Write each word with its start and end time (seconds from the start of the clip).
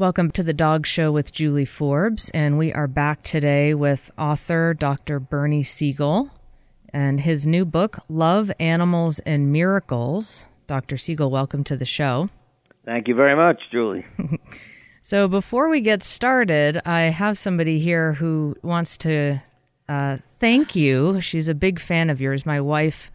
Welcome 0.00 0.30
to 0.30 0.42
the 0.42 0.54
Dog 0.54 0.86
Show 0.86 1.12
with 1.12 1.30
Julie 1.30 1.66
Forbes, 1.66 2.30
and 2.30 2.56
we 2.56 2.72
are 2.72 2.86
back 2.86 3.22
today 3.22 3.74
with 3.74 4.10
author 4.16 4.72
Dr. 4.72 5.20
Bernie 5.20 5.62
Siegel 5.62 6.30
and 6.92 7.20
his 7.20 7.46
new 7.46 7.64
book, 7.64 7.98
Love, 8.08 8.50
Animals, 8.60 9.18
and 9.20 9.52
Miracles. 9.52 10.46
Dr. 10.66 10.96
Siegel, 10.96 11.30
welcome 11.30 11.64
to 11.64 11.76
the 11.76 11.84
show. 11.84 12.30
Thank 12.84 13.08
you 13.08 13.14
very 13.14 13.36
much, 13.36 13.60
Julie. 13.70 14.06
So, 15.02 15.28
before 15.28 15.68
we 15.68 15.80
get 15.80 16.02
started, 16.02 16.80
I 16.84 17.10
have 17.10 17.38
somebody 17.38 17.80
here 17.80 18.12
who 18.12 18.54
wants 18.62 18.96
to 18.98 19.42
uh, 19.88 20.18
thank 20.38 20.76
you. 20.76 21.20
She's 21.20 21.48
a 21.48 21.54
big 21.54 21.80
fan 21.80 22.10
of 22.10 22.20
yours. 22.20 22.46
My 22.46 22.60
wife, 22.60 23.10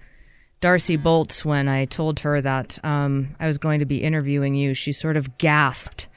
Darcy 0.59 0.97
Bolts, 0.97 1.45
when 1.45 1.69
I 1.69 1.85
told 1.85 2.19
her 2.19 2.41
that 2.41 2.83
um, 2.83 3.35
I 3.39 3.47
was 3.47 3.57
going 3.57 3.79
to 3.79 3.85
be 3.85 4.03
interviewing 4.03 4.55
you, 4.55 4.73
she 4.73 4.91
sort 4.91 5.15
of 5.15 5.37
gasped 5.37 6.09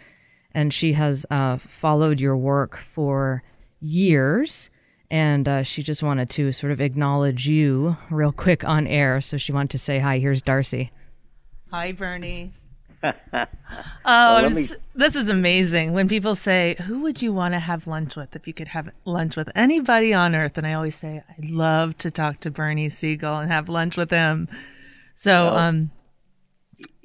and 0.52 0.74
she 0.74 0.94
has 0.94 1.24
uh, 1.30 1.58
followed 1.58 2.18
your 2.18 2.36
work 2.36 2.80
for 2.94 3.44
years. 3.80 4.70
And 5.10 5.48
uh, 5.48 5.62
she 5.62 5.82
just 5.82 6.02
wanted 6.02 6.28
to 6.30 6.52
sort 6.52 6.70
of 6.70 6.80
acknowledge 6.80 7.48
you 7.48 7.96
real 8.10 8.32
quick 8.32 8.62
on 8.64 8.86
air. 8.86 9.20
So 9.22 9.36
she 9.38 9.52
wanted 9.52 9.70
to 9.70 9.78
say 9.78 9.98
hi. 10.00 10.18
Here's 10.18 10.42
Darcy. 10.42 10.90
Hi, 11.70 11.92
Bernie. 11.92 12.52
Oh, 14.04 14.32
let 14.34 14.44
I'm 14.46 14.54
me- 14.54 14.66
this 14.94 15.14
is 15.14 15.28
amazing. 15.28 15.92
When 15.92 16.08
people 16.08 16.34
say, 16.34 16.74
"Who 16.86 17.02
would 17.02 17.20
you 17.22 17.32
want 17.32 17.54
to 17.54 17.60
have 17.60 17.86
lunch 17.86 18.16
with 18.16 18.34
if 18.34 18.46
you 18.48 18.54
could 18.54 18.68
have 18.68 18.88
lunch 19.04 19.36
with 19.36 19.50
anybody 19.54 20.12
on 20.14 20.34
earth?" 20.34 20.56
and 20.56 20.66
I 20.66 20.72
always 20.72 20.96
say, 20.96 21.22
"I'd 21.28 21.44
love 21.50 21.96
to 21.98 22.10
talk 22.10 22.40
to 22.40 22.50
Bernie 22.50 22.88
Siegel 22.88 23.36
and 23.36 23.50
have 23.52 23.68
lunch 23.68 23.96
with 23.96 24.10
him." 24.10 24.48
So, 25.16 25.44
Well- 25.44 25.56
um, 25.58 25.90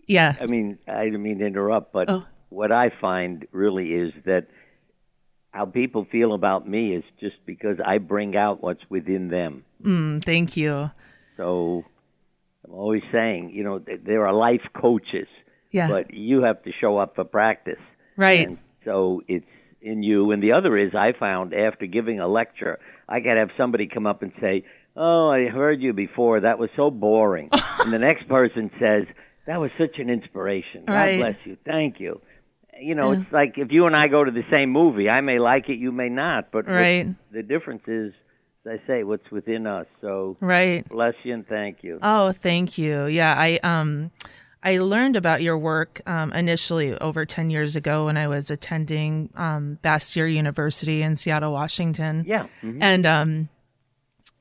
yeah, 0.08 0.36
I 0.42 0.46
mean, 0.48 0.80
I 0.88 1.04
didn't 1.06 1.22
mean 1.22 1.40
to 1.40 1.46
interrupt, 1.46 1.92
but 1.94 2.10
Oh. 2.10 2.24
what 2.50 2.72
I 2.72 2.90
find 2.90 3.46
really 3.52 3.94
is 3.94 4.14
that 4.26 4.48
how 5.54 5.66
people 5.66 6.06
feel 6.12 6.34
about 6.34 6.68
me 6.68 6.96
is 6.96 7.04
just 7.20 7.36
because 7.46 7.78
I 7.86 8.00
bring 8.00 8.36
out 8.36 8.62
what's 8.64 8.82
within 8.90 9.28
them. 9.30 9.64
mm, 9.84 10.24
thank 10.24 10.58
you. 10.58 10.90
So 11.38 11.86
I'm 12.66 12.74
always 12.74 13.04
saying, 13.12 13.52
you 13.52 13.64
know, 13.64 13.80
there 13.80 14.26
are 14.26 14.34
life 14.34 14.62
coaches, 14.74 15.28
Yeah, 15.72 15.88
but 15.88 16.14
you 16.14 16.42
have 16.44 16.64
to 16.64 16.72
show 16.82 16.98
up 16.98 17.16
for 17.16 17.24
practice. 17.24 17.80
right. 18.18 18.48
And 18.48 18.58
so 18.84 19.22
it's 19.28 19.46
in 19.82 20.02
you. 20.02 20.32
And 20.32 20.42
the 20.42 20.54
other 20.54 20.76
is, 20.78 20.96
I 20.96 21.14
found 21.14 21.54
after 21.54 21.86
giving 21.86 22.20
a 22.20 22.28
lecture, 22.28 22.80
I 23.08 23.20
could 23.22 23.38
have 23.38 23.50
somebody 23.56 23.86
come 23.88 24.08
up 24.08 24.22
and 24.24 24.32
say, 24.42 24.64
"Oh, 24.96 25.30
I 25.30 25.50
heard 25.50 25.82
you 25.82 25.94
before. 25.94 26.40
That 26.40 26.58
was 26.58 26.70
so 26.76 26.90
boring." 26.90 27.50
and 27.80 27.94
the 27.94 28.00
next 28.00 28.28
person 28.28 28.72
says, 28.80 29.04
"That 29.46 29.60
was 29.60 29.72
such 29.78 30.00
an 30.00 30.10
inspiration. 30.10 30.86
God 30.88 30.94
Right. 30.94 31.18
bless 31.20 31.36
you. 31.46 31.58
Thank 31.66 32.00
you." 32.00 32.22
You 32.82 32.96
know, 32.96 33.12
Yeah. 33.12 33.22
it's 33.22 33.32
like 33.32 33.54
if 33.58 33.72
you 33.72 33.86
and 33.86 33.96
I 33.96 34.08
go 34.08 34.24
to 34.24 34.32
the 34.32 34.44
same 34.52 34.70
movie, 34.70 35.10
I 35.10 35.22
may 35.22 35.40
like 35.40 35.70
it, 35.70 35.78
you 35.78 35.92
may 35.92 36.10
not, 36.10 36.52
but 36.52 36.68
Right. 36.68 37.08
the 37.32 37.44
difference 37.44 37.84
is, 37.88 38.14
as 38.66 38.80
I 38.84 38.88
say, 38.88 39.04
what's 39.04 39.30
within 39.32 39.68
us. 39.68 39.86
So 40.02 40.38
right. 40.40 40.88
bless 40.90 41.14
you 41.24 41.34
and 41.34 41.48
thank 41.48 41.84
you. 41.84 42.00
Oh, 42.02 42.32
thank 42.32 42.78
you. 42.78 43.06
Yeah, 43.06 43.34
I 43.38 43.60
um 43.64 44.12
I 44.66 44.78
learned 44.78 45.18
about 45.18 45.42
your 45.42 45.58
work 45.58 46.02
um, 46.06 46.32
initially 46.32 46.98
over 47.00 47.26
10 47.26 47.50
years 47.50 47.76
ago 47.76 48.06
when 48.06 48.16
I 48.16 48.30
was 48.30 48.50
attending 48.50 49.30
um, 49.36 49.78
Bastyr 49.84 50.34
University 50.34 51.02
in 51.04 51.18
Seattle, 51.18 51.52
Washington. 51.52 52.24
yeah. 52.26 52.48
mhm. 52.64 52.78
And 52.82 53.06
um 53.06 53.50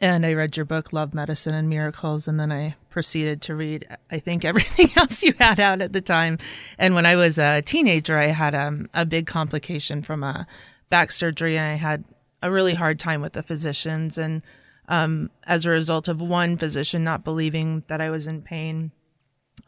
and 0.02 0.26
I 0.26 0.34
read 0.34 0.56
your 0.56 0.66
book 0.66 0.92
Love 0.92 1.14
Medicine 1.14 1.54
and 1.54 1.68
Miracles 1.68 2.28
and 2.28 2.38
then 2.38 2.52
I 2.52 2.74
proceeded 2.90 3.40
to 3.42 3.54
read 3.54 3.86
I 4.10 4.18
think 4.18 4.44
everything 4.44 4.90
else 4.96 5.22
you 5.22 5.32
had 5.38 5.58
out 5.58 5.80
at 5.80 5.94
the 5.94 6.02
time. 6.02 6.38
And 6.76 6.94
when 6.94 7.06
I 7.06 7.16
was 7.16 7.38
a 7.38 7.62
teenager 7.62 8.18
I 8.18 8.26
had 8.26 8.54
um, 8.54 8.90
a 8.92 9.06
big 9.06 9.26
complication 9.26 10.02
from 10.02 10.22
a 10.22 10.46
back 10.90 11.10
surgery 11.12 11.56
and 11.56 11.68
I 11.68 11.76
had 11.76 12.04
a 12.42 12.50
really 12.50 12.74
hard 12.74 12.98
time 12.98 13.22
with 13.22 13.32
the 13.32 13.42
physicians 13.42 14.18
and 14.18 14.42
um, 14.88 15.30
as 15.44 15.64
a 15.64 15.70
result 15.70 16.08
of 16.08 16.20
one 16.20 16.58
physician 16.58 17.04
not 17.04 17.24
believing 17.24 17.84
that 17.88 18.00
I 18.00 18.10
was 18.10 18.26
in 18.26 18.42
pain, 18.42 18.90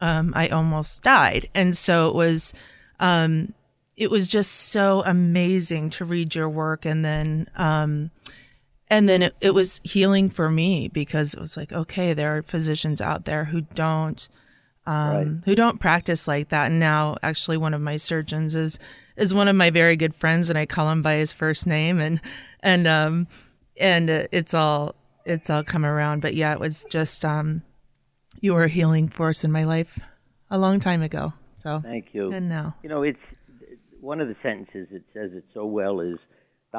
um, 0.01 0.33
I 0.35 0.49
almost 0.49 1.03
died. 1.03 1.49
And 1.55 1.75
so 1.75 2.09
it 2.09 2.15
was, 2.15 2.53
um, 2.99 3.53
it 3.95 4.11
was 4.11 4.27
just 4.27 4.51
so 4.51 5.03
amazing 5.05 5.89
to 5.91 6.05
read 6.05 6.35
your 6.35 6.49
work, 6.49 6.85
and 6.85 7.05
then, 7.05 7.49
um, 7.55 8.11
and 8.89 9.07
then 9.09 9.21
it, 9.23 9.35
it 9.41 9.51
was 9.51 9.81
healing 9.83 10.29
for 10.29 10.49
me 10.49 10.87
because 10.87 11.33
it 11.33 11.39
was 11.39 11.57
like, 11.57 11.71
okay, 11.71 12.13
there 12.13 12.35
are 12.37 12.43
physicians 12.43 13.01
out 13.01 13.25
there 13.25 13.45
who 13.45 13.61
don't, 13.61 14.27
um, 14.85 15.07
Right. 15.15 15.27
who 15.45 15.55
don't 15.55 15.79
practice 15.79 16.27
like 16.27 16.49
that. 16.49 16.67
And 16.67 16.79
now, 16.79 17.17
actually, 17.23 17.57
one 17.57 17.73
of 17.73 17.81
my 17.81 17.97
surgeons 17.97 18.55
is 18.55 18.79
is 19.17 19.33
one 19.33 19.47
of 19.47 19.55
my 19.55 19.69
very 19.69 19.95
good 19.95 20.13
friends, 20.15 20.49
and 20.49 20.57
I 20.59 20.65
call 20.65 20.91
him 20.91 21.01
by 21.01 21.15
his 21.15 21.31
first 21.33 21.65
name, 21.65 21.99
and 21.99 22.19
and 22.59 22.85
um, 22.87 23.27
and 23.79 24.09
it's 24.09 24.53
all 24.53 24.93
it's 25.25 25.49
all 25.49 25.63
come 25.63 25.85
around. 25.85 26.21
But 26.21 26.35
yeah, 26.35 26.53
it 26.53 26.59
was 26.59 26.85
just 26.89 27.23
um, 27.25 27.63
you 28.41 28.53
were 28.53 28.65
a 28.65 28.69
healing 28.69 29.09
force 29.09 29.43
in 29.43 29.51
my 29.51 29.63
life 29.63 29.97
a 30.51 30.57
long 30.59 30.79
time 30.79 31.01
ago. 31.01 31.33
So 31.63 31.79
Thank 31.83 32.13
you. 32.13 32.31
and 32.31 32.47
now, 32.47 32.75
You 32.83 32.89
know, 32.89 33.01
it's 33.01 33.17
one 33.99 34.21
of 34.21 34.27
the 34.27 34.35
sentences 34.43 34.87
that 34.91 35.01
says 35.13 35.31
it 35.33 35.45
so 35.53 35.65
well 35.65 35.99
is 35.99 36.17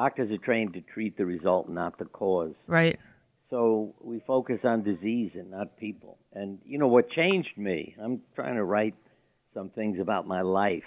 doctors 0.01 0.29
are 0.31 0.37
trained 0.49 0.73
to 0.73 0.81
treat 0.81 1.17
the 1.17 1.25
result, 1.25 1.67
not 1.67 1.97
the 1.97 2.05
cause. 2.05 2.53
right? 2.67 2.99
So 3.49 3.95
we 4.01 4.19
focus 4.27 4.59
on 4.63 4.83
disease 4.83 5.31
and 5.33 5.49
not 5.49 5.77
people. 5.77 6.17
And 6.33 6.59
you 6.65 6.77
know 6.77 6.87
what 6.95 7.09
changed 7.09 7.57
me? 7.57 7.95
I'm 8.03 8.21
trying 8.35 8.55
to 8.55 8.63
write 8.63 8.93
some 9.55 9.69
things 9.69 9.97
about 9.99 10.27
my 10.27 10.41
life 10.41 10.83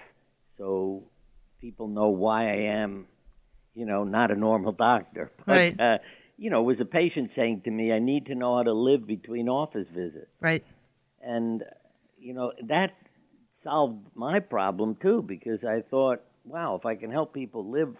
so 0.58 1.02
people 1.60 1.88
know 1.88 2.10
why 2.10 2.40
I 2.52 2.58
am, 2.82 3.06
you 3.74 3.84
know, 3.84 4.04
not 4.04 4.30
a 4.30 4.36
normal 4.36 4.72
doctor. 4.72 5.32
But, 5.46 5.52
Right. 5.52 5.80
Uh, 5.80 5.98
you 6.36 6.48
know, 6.50 6.60
it 6.62 6.66
was 6.72 6.80
a 6.80 6.84
patient 6.84 7.30
saying 7.34 7.62
to 7.64 7.70
me, 7.70 7.92
I 7.92 7.98
need 7.98 8.26
to 8.26 8.34
know 8.36 8.56
how 8.58 8.62
to 8.62 8.72
live 8.72 9.06
between 9.06 9.48
office 9.48 9.88
visits 9.92 10.30
Right. 10.40 10.64
and 11.20 11.64
you 12.26 12.32
know 12.38 12.52
that 12.74 12.90
solved 13.64 14.06
my 14.14 14.38
problem 14.40 14.96
too 15.02 15.22
because 15.34 15.60
I 15.64 15.78
thought, 15.90 16.20
wow, 16.44 16.76
if 16.78 16.84
I 16.86 16.94
can 16.94 17.10
help 17.10 17.34
people 17.34 17.62
live, 17.78 17.92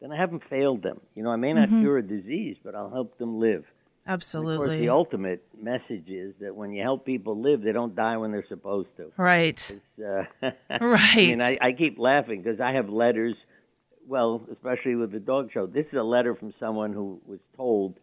then 0.00 0.12
I 0.12 0.16
haven't 0.16 0.42
failed 0.48 0.82
them. 0.82 1.00
You 1.14 1.22
know, 1.24 1.30
I 1.30 1.36
may 1.36 1.52
not 1.52 1.68
cure 1.68 1.98
a 1.98 2.02
disease, 2.02 2.56
but 2.64 2.74
I'll 2.74 2.90
help 2.90 3.18
them 3.18 3.38
live. 3.40 3.64
And 4.06 4.14
Of 4.14 4.20
course, 4.20 4.34
Absolutely. 4.34 4.80
the 4.80 4.88
ultimate 4.90 5.44
message 5.60 6.08
is 6.08 6.34
that 6.40 6.54
when 6.54 6.72
you 6.72 6.82
help 6.82 7.04
people 7.04 7.40
live, 7.40 7.60
they 7.62 7.72
don't 7.72 7.94
die 7.94 8.16
when 8.16 8.32
they're 8.32 8.46
supposed 8.48 8.88
to. 8.96 9.12
right. 9.16 9.60
Uh, 9.98 10.24
Right. 10.42 10.50
I 10.70 11.16
mean, 11.16 11.42
I, 11.42 11.58
I 11.60 11.72
keep 11.72 11.98
laughing 11.98 12.42
because 12.42 12.60
I 12.60 12.72
have 12.72 12.88
letters. 12.88 13.34
Well, 14.06 14.42
especially 14.50 14.94
with 14.94 15.12
the 15.12 15.20
dog 15.20 15.50
show. 15.52 15.66
This 15.66 15.84
is 15.92 15.98
a 15.98 16.02
letter 16.02 16.34
from 16.34 16.54
someone 16.58 16.94
who 16.94 17.20
was 17.26 17.40
told 17.56 17.96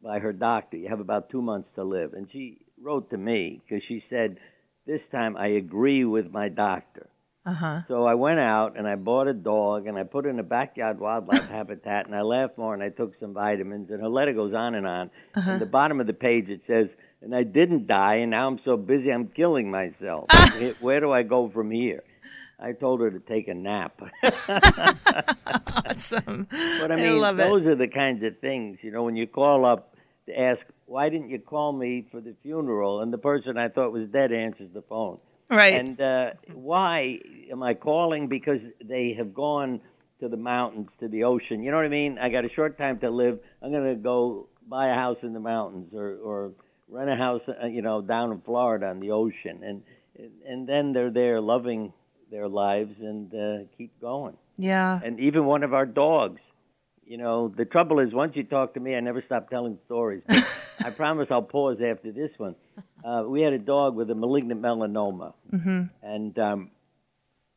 by 0.00 0.20
her 0.20 0.32
doctor, 0.32 0.76
"You 0.76 0.88
have 0.88 1.00
about 1.00 1.30
two 1.30 1.42
months 1.42 1.68
to 1.74 1.82
live," 1.82 2.12
and 2.14 2.28
she 2.30 2.58
wrote 2.80 3.10
to 3.10 3.16
me 3.16 3.60
because 3.66 3.82
she 3.88 4.04
said, 4.08 4.36
"This 4.86 5.00
time 5.10 5.36
I 5.36 5.48
agree 5.48 6.04
with 6.04 6.30
my 6.30 6.48
doctor." 6.48 7.08
Uh 7.44 7.54
huh. 7.54 7.80
So 7.88 8.04
I 8.04 8.14
went 8.14 8.38
out 8.38 8.78
and 8.78 8.86
I 8.86 8.94
bought 8.94 9.26
a 9.26 9.32
dog 9.34 9.86
and 9.86 9.98
I 9.98 10.04
put 10.04 10.26
it 10.26 10.28
in 10.28 10.38
a 10.38 10.44
backyard 10.44 11.00
wildlife 11.00 11.48
habitat 11.48 12.06
and 12.06 12.14
I 12.14 12.22
laughed 12.22 12.56
more 12.56 12.72
and 12.74 12.82
I 12.82 12.88
took 12.90 13.18
some 13.18 13.34
vitamins 13.34 13.90
and 13.90 14.00
her 14.00 14.08
letter 14.08 14.32
goes 14.32 14.54
on 14.54 14.74
and 14.74 14.86
on. 14.86 15.10
Uh-huh. 15.34 15.50
And 15.50 15.60
the 15.60 15.66
bottom 15.66 16.00
of 16.00 16.06
the 16.06 16.12
page 16.12 16.48
it 16.48 16.60
says, 16.66 16.86
and 17.20 17.34
I 17.34 17.42
didn't 17.42 17.86
die 17.86 18.16
and 18.16 18.30
now 18.30 18.46
I'm 18.48 18.60
so 18.64 18.76
busy 18.76 19.10
I'm 19.10 19.28
killing 19.28 19.70
myself. 19.70 20.26
Where 20.80 21.00
do 21.00 21.10
I 21.10 21.22
go 21.22 21.50
from 21.52 21.70
here? 21.70 22.04
I 22.60 22.72
told 22.72 23.00
her 23.00 23.10
to 23.10 23.18
take 23.18 23.48
a 23.48 23.54
nap. 23.54 24.00
Awesome. 25.84 26.46
But 26.50 26.92
I 26.92 26.96
mean, 26.96 27.18
love 27.20 27.38
it. 27.38 27.42
those 27.42 27.66
are 27.66 27.74
the 27.76 27.88
kinds 27.88 28.22
of 28.24 28.38
things, 28.40 28.78
you 28.82 28.90
know, 28.90 29.02
when 29.02 29.16
you 29.16 29.26
call 29.26 29.64
up 29.64 29.94
to 30.26 30.38
ask, 30.38 30.60
why 30.86 31.08
didn't 31.08 31.30
you 31.30 31.38
call 31.38 31.72
me 31.72 32.06
for 32.10 32.20
the 32.20 32.34
funeral? 32.42 33.00
And 33.00 33.12
the 33.12 33.18
person 33.18 33.58
I 33.58 33.68
thought 33.68 33.92
was 33.92 34.08
dead 34.08 34.32
answers 34.32 34.68
the 34.72 34.82
phone. 34.82 35.18
Right. 35.52 35.74
And 35.74 36.00
uh, 36.00 36.30
why 36.54 37.18
am 37.50 37.62
I 37.62 37.74
calling? 37.74 38.28
Because 38.28 38.60
they 38.82 39.14
have 39.18 39.34
gone 39.34 39.80
to 40.20 40.28
the 40.28 40.36
mountains, 40.36 40.88
to 41.00 41.08
the 41.08 41.24
ocean. 41.24 41.62
You 41.62 41.70
know 41.70 41.76
what 41.76 41.86
I 41.86 41.90
mean? 41.90 42.18
I 42.18 42.30
got 42.30 42.44
a 42.44 42.50
short 42.50 42.78
time 42.78 42.98
to 43.00 43.10
live. 43.10 43.38
I'm 43.60 43.70
going 43.70 43.88
to 43.94 44.02
go 44.02 44.48
buy 44.68 44.88
a 44.88 44.94
house 44.94 45.18
in 45.22 45.32
the 45.34 45.40
mountains 45.40 45.92
or, 45.94 46.16
or 46.24 46.52
rent 46.88 47.10
a 47.10 47.16
house, 47.16 47.42
uh, 47.48 47.66
you 47.66 47.82
know, 47.82 48.00
down 48.00 48.32
in 48.32 48.40
Florida 48.40 48.86
on 48.86 49.00
the 49.00 49.10
ocean. 49.10 49.62
And 49.62 49.82
and 50.46 50.68
then 50.68 50.92
they're 50.92 51.10
there 51.10 51.40
loving 51.40 51.92
their 52.30 52.48
lives 52.48 52.94
and 53.00 53.34
uh, 53.34 53.64
keep 53.76 53.98
going 54.00 54.36
yeah. 54.58 55.00
and 55.04 55.18
even 55.20 55.44
one 55.44 55.62
of 55.62 55.74
our 55.74 55.86
dogs 55.86 56.40
You 57.04 57.18
know, 57.18 57.48
the 57.48 57.64
trouble 57.64 57.98
is, 57.98 58.12
once 58.14 58.36
you 58.36 58.44
talk 58.44 58.74
to 58.74 58.80
me, 58.80 58.94
I 58.94 59.00
never 59.00 59.22
stop 59.26 59.50
telling 59.50 59.78
stories. 59.86 60.22
I 60.78 60.90
promise 60.90 61.28
I'll 61.30 61.42
pause 61.42 61.78
after 61.84 62.12
this 62.12 62.30
one. 62.38 62.54
Uh, 63.04 63.24
we 63.26 63.40
had 63.42 63.52
a 63.52 63.58
dog 63.58 63.94
with 63.96 64.10
a 64.10 64.14
malignant 64.14 64.60
melanoma, 64.62 65.32
Mm-hmm. 65.52 65.82
and 66.02 66.38
um, 66.38 66.70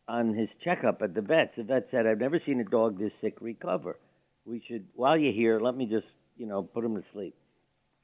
on 0.07 0.33
his 0.33 0.49
checkup 0.63 1.01
at 1.01 1.13
the 1.13 1.21
vet, 1.21 1.53
the 1.57 1.63
vet 1.63 1.87
said, 1.91 2.05
"I've 2.07 2.19
never 2.19 2.39
seen 2.45 2.59
a 2.59 2.63
dog 2.63 2.99
this 2.99 3.11
sick 3.21 3.35
recover. 3.41 3.97
We 4.45 4.61
should, 4.67 4.85
while 4.95 5.17
you're 5.17 5.33
here, 5.33 5.59
let 5.59 5.75
me 5.75 5.85
just, 5.87 6.05
you 6.37 6.45
know, 6.45 6.63
put 6.63 6.83
him 6.85 6.95
to 6.95 7.03
sleep." 7.13 7.35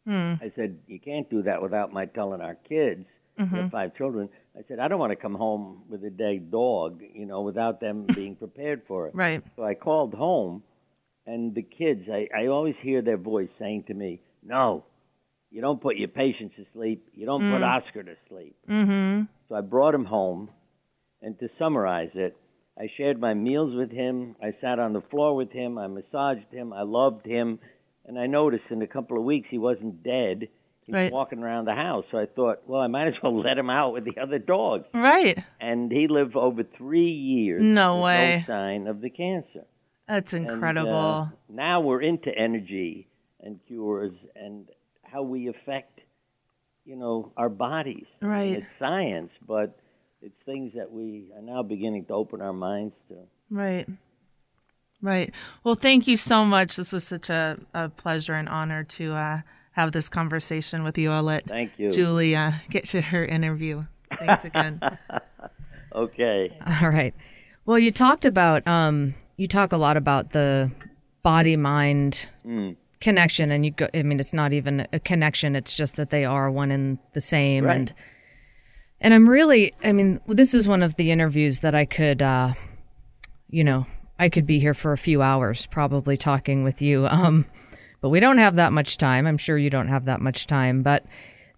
Hmm. 0.06 0.34
I 0.42 0.52
said, 0.56 0.78
"You 0.88 1.00
can't 1.00 1.30
do 1.30 1.44
that 1.44 1.62
without 1.62 1.92
my 1.94 2.06
telling 2.06 2.42
our 2.42 2.56
kids." 2.56 3.06
We 3.38 3.46
Mm-hmm. 3.46 3.56
have 3.56 3.72
five 3.72 3.96
children. 3.96 4.30
I 4.58 4.62
said, 4.68 4.80
"I 4.80 4.88
don't 4.88 5.00
want 5.00 5.12
to 5.12 5.16
come 5.16 5.34
home 5.36 5.84
with 5.90 6.04
a 6.04 6.10
dead 6.10 6.52
dog, 6.52 7.02
you 7.14 7.26
know, 7.26 7.42
without 7.42 7.80
them 7.80 8.06
being 8.16 8.36
prepared 8.36 8.82
for 8.88 9.08
it." 9.08 9.16
Right. 9.16 9.42
So 9.56 9.64
I 9.64 9.74
called 9.74 10.14
home, 10.14 10.64
and 11.26 11.56
the 11.56 11.62
kids, 11.64 12.02
I, 12.12 12.28
I 12.36 12.48
always 12.48 12.76
hear 12.82 13.02
their 13.02 13.18
voice 13.18 13.50
saying 13.58 13.86
to 13.88 13.94
me, 13.94 14.20
No, 14.44 14.84
you 15.52 15.62
don't 15.62 15.82
put 15.82 15.98
your 15.98 16.08
patients 16.08 16.56
to 16.56 16.66
sleep. 16.74 17.08
You 17.14 17.26
don't 17.26 17.52
put 17.52 17.62
Oscar 17.64 18.04
to 18.04 18.16
sleep. 18.30 18.56
Mm-hmm. 18.70 19.24
So 19.50 19.56
I 19.56 19.62
brought 19.62 19.94
him 19.94 20.06
home, 20.06 20.50
and 21.22 21.38
to 21.40 21.50
summarize 21.60 22.12
it, 22.16 22.36
I 22.80 22.90
shared 22.98 23.20
my 23.20 23.34
meals 23.34 23.76
with 23.76 23.92
him. 23.92 24.36
I 24.42 24.54
sat 24.62 24.80
on 24.80 24.94
the 24.94 25.02
floor 25.02 25.36
with 25.36 25.52
him. 25.52 25.78
I 25.78 25.88
massaged 25.88 26.52
him. 26.52 26.72
I 26.74 26.84
loved 26.84 27.26
him. 27.26 27.60
And 28.06 28.18
I 28.18 28.28
noticed 28.28 28.64
in 28.72 28.82
a 28.82 28.88
couple 28.88 29.18
of 29.18 29.24
weeks 29.24 29.48
he 29.52 29.58
wasn't 29.58 30.04
dead. 30.04 30.48
He 30.86 30.92
was 30.92 30.98
Right. 30.98 31.12
walking 31.12 31.40
around 31.44 31.66
the 31.66 31.76
house. 31.76 32.06
So 32.12 32.18
I 32.18 32.26
thought, 32.26 32.64
well, 32.66 32.82
I 32.82 32.88
might 32.88 33.08
as 33.10 33.14
well 33.22 33.38
let 33.44 33.58
him 33.58 33.70
out 33.70 33.94
with 33.94 34.06
the 34.06 34.20
other 34.20 34.40
dogs. 34.40 34.86
Right. 34.94 35.38
And 35.60 35.92
he 35.92 36.08
lived 36.08 36.36
over 36.36 36.64
three 36.64 37.12
years. 37.12 37.62
No 37.62 38.02
way. 38.02 38.44
No 38.48 38.54
sign 38.54 38.88
of 38.88 39.02
the 39.02 39.10
cancer. 39.12 39.66
That's 40.08 40.34
And, 40.34 40.50
incredible. 40.50 40.92
uh, 40.96 41.30
now 41.50 41.82
we're 41.82 42.02
into 42.02 42.36
energy 42.36 43.08
and 43.42 43.60
cures 43.68 44.14
and 44.36 44.68
how 45.12 45.24
we 45.24 45.48
affect, 45.48 46.00
you 46.86 46.96
know, 46.96 47.32
our 47.38 47.50
bodies. 47.50 48.06
Right. 48.22 48.58
It's 48.58 48.68
science, 48.80 49.32
but 49.48 49.78
it's 50.22 50.36
things 50.46 50.74
that 50.76 50.92
we 50.92 51.32
are 51.36 51.42
now 51.42 51.64
beginning 51.64 52.06
to 52.06 52.14
open 52.14 52.42
our 52.42 52.54
minds 52.54 52.96
to. 53.10 53.16
Right. 53.50 53.88
Right. 55.02 55.34
Well, 55.64 55.76
thank 55.76 56.08
you 56.08 56.16
so 56.16 56.46
much. 56.46 56.76
This 56.76 56.92
was 56.92 57.04
such 57.04 57.30
a, 57.30 57.58
a 57.74 57.90
pleasure 57.90 58.36
and 58.36 58.48
honor 58.48 58.84
to 58.84 59.14
uh, 59.14 59.42
have 59.72 59.92
this 59.92 60.10
conversation 60.10 60.84
with 60.84 60.98
you. 60.98 61.12
I'll 61.12 61.24
let 61.24 61.48
Thank 61.48 61.74
you. 61.78 61.92
Julie 61.92 62.36
uh, 62.36 62.52
get 62.70 62.88
to 62.90 63.02
her 63.02 63.26
interview. 63.26 63.84
Thanks 64.20 64.46
again. 64.46 64.80
Okay. 65.94 66.58
All 66.66 66.90
right. 66.90 67.14
Well, 67.66 67.78
you 67.78 67.92
talked 67.92 68.26
about 68.26 68.66
um, 68.68 69.14
you 69.38 69.48
talk 69.48 69.72
a 69.72 69.78
lot 69.78 69.98
about 69.98 70.32
the 70.32 70.72
body 71.24 71.58
mind 71.58 72.30
Mm. 72.46 72.76
Connection, 73.02 73.52
and 73.52 73.66
you 73.66 73.72
go. 73.72 73.88
I 73.94 74.04
mean, 74.04 74.20
it's 74.20 74.34
not 74.34 74.54
even 74.54 74.88
a 74.94 75.00
connection; 75.00 75.56
it's 75.56 75.74
just 75.74 75.96
that 75.98 76.10
they 76.12 76.24
are 76.24 76.50
one 76.50 76.72
and 76.72 77.00
the 77.14 77.22
same. 77.22 77.66
Right. 77.66 77.76
And 77.76 77.94
and 79.02 79.14
I'm 79.14 79.28
really, 79.28 79.74
I 79.84 79.92
mean, 79.92 80.22
this 80.28 80.54
is 80.54 80.68
one 80.68 80.84
of 80.84 80.96
the 80.96 81.12
interviews 81.12 81.62
that 81.62 81.74
I 81.74 81.86
could, 81.86 82.22
uh, 82.22 82.54
you 83.50 83.64
know, 83.64 83.88
I 84.20 84.30
could 84.30 84.46
be 84.46 84.60
here 84.60 84.76
for 84.76 84.94
a 84.94 84.98
few 84.98 85.24
hours 85.24 85.66
probably 85.66 86.16
talking 86.16 86.64
with 86.64 86.82
you. 86.82 87.08
Um, 87.12 87.46
but 88.00 88.10
we 88.10 88.20
don't 88.20 88.40
have 88.40 88.56
that 88.56 88.74
much 88.74 88.98
time. 88.98 89.28
I'm 89.28 89.38
sure 89.38 89.60
you 89.60 89.70
don't 89.70 89.90
have 89.90 90.06
that 90.06 90.22
much 90.22 90.48
time, 90.48 90.82
but. 90.82 91.04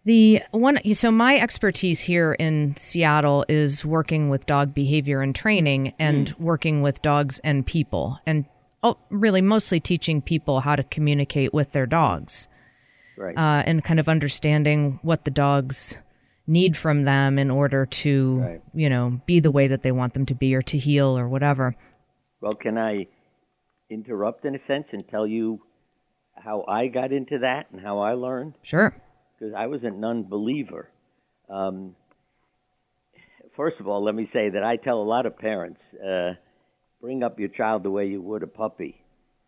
The 0.05 0.41
one, 0.51 0.81
so 0.95 1.11
my 1.11 1.37
expertise 1.37 2.01
here 2.01 2.33
in 2.33 2.75
Seattle 2.77 3.45
is 3.47 3.85
working 3.85 4.29
with 4.29 4.45
dog 4.45 4.73
behavior 4.73 5.21
and 5.21 5.33
training 5.33 5.93
and 5.97 6.35
working 6.37 6.81
with 6.81 7.01
dogs 7.01 7.39
and 7.45 7.65
people 7.65 8.19
and 8.25 8.43
oh, 8.83 8.97
really 9.09 9.41
mostly 9.41 9.79
teaching 9.79 10.21
people 10.21 10.59
how 10.61 10.75
to 10.75 10.83
communicate 10.83 11.53
with 11.53 11.71
their 11.71 11.85
dogs 11.85 12.47
Right. 13.17 13.37
uh, 13.37 13.63
and 13.65 13.83
kind 13.83 13.99
of 13.99 14.07
understanding 14.09 14.99
what 15.03 15.23
the 15.25 15.31
dogs 15.31 15.97
need 16.45 16.75
from 16.75 17.03
them 17.03 17.39
in 17.39 17.49
order 17.49 17.85
to, 17.85 18.37
Right. 18.39 18.61
you 18.73 18.89
know, 18.89 19.21
be 19.25 19.39
the 19.39 19.51
way 19.51 19.67
that 19.67 19.81
they 19.83 19.91
want 19.91 20.13
them 20.13 20.25
to 20.25 20.35
be 20.35 20.53
or 20.55 20.61
to 20.63 20.77
heal 20.77 21.17
or 21.17 21.27
whatever. 21.29 21.75
well, 22.41 22.53
can 22.53 22.77
I 22.77 23.07
interrupt 23.89 24.43
in 24.43 24.53
a 24.55 24.59
sense 24.67 24.85
and 24.91 25.07
tell 25.07 25.25
you 25.25 25.61
how 26.35 26.65
I 26.67 26.87
got 26.87 27.13
into 27.13 27.39
that 27.39 27.67
and 27.71 27.79
how 27.79 27.99
I 27.99 28.13
learned? 28.13 28.55
Sure. 28.63 28.93
because 29.39 29.53
I 29.55 29.67
was 29.67 29.83
a 29.83 29.89
non-believer. 29.91 30.89
Um, 31.49 31.95
first 33.55 33.79
of 33.79 33.87
all, 33.87 34.03
let 34.03 34.15
me 34.15 34.29
say 34.33 34.49
that 34.49 34.63
I 34.63 34.75
tell 34.77 35.01
a 35.01 35.03
lot 35.03 35.25
of 35.25 35.37
parents, 35.37 35.79
uh, 36.03 36.33
bring 37.03 37.21
up 37.21 37.37
your 37.37 37.49
child 37.49 37.83
the 37.83 37.91
way 37.91 38.05
you 38.07 38.21
would 38.21 38.43
a 38.43 38.47
puppy. 38.47 38.95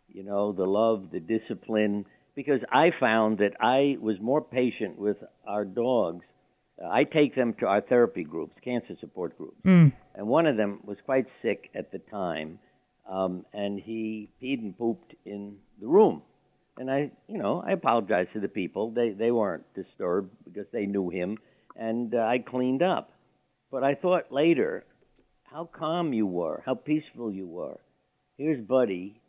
You 0.09 0.23
know, 0.23 0.51
the 0.51 0.65
love, 0.65 1.09
the 1.11 1.21
discipline, 1.21 2.05
because 2.35 2.59
I 2.69 2.91
found 2.99 3.37
that 3.37 3.53
I 3.61 3.95
was 4.01 4.17
more 4.21 4.41
patient 4.41 4.99
with 4.99 5.15
our 5.47 5.63
dogs. 5.63 6.25
Uh, 6.81 6.89
I 6.89 7.05
take 7.05 7.33
them 7.33 7.55
to 7.61 7.65
our 7.65 7.79
therapy 7.79 8.25
groups, 8.25 8.53
cancer 8.61 8.95
support 8.99 9.37
groups, 9.37 9.61
Mm. 9.63 9.93
and 10.15 10.27
one 10.27 10.45
of 10.45 10.57
them 10.57 10.81
was 10.83 10.97
quite 11.05 11.27
sick 11.41 11.69
at 11.73 11.91
the 11.93 11.99
time, 11.99 12.59
um, 13.09 13.45
and 13.53 13.79
he 13.79 14.29
peed 14.41 14.59
and 14.59 14.77
pooped 14.77 15.15
in 15.25 15.57
the 15.79 15.87
room. 15.87 16.21
And 16.77 16.91
I, 16.91 17.11
you 17.29 17.37
know, 17.37 17.63
I 17.65 17.71
apologized 17.71 18.33
to 18.33 18.41
the 18.41 18.49
people. 18.49 18.91
They 18.91 19.11
they 19.11 19.31
weren't 19.31 19.63
disturbed 19.73 20.31
because 20.43 20.67
they 20.73 20.85
knew 20.85 21.09
him, 21.09 21.37
and 21.77 22.13
uh, 22.13 22.19
I 22.19 22.39
cleaned 22.39 22.83
up. 22.83 23.11
But 23.71 23.85
I 23.85 23.95
thought 23.95 24.29
later, 24.29 24.83
how 25.55 25.69
calm 25.73 26.11
you 26.11 26.27
were, 26.27 26.61
how 26.65 26.75
peaceful 26.75 27.31
you 27.31 27.47
were. 27.47 27.77
Here's 28.37 28.59
Buddy, 28.59 29.21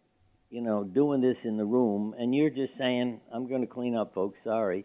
you 0.50 0.60
know, 0.60 0.82
doing 0.82 1.20
this 1.20 1.36
in 1.44 1.56
the 1.56 1.64
room, 1.64 2.16
and 2.18 2.34
you're 2.34 2.50
just 2.50 2.72
saying, 2.76 3.20
"I'm 3.32 3.48
going 3.48 3.60
to 3.60 3.68
clean 3.68 3.94
up, 3.94 4.12
folks. 4.12 4.36
Sorry." 4.42 4.84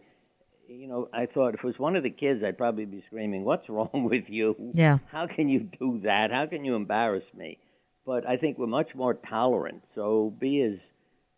You 0.68 0.86
know, 0.86 1.08
I 1.12 1.26
thought 1.26 1.54
if 1.54 1.60
it 1.64 1.64
was 1.64 1.78
one 1.78 1.96
of 1.96 2.04
the 2.04 2.10
kids, 2.10 2.44
I'd 2.44 2.56
probably 2.56 2.84
be 2.84 3.02
screaming, 3.08 3.44
"What's 3.44 3.68
wrong 3.74 4.08
with 4.08 4.28
you? 4.28 4.54
Yeah. 4.72 4.98
How 5.10 5.26
can 5.26 5.48
you 5.48 5.68
do 5.80 6.00
that? 6.04 6.28
How 6.30 6.46
can 6.46 6.64
you 6.64 6.76
embarrass 6.76 7.24
me?" 7.36 7.58
But 8.06 8.24
I 8.24 8.36
think 8.36 8.56
we're 8.56 8.68
much 8.68 8.94
more 8.94 9.14
tolerant. 9.14 9.82
So 9.96 10.32
be 10.38 10.62
as 10.62 10.78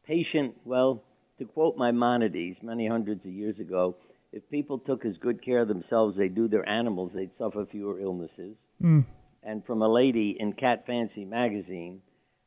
patient. 0.06 0.54
Well, 0.66 1.02
to 1.38 1.46
quote 1.46 1.78
Maimonides 1.78 2.58
many 2.62 2.86
hundreds 2.86 3.24
of 3.24 3.32
years 3.32 3.58
ago, 3.58 3.96
if 4.32 4.42
people 4.50 4.80
took 4.80 5.06
as 5.06 5.16
good 5.16 5.42
care 5.42 5.62
of 5.62 5.68
themselves 5.68 6.16
as 6.16 6.18
they 6.18 6.28
do 6.28 6.46
their 6.46 6.68
animals, 6.68 7.12
they'd 7.14 7.30
suffer 7.38 7.64
fewer 7.64 7.98
illnesses. 8.00 8.54
Mm. 8.82 9.06
And 9.44 9.64
from 9.64 9.82
a 9.82 9.88
lady 9.88 10.36
in 10.38 10.54
Cat 10.54 10.84
Fancy 10.86 11.24
magazine, 11.24 12.00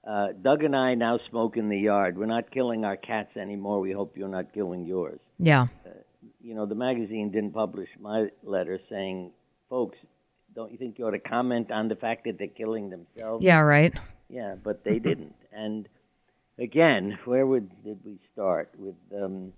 uh, 0.07 0.27
Doug 0.41 0.63
and 0.63 0.75
I 0.75 0.95
now 0.95 1.19
smoke 1.29 1.57
in 1.57 1.69
the 1.69 1.77
yard. 1.77 2.17
We're 2.17 2.25
not 2.25 2.49
killing 2.51 2.85
our 2.85 2.97
cats 2.97 3.37
anymore. 3.37 3.79
We 3.81 3.91
hope 3.91 4.17
you're 4.17 4.27
not 4.27 4.53
killing 4.53 4.85
yours. 4.85 5.19
Yeah. 5.37 5.67
You 6.41 6.55
know, 6.55 6.65
the 6.65 6.75
magazine 6.75 7.31
didn't 7.31 7.51
publish 7.51 7.89
my 7.99 8.27
letter 8.43 8.79
saying, 8.89 9.31
folks, 9.69 9.97
don't 10.55 10.71
you 10.71 10.77
think 10.77 10.97
you 10.97 11.05
ought 11.05 11.11
to 11.11 11.19
comment 11.19 11.71
on 11.71 11.87
the 11.87 11.95
fact 11.95 12.23
that 12.25 12.39
they're 12.39 12.47
killing 12.47 12.89
themselves? 12.89 13.43
Yeah, 13.43 13.59
right. 13.59 13.93
Yeah, 14.29 14.55
but 14.61 14.83
they 14.83 14.99
didn't. 14.99 15.35
And 15.51 15.87
again, 16.57 17.17
where 17.25 17.45
would 17.45 17.69
did 17.83 17.99
we 18.03 18.19
start 18.33 18.71
with? 18.77 18.95
Um, 19.15 19.53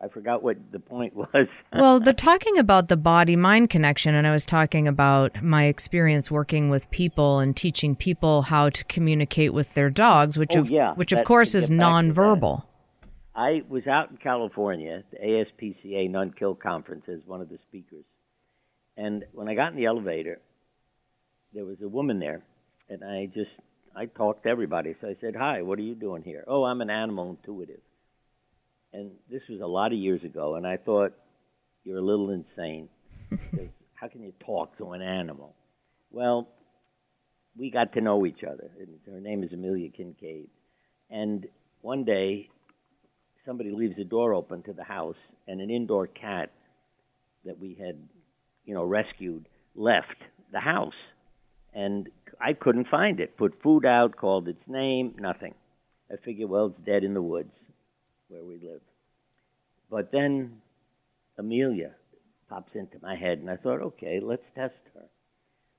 I 0.00 0.08
forgot 0.08 0.42
what 0.42 0.58
the 0.72 0.78
point 0.78 1.16
was. 1.16 1.46
well, 1.72 2.00
the 2.00 2.12
talking 2.12 2.58
about 2.58 2.88
the 2.88 2.98
body 2.98 3.34
mind 3.34 3.70
connection, 3.70 4.14
and 4.14 4.26
I 4.26 4.30
was 4.30 4.44
talking 4.44 4.86
about 4.86 5.42
my 5.42 5.64
experience 5.64 6.30
working 6.30 6.68
with 6.68 6.90
people 6.90 7.38
and 7.38 7.56
teaching 7.56 7.96
people 7.96 8.42
how 8.42 8.68
to 8.68 8.84
communicate 8.84 9.54
with 9.54 9.72
their 9.74 9.88
dogs, 9.88 10.36
which 10.36 10.54
Oh, 10.54 10.60
of 10.60 10.70
yeah, 10.70 10.92
which 10.94 11.12
of 11.12 11.24
course 11.24 11.54
is 11.54 11.68
get 11.70 11.78
back 11.78 12.02
to 12.02 12.08
that. 12.08 12.14
nonverbal. 12.14 12.62
I 13.34 13.62
was 13.68 13.86
out 13.86 14.10
in 14.10 14.16
California, 14.18 15.02
the 15.12 15.18
ASPCA 15.18 16.10
Non 16.10 16.30
Kill 16.32 16.54
Conference, 16.54 17.04
as 17.08 17.20
one 17.26 17.40
of 17.40 17.48
the 17.48 17.58
speakers. 17.68 18.04
And 18.98 19.24
when 19.32 19.48
I 19.48 19.54
got 19.54 19.72
in 19.72 19.76
the 19.76 19.84
elevator, 19.86 20.40
there 21.52 21.64
was 21.64 21.76
a 21.82 21.88
woman 21.88 22.18
there, 22.18 22.42
and 22.90 23.02
I 23.02 23.26
just 23.26 23.50
I 23.94 24.06
talked 24.06 24.42
to 24.44 24.50
everybody. 24.50 24.94
So 25.00 25.08
I 25.08 25.16
said, 25.22 25.36
"Hi, 25.36 25.62
what 25.62 25.78
are 25.78 25.82
you 25.82 25.94
doing 25.94 26.22
here?" 26.22 26.44
"Oh, 26.46 26.64
I'm 26.64 26.82
an 26.82 26.90
animal 26.90 27.30
intuitive." 27.30 27.80
And 28.96 29.10
this 29.30 29.42
was 29.50 29.60
a 29.60 29.66
lot 29.66 29.92
of 29.92 29.98
years 29.98 30.24
ago, 30.24 30.54
and 30.54 30.66
I 30.66 30.78
thought, 30.78 31.12
"You're 31.84 31.98
a 31.98 32.02
little 32.02 32.30
insane. 32.30 32.88
because 33.30 33.68
how 33.92 34.08
can 34.08 34.22
you 34.22 34.32
talk 34.40 34.78
to 34.78 34.92
an 34.92 35.02
animal?" 35.02 35.54
Well, 36.10 36.48
we 37.58 37.70
got 37.70 37.92
to 37.92 38.00
know 38.00 38.24
each 38.24 38.42
other. 38.42 38.70
And 38.80 38.98
her 39.14 39.20
name 39.20 39.44
is 39.44 39.52
Amelia 39.52 39.90
Kinkade, 39.90 40.48
and 41.10 41.46
one 41.82 42.04
day 42.04 42.48
somebody 43.44 43.70
leaves 43.70 43.96
the 43.96 44.04
door 44.04 44.32
open 44.32 44.62
to 44.62 44.72
the 44.72 44.84
house, 44.84 45.20
and 45.46 45.60
an 45.60 45.68
indoor 45.68 46.06
cat 46.06 46.50
that 47.44 47.58
we 47.58 47.74
had, 47.74 47.98
you 48.64 48.72
know, 48.72 48.84
rescued 48.84 49.46
left 49.74 50.22
the 50.52 50.60
house, 50.60 51.00
and 51.74 52.08
I 52.40 52.54
couldn't 52.54 52.88
find 52.88 53.20
it. 53.20 53.36
Put 53.36 53.62
food 53.62 53.84
out, 53.84 54.16
called 54.16 54.48
its 54.48 54.66
name, 54.66 55.16
nothing. 55.18 55.54
I 56.10 56.16
figured, 56.24 56.48
well, 56.48 56.68
it's 56.68 56.86
dead 56.86 57.04
in 57.04 57.12
the 57.12 57.20
woods 57.20 57.52
where 58.28 58.44
we 58.44 58.54
live. 58.54 58.80
But 59.90 60.10
then 60.12 60.62
Amelia 61.38 61.92
pops 62.48 62.72
into 62.74 62.98
my 63.02 63.16
head, 63.16 63.38
and 63.38 63.50
I 63.50 63.56
thought, 63.56 63.80
okay, 63.82 64.20
let's 64.22 64.42
test 64.54 64.74
her. 64.94 65.06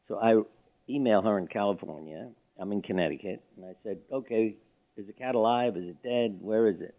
So 0.07 0.17
I 0.17 0.41
email 0.89 1.21
her 1.21 1.37
in 1.37 1.47
California. 1.47 2.29
I'm 2.59 2.71
in 2.71 2.81
Connecticut, 2.81 3.43
and 3.55 3.65
I 3.65 3.73
said, 3.83 3.99
okay, 4.11 4.55
Is 4.97 5.07
the 5.07 5.13
cat 5.13 5.35
alive? 5.35 5.77
Is 5.77 5.89
it 5.89 6.03
dead? 6.03 6.39
Where 6.41 6.67
is 6.67 6.81
it? 6.81 6.95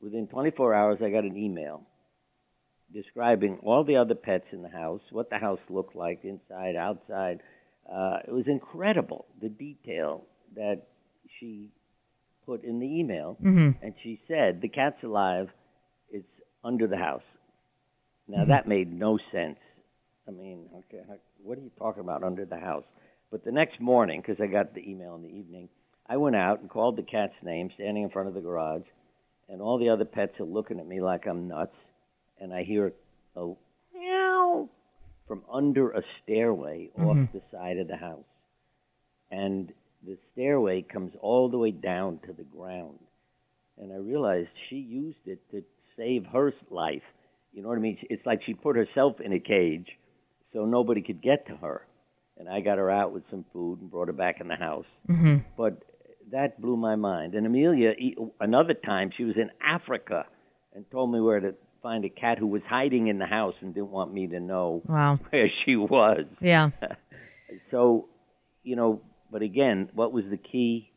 Within 0.00 0.28
24 0.28 0.74
hours, 0.74 0.98
I 1.02 1.10
got 1.10 1.24
an 1.24 1.36
email 1.36 1.82
describing 2.92 3.58
all 3.62 3.84
the 3.84 3.96
other 3.96 4.14
pets 4.14 4.46
in 4.52 4.62
the 4.62 4.68
house, 4.68 5.00
what 5.10 5.30
the 5.30 5.38
house 5.38 5.60
looked 5.68 5.94
like 5.94 6.24
inside, 6.24 6.76
outside. 6.76 7.40
Uh, 7.88 8.18
it 8.26 8.32
was 8.32 8.44
incredible 8.46 9.26
the 9.40 9.48
detail 9.48 10.24
that 10.54 10.82
she 11.38 11.70
put 12.50 12.64
in 12.64 12.80
the 12.80 12.86
email. 12.86 13.36
hmm 13.40 13.70
And 13.80 13.94
she 14.02 14.20
said, 14.26 14.60
The 14.60 14.68
cat's 14.68 15.02
alive. 15.04 15.48
It's 16.10 16.26
under 16.64 16.88
the 16.88 16.96
house. 16.96 17.22
Now, 18.26 18.44
that 18.46 18.66
made 18.66 18.92
no 18.92 19.18
sense. 19.32 19.58
I 20.26 20.32
mean, 20.32 20.68
okay, 20.78 21.02
what 21.42 21.58
are 21.58 21.60
you 21.60 21.70
talking 21.78 22.02
about 22.02 22.22
under 22.22 22.44
the 22.44 22.58
house? 22.58 22.84
But 23.30 23.44
the 23.44 23.52
next 23.52 23.80
morning, 23.80 24.20
because 24.20 24.40
I 24.42 24.46
got 24.46 24.74
the 24.74 24.88
email 24.88 25.14
in 25.14 25.22
the 25.22 25.28
evening, 25.28 25.68
I 26.08 26.16
went 26.16 26.36
out 26.36 26.60
and 26.60 26.68
called 26.68 26.96
the 26.96 27.02
cat's 27.02 27.34
name, 27.42 27.70
standing 27.74 28.02
in 28.04 28.10
front 28.10 28.28
of 28.28 28.34
the 28.34 28.40
garage, 28.40 28.82
and 29.48 29.60
all 29.60 29.78
the 29.78 29.88
other 29.88 30.04
pets 30.04 30.32
are 30.40 30.44
looking 30.44 30.78
at 30.80 30.86
me 30.86 31.00
like 31.00 31.26
I'm 31.26 31.48
nuts, 31.48 31.74
and 32.40 32.52
I 32.52 32.62
hear 32.64 32.92
a 33.36 33.52
meow 33.94 34.68
from 35.26 35.42
under 35.52 35.90
a 35.90 36.02
stairway 36.22 36.90
off 36.98 37.16
the 37.32 37.42
side 37.52 37.78
of 37.78 37.86
the 37.88 37.96
house. 37.96 38.24
And 39.30 39.72
the 40.06 40.16
stairway 40.32 40.82
comes 40.82 41.12
all 41.20 41.48
the 41.48 41.58
way 41.58 41.70
down 41.70 42.18
to 42.26 42.32
the 42.32 42.42
ground. 42.44 42.98
And 43.78 43.92
I 43.92 43.96
realized 43.96 44.48
she 44.68 44.76
used 44.76 45.26
it 45.26 45.40
to 45.50 45.62
save 45.96 46.24
her 46.32 46.52
life. 46.70 47.02
You 47.52 47.62
know 47.62 47.68
what 47.68 47.78
I 47.78 47.80
mean? 47.80 47.98
It's 48.08 48.24
like 48.24 48.40
she 48.44 48.54
put 48.54 48.76
herself 48.76 49.20
in 49.20 49.32
a 49.32 49.40
cage 49.40 49.88
so 50.52 50.64
nobody 50.64 51.02
could 51.02 51.22
get 51.22 51.46
to 51.48 51.56
her. 51.56 51.86
And 52.38 52.48
I 52.48 52.60
got 52.60 52.78
her 52.78 52.90
out 52.90 53.12
with 53.12 53.24
some 53.30 53.44
food 53.52 53.80
and 53.80 53.90
brought 53.90 54.06
her 54.08 54.12
back 54.14 54.40
in 54.40 54.48
the 54.48 54.56
house. 54.56 54.86
hmm 55.06 55.38
But 55.56 55.82
that 56.30 56.60
blew 56.60 56.76
my 56.76 56.96
mind. 56.96 57.34
And 57.34 57.46
Amelia, 57.46 57.92
another 58.40 58.74
time, 58.74 59.10
she 59.16 59.24
was 59.24 59.36
in 59.36 59.50
Africa 59.66 60.26
and 60.74 60.84
told 60.90 61.12
me 61.12 61.20
where 61.20 61.40
to 61.40 61.54
find 61.82 62.04
a 62.04 62.08
cat 62.08 62.38
who 62.38 62.46
was 62.46 62.62
hiding 62.68 63.08
in 63.08 63.18
the 63.18 63.26
house 63.26 63.54
and 63.60 63.74
didn't 63.74 63.90
want 63.90 64.12
me 64.14 64.26
to 64.28 64.40
know 64.40 64.82
Wow. 64.86 65.18
where 65.30 65.50
she 65.64 65.76
was. 65.76 66.24
Yeah. 66.40 66.70
so, 67.70 68.08
you 68.62 68.76
know, 68.76 69.00
but 69.30 69.42
again, 69.42 69.90
what 69.94 70.12
was 70.12 70.24
the 70.30 70.36
key 70.36 70.90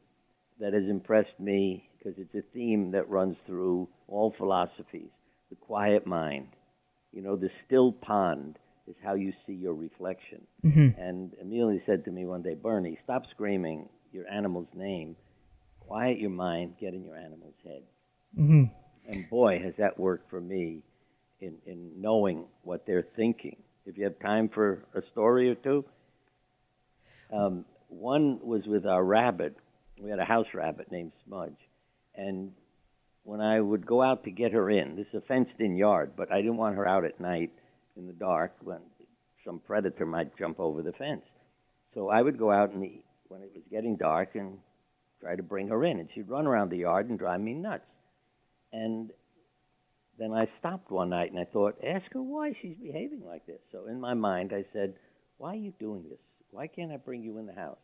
that 0.59 0.73
has 0.73 0.83
impressed 0.89 1.39
me? 1.39 1.89
Because 1.97 2.17
it's 2.17 2.35
a 2.35 2.41
theme 2.53 2.91
that 2.91 3.09
runs 3.09 3.37
through 3.45 3.87
all 4.07 4.33
philosophies 4.37 5.09
the 5.49 5.55
quiet 5.55 6.07
mind. 6.07 6.47
You 7.11 7.21
know, 7.21 7.35
the 7.35 7.49
still 7.65 7.91
pond 7.91 8.57
is 8.87 8.95
how 9.03 9.13
you 9.13 9.33
see 9.45 9.53
your 9.53 9.73
reflection. 9.73 10.41
hmm 10.61 10.89
And 10.97 11.31
Amelia 11.41 11.79
said 11.85 12.05
to 12.05 12.11
me 12.11 12.25
one 12.25 12.41
day, 12.41 12.55
Bernie, 12.55 12.97
stop 13.03 13.23
screaming 13.29 13.87
your 14.11 14.27
animal's 14.29 14.67
name. 14.73 15.15
Quiet 15.79 16.19
your 16.19 16.31
mind, 16.31 16.75
get 16.79 16.93
in 16.93 17.03
your 17.03 17.15
animal's 17.15 17.55
head. 17.63 17.83
hmm 18.35 18.63
And 19.07 19.29
boy, 19.29 19.59
has 19.63 19.73
that 19.77 19.99
worked 19.99 20.29
for 20.29 20.41
me 20.41 20.81
in, 21.39 21.57
in 21.65 21.91
knowing 22.01 22.45
what 22.63 22.85
they're 22.87 23.07
thinking. 23.15 23.57
If 23.85 23.97
you 23.97 24.05
have 24.05 24.17
time 24.19 24.49
for 24.49 24.85
a 24.95 25.01
story 25.11 25.49
or 25.49 25.55
two, 25.55 25.85
um, 27.33 27.65
one 27.93 28.39
was 28.41 28.65
with 28.65 28.85
our 28.85 29.03
rabbit. 29.03 29.55
We 30.01 30.09
had 30.09 30.19
a 30.19 30.25
house 30.25 30.47
rabbit 30.53 30.91
named 30.91 31.11
Smudge. 31.25 31.57
And 32.15 32.51
when 33.23 33.41
I 33.41 33.59
would 33.59 33.85
go 33.85 34.01
out 34.01 34.23
to 34.25 34.31
get 34.31 34.51
her 34.53 34.69
in, 34.69 34.95
this 34.95 35.07
is 35.13 35.15
a 35.15 35.21
fenced 35.21 35.59
in 35.59 35.77
yard, 35.77 36.11
but 36.15 36.31
I 36.31 36.37
didn't 36.37 36.57
want 36.57 36.75
her 36.75 36.87
out 36.87 37.05
at 37.05 37.19
night 37.19 37.51
in 37.95 38.07
the 38.07 38.13
dark 38.13 38.53
when 38.63 38.79
some 39.45 39.59
predator 39.59 40.05
might 40.05 40.37
jump 40.37 40.59
over 40.59 40.81
the 40.81 40.91
fence. 40.93 41.23
So 41.93 42.09
I 42.09 42.21
would 42.21 42.37
go 42.37 42.51
out 42.51 42.71
in 42.71 42.81
the, 42.81 43.01
when 43.27 43.41
it 43.41 43.51
was 43.53 43.63
getting 43.71 43.95
dark 43.97 44.35
and 44.35 44.57
try 45.21 45.35
to 45.35 45.43
bring 45.43 45.67
her 45.69 45.83
in. 45.85 45.99
And 45.99 46.09
she'd 46.13 46.29
run 46.29 46.47
around 46.47 46.69
the 46.69 46.77
yard 46.77 47.09
and 47.09 47.19
drive 47.19 47.41
me 47.41 47.53
nuts. 47.53 47.85
And 48.71 49.11
then 50.17 50.31
I 50.31 50.47
stopped 50.59 50.91
one 50.91 51.09
night 51.09 51.31
and 51.31 51.39
I 51.39 51.45
thought, 51.45 51.77
ask 51.85 52.11
her 52.13 52.21
why 52.21 52.53
she's 52.61 52.77
behaving 52.81 53.23
like 53.25 53.45
this. 53.45 53.59
So 53.71 53.87
in 53.87 53.99
my 53.99 54.13
mind, 54.13 54.51
I 54.53 54.65
said, 54.73 54.95
why 55.37 55.53
are 55.53 55.57
you 55.57 55.73
doing 55.79 56.03
this? 56.09 56.19
Why 56.53 56.67
can't 56.67 56.91
I 56.91 56.97
bring 56.97 57.23
you 57.23 57.39
in 57.39 57.47
the 57.47 57.53
house? 57.53 57.79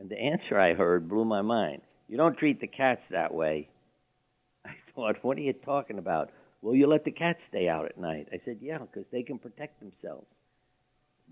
And 0.00 0.08
the 0.08 0.18
answer 0.18 0.58
I 0.58 0.72
heard 0.72 1.10
blew 1.10 1.26
my 1.26 1.42
mind. 1.42 1.82
You 2.08 2.16
don't 2.16 2.38
treat 2.38 2.58
the 2.58 2.66
cats 2.66 3.02
that 3.10 3.34
way. 3.34 3.68
I 4.64 4.70
thought, 4.94 5.16
what 5.20 5.36
are 5.36 5.42
you 5.42 5.52
talking 5.52 5.98
about? 5.98 6.30
Will 6.62 6.74
you 6.74 6.86
let 6.86 7.04
the 7.04 7.10
cats 7.10 7.38
stay 7.50 7.68
out 7.68 7.84
at 7.84 7.98
night. 7.98 8.28
I 8.32 8.40
said, 8.46 8.58
yeah, 8.62 8.78
because 8.78 9.04
they 9.12 9.22
can 9.22 9.38
protect 9.38 9.78
themselves. 9.78 10.26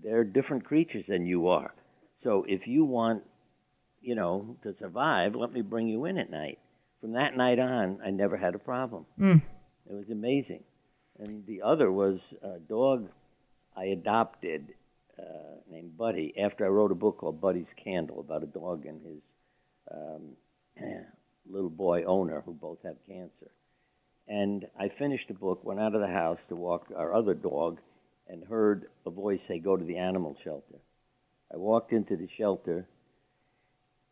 They're 0.03 0.23
different 0.23 0.65
creatures 0.65 1.05
than 1.07 1.25
you 1.25 1.47
are. 1.47 1.73
So 2.23 2.45
if 2.47 2.67
you 2.67 2.85
want, 2.85 3.23
you 3.99 4.13
know, 4.13 4.55
to 4.61 4.75
survive, 4.79 5.33
let 5.33 5.51
me 5.51 5.61
bring 5.61 5.87
you 5.87 6.05
in 6.05 6.19
at 6.19 6.29
night. 6.29 6.59
From 6.99 7.13
that 7.13 7.35
night 7.35 7.57
on, 7.57 7.99
I 8.05 8.11
never 8.11 8.37
had 8.37 8.53
a 8.53 8.59
problem. 8.59 9.07
Mm. 9.19 9.41
It 9.89 9.93
was 9.93 10.09
amazing. 10.11 10.63
And 11.17 11.43
the 11.47 11.63
other 11.63 11.91
was 11.91 12.19
a 12.43 12.59
dog 12.59 13.07
I 13.75 13.85
adopted 13.85 14.67
uh, 15.19 15.59
named 15.69 15.97
Buddy 15.97 16.33
after 16.39 16.65
I 16.65 16.69
wrote 16.69 16.91
a 16.91 16.95
book 16.95 17.17
called 17.19 17.41
Buddy's 17.41 17.65
Candle 17.83 18.19
about 18.19 18.43
a 18.43 18.47
dog 18.47 18.85
and 18.85 19.01
his 19.05 19.21
um, 19.91 20.21
little 21.49 21.69
boy 21.69 22.03
owner 22.03 22.41
who 22.45 22.53
both 22.53 22.79
have 22.83 22.95
cancer. 23.07 23.51
And 24.27 24.65
I 24.79 24.89
finished 24.97 25.27
the 25.27 25.33
book, 25.33 25.63
went 25.63 25.79
out 25.79 25.95
of 25.95 26.01
the 26.01 26.07
house 26.07 26.39
to 26.49 26.55
walk 26.55 26.87
our 26.95 27.13
other 27.13 27.33
dog, 27.33 27.79
and 28.27 28.43
heard 28.45 28.85
a 29.05 29.09
voice 29.09 29.39
say, 29.47 29.59
Go 29.59 29.75
to 29.75 29.83
the 29.83 29.97
animal 29.97 30.37
shelter. 30.43 30.79
I 31.53 31.57
walked 31.57 31.91
into 31.91 32.15
the 32.15 32.29
shelter. 32.37 32.87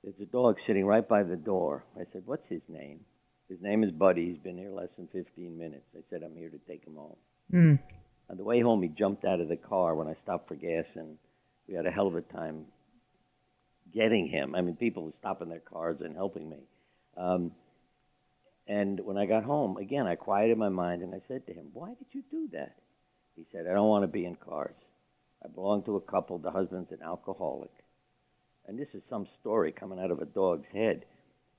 There's 0.04 0.20
a 0.22 0.26
dog 0.26 0.58
sitting 0.68 0.86
right 0.86 1.08
by 1.08 1.24
the 1.24 1.36
door. 1.36 1.86
I 1.96 2.04
said, 2.12 2.24
What's 2.26 2.48
his 2.50 2.62
name? 2.68 3.00
His 3.48 3.60
name 3.62 3.84
is 3.84 3.92
Buddy. 3.92 4.28
He's 4.28 4.38
been 4.38 4.58
here 4.58 4.72
less 4.72 4.90
than 4.98 5.08
15 5.08 5.58
minutes. 5.58 5.86
I 5.96 6.02
said, 6.10 6.22
I'm 6.24 6.36
here 6.36 6.50
to 6.50 6.60
take 6.68 6.86
him 6.86 6.96
home. 6.96 7.16
Mm. 7.54 7.80
On 8.30 8.38
the 8.38 8.44
way 8.44 8.62
home, 8.62 8.84
he 8.84 8.90
jumped 8.90 9.26
out 9.26 9.40
of 9.40 9.48
the 9.48 9.58
car 9.58 9.96
when 9.96 10.08
I 10.08 10.16
stopped 10.24 10.48
for 10.48 10.56
gas, 10.56 10.86
and 10.96 11.18
we 11.68 11.74
had 11.74 11.86
a 11.86 11.92
hell 11.92 12.08
of 12.08 12.16
a 12.16 12.22
time 12.22 12.66
getting 13.94 14.28
him. 14.28 14.56
I 14.56 14.62
mean, 14.62 14.76
people 14.76 15.04
were 15.04 15.14
stopping 15.20 15.50
their 15.50 15.60
cars 15.60 15.98
and 16.02 16.16
helping 16.16 16.50
me. 16.50 16.58
Um, 17.18 17.52
and 18.68 19.00
when 19.00 19.18
I 19.18 19.26
got 19.26 19.44
home, 19.44 19.78
again, 19.78 20.06
I 20.06 20.16
quieted 20.16 20.58
my 20.58 20.70
mind 20.70 21.02
and 21.02 21.14
I 21.16 21.22
said 21.28 21.48
to 21.48 21.54
him, 21.54 21.70
Why 21.74 21.90
did 21.90 22.06
you 22.12 22.24
do 22.30 22.50
that? 22.54 22.76
He 23.36 23.46
said, 23.52 23.66
I 23.68 23.74
don't 23.74 23.88
want 23.88 24.04
to 24.04 24.08
be 24.08 24.26
in 24.26 24.36
cars. 24.36 24.76
I 25.44 25.48
belong 25.48 25.84
to 25.84 25.96
a 25.96 26.02
couple. 26.02 26.38
The 26.38 26.52
husband's 26.52 26.92
an 26.92 27.00
alcoholic. 27.04 27.72
And 28.68 28.78
this 28.78 28.90
is 28.94 29.02
some 29.10 29.28
story 29.40 29.72
coming 29.72 30.00
out 30.00 30.12
of 30.12 30.20
a 30.20 30.26
dog's 30.26 30.68
head. 30.72 31.06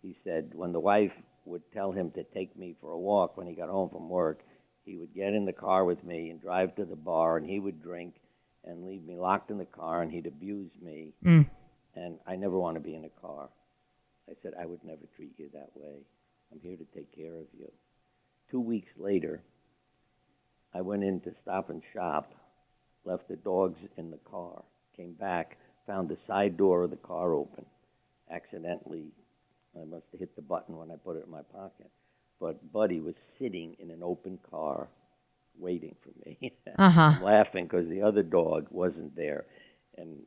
He 0.03 0.17
said, 0.23 0.53
when 0.55 0.73
the 0.73 0.79
wife 0.79 1.13
would 1.47 1.63
tell 1.73 1.91
him 1.91 2.13
to 2.13 2.23
take 2.23 2.57
me 2.57 2.77
for 2.81 2.93
a 2.93 2.99
walk 2.99 3.37
when 3.37 3.49
he 3.49 3.55
got 3.55 3.71
home 3.71 3.91
from 3.91 4.09
work, 4.09 4.41
he 4.91 4.97
would 4.97 5.15
get 5.15 5.35
in 5.35 5.45
the 5.45 5.53
car 5.53 5.85
with 5.85 6.03
me 6.03 6.31
and 6.31 6.41
drive 6.41 6.75
to 6.75 6.85
the 6.85 6.97
bar, 6.97 7.37
and 7.37 7.47
he 7.47 7.61
would 7.61 7.81
drink 7.81 8.15
and 8.65 8.85
leave 8.85 9.05
me 9.05 9.17
locked 9.17 9.51
in 9.51 9.59
the 9.59 9.65
car, 9.65 10.03
and 10.03 10.11
he'd 10.11 10.27
abuse 10.27 10.73
me. 10.83 11.13
Mm. 11.25 11.49
And 11.95 12.19
I 12.27 12.35
never 12.35 12.59
want 12.59 12.75
to 12.75 12.81
be 12.81 12.97
in 12.97 13.05
a 13.05 13.21
car. 13.21 13.49
I 14.29 14.33
said, 14.43 14.53
I 14.61 14.67
would 14.67 14.83
never 14.83 15.03
treat 15.15 15.33
you 15.39 15.49
that 15.53 15.71
way. 15.75 15.99
I'm 16.53 16.61
here 16.61 16.77
to 16.77 16.85
take 16.93 17.15
care 17.15 17.37
of 17.37 17.47
you. 17.57 17.71
Two 18.51 18.61
weeks 18.61 18.91
later, 18.99 19.41
I 20.75 20.81
went 20.81 21.05
in 21.05 21.21
to 21.21 21.33
stop 21.41 21.71
and 21.71 21.83
shop, 21.93 22.33
left 23.05 23.29
the 23.29 23.37
dogs 23.37 23.79
in 23.97 24.11
the 24.11 24.19
car, 24.29 24.63
came 24.97 25.13
back, 25.13 25.57
found 25.87 26.09
the 26.09 26.19
side 26.27 26.57
door 26.57 26.83
of 26.83 26.91
the 26.91 26.97
car 26.97 27.33
open. 27.33 27.65
Accidentally, 28.29 29.13
I 29.81 29.85
must 29.85 30.07
have 30.11 30.21
hit 30.21 30.35
the 30.35 30.43
button 30.43 30.77
when 30.77 30.91
I 30.91 30.97
put 30.97 31.17
it 31.17 31.25
in 31.27 31.31
my 31.31 31.43
pocket. 31.43 31.91
But 32.41 32.73
Buddy 32.73 33.01
was 33.01 33.15
sitting 33.39 33.77
in 33.79 33.91
an 33.91 34.03
open 34.03 34.39
car 34.51 34.89
waiting 35.59 35.95
for 36.03 36.11
me. 36.29 36.53
Uh 36.79 36.91
huh. 36.91 37.13
Laughing 37.23 37.65
because 37.67 37.89
the 37.89 38.01
other 38.03 38.23
dog 38.23 38.67
wasn't 38.71 39.15
there. 39.17 39.45
And 39.99 40.21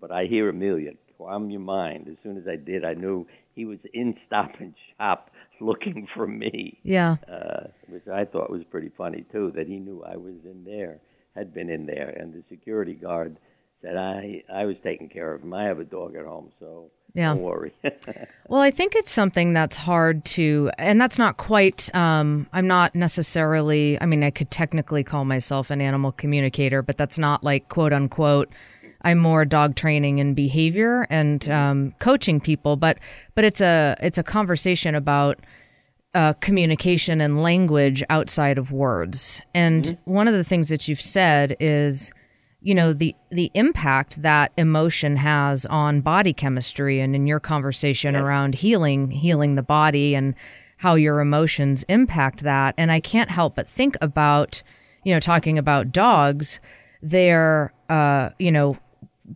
but 0.00 0.12
I 0.12 0.26
hear 0.26 0.48
Amelia 0.50 0.92
calm 1.16 1.50
your 1.50 1.60
mind. 1.60 2.06
As 2.08 2.16
soon 2.22 2.36
as 2.36 2.46
I 2.46 2.56
did, 2.56 2.84
I 2.84 2.92
knew 2.94 3.26
he 3.54 3.64
was 3.64 3.78
in 3.94 4.14
Stop 4.26 4.52
and 4.60 4.74
Shop 4.96 5.30
looking 5.60 6.06
for 6.14 6.26
me, 6.26 6.78
Yeah. 6.82 7.16
uh, 7.30 7.68
which 7.88 8.06
I 8.06 8.24
thought 8.26 8.50
was 8.50 8.62
pretty 8.70 8.90
funny 8.96 9.24
too. 9.32 9.52
That 9.56 9.66
he 9.66 9.78
knew 9.78 10.04
I 10.04 10.16
was 10.16 10.34
in 10.44 10.64
there, 10.64 11.00
had 11.34 11.54
been 11.54 11.70
in 11.70 11.86
there, 11.86 12.10
and 12.10 12.32
the 12.32 12.42
security 12.50 12.94
guard 12.94 13.38
said 13.82 13.96
I 13.96 14.42
I 14.52 14.66
was 14.66 14.76
taking 14.84 15.08
care 15.08 15.32
of 15.32 15.42
him. 15.42 15.54
I 15.54 15.64
have 15.64 15.80
a 15.80 15.84
dog 15.84 16.14
at 16.14 16.26
home, 16.26 16.50
so 16.60 16.90
Yeah. 17.16 17.34
don't 17.34 17.42
worry. 17.42 17.72
Well, 18.48 18.60
I 18.60 18.70
think 18.70 18.94
it's 18.94 19.10
something 19.10 19.54
that's 19.54 19.74
hard 19.74 20.24
to, 20.26 20.70
and 20.78 21.00
that's 21.00 21.18
not 21.18 21.36
quite, 21.36 21.92
um, 21.96 22.46
I'm 22.52 22.68
not 22.68 22.94
necessarily, 22.94 24.00
I 24.00 24.06
mean, 24.06 24.22
I 24.22 24.30
could 24.30 24.52
technically 24.52 25.02
call 25.02 25.24
myself 25.24 25.68
an 25.68 25.80
animal 25.80 26.12
communicator, 26.12 26.80
but 26.80 26.96
that's 26.96 27.18
not 27.18 27.42
like 27.42 27.68
quote 27.68 27.92
unquote, 27.92 28.48
I'm 29.02 29.18
more 29.18 29.44
dog 29.44 29.74
training 29.74 30.20
and 30.20 30.36
behavior 30.36 31.08
and 31.10 31.48
um, 31.48 31.94
coaching 31.98 32.38
people, 32.40 32.76
but 32.76 32.98
but 33.34 33.44
it's 33.44 33.60
a 33.60 33.96
it's 34.00 34.18
a 34.18 34.22
conversation 34.22 34.94
about 34.94 35.40
uh, 36.14 36.32
communication 36.34 37.20
and 37.20 37.42
language 37.42 38.02
outside 38.10 38.58
of 38.58 38.72
words. 38.72 39.42
And 39.54 39.98
one 40.04 40.28
of 40.28 40.34
the 40.34 40.44
things 40.44 40.68
that 40.70 40.88
you've 40.88 41.00
said 41.00 41.56
is 41.60 42.12
you 42.66 42.74
know 42.74 42.92
the 42.92 43.14
the 43.30 43.48
impact 43.54 44.20
that 44.22 44.50
emotion 44.56 45.14
has 45.14 45.64
on 45.66 46.00
body 46.00 46.32
chemistry 46.32 46.98
and 46.98 47.14
in 47.14 47.24
your 47.24 47.38
conversation 47.38 48.16
around 48.16 48.56
healing 48.56 49.08
healing 49.12 49.54
the 49.54 49.62
body 49.62 50.16
and 50.16 50.34
how 50.78 50.94
your 50.94 51.20
emotions 51.20 51.84
impact 51.88 52.42
that. 52.42 52.74
And 52.76 52.90
i 52.90 52.98
can't 52.98 53.30
help 53.30 53.54
but 53.54 53.68
think 53.68 53.96
about 54.00 54.64
you 55.04 55.14
know 55.14 55.20
talking 55.20 55.58
about 55.58 55.92
dogs 55.92 56.58
their 57.02 57.72
uh 57.88 58.30
you 58.40 58.50
know 58.50 58.76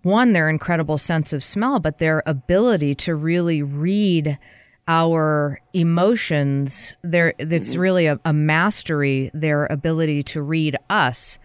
one 0.02 0.32
their 0.32 0.48
incredible 0.50 0.98
sense 0.98 1.32
of 1.32 1.44
smell 1.44 1.78
but 1.78 1.98
their 1.98 2.24
ability 2.26 2.96
to 2.96 3.14
really 3.14 3.62
read 3.62 4.36
our 4.88 5.60
emotions 5.72 6.96
there 7.04 7.34
it's 7.38 7.76
really 7.76 8.06
a, 8.06 8.18
a 8.24 8.32
mastery 8.32 9.30
their 9.32 9.66
ability 9.66 10.24
to 10.24 10.42
read 10.42 10.76
us 10.88 11.38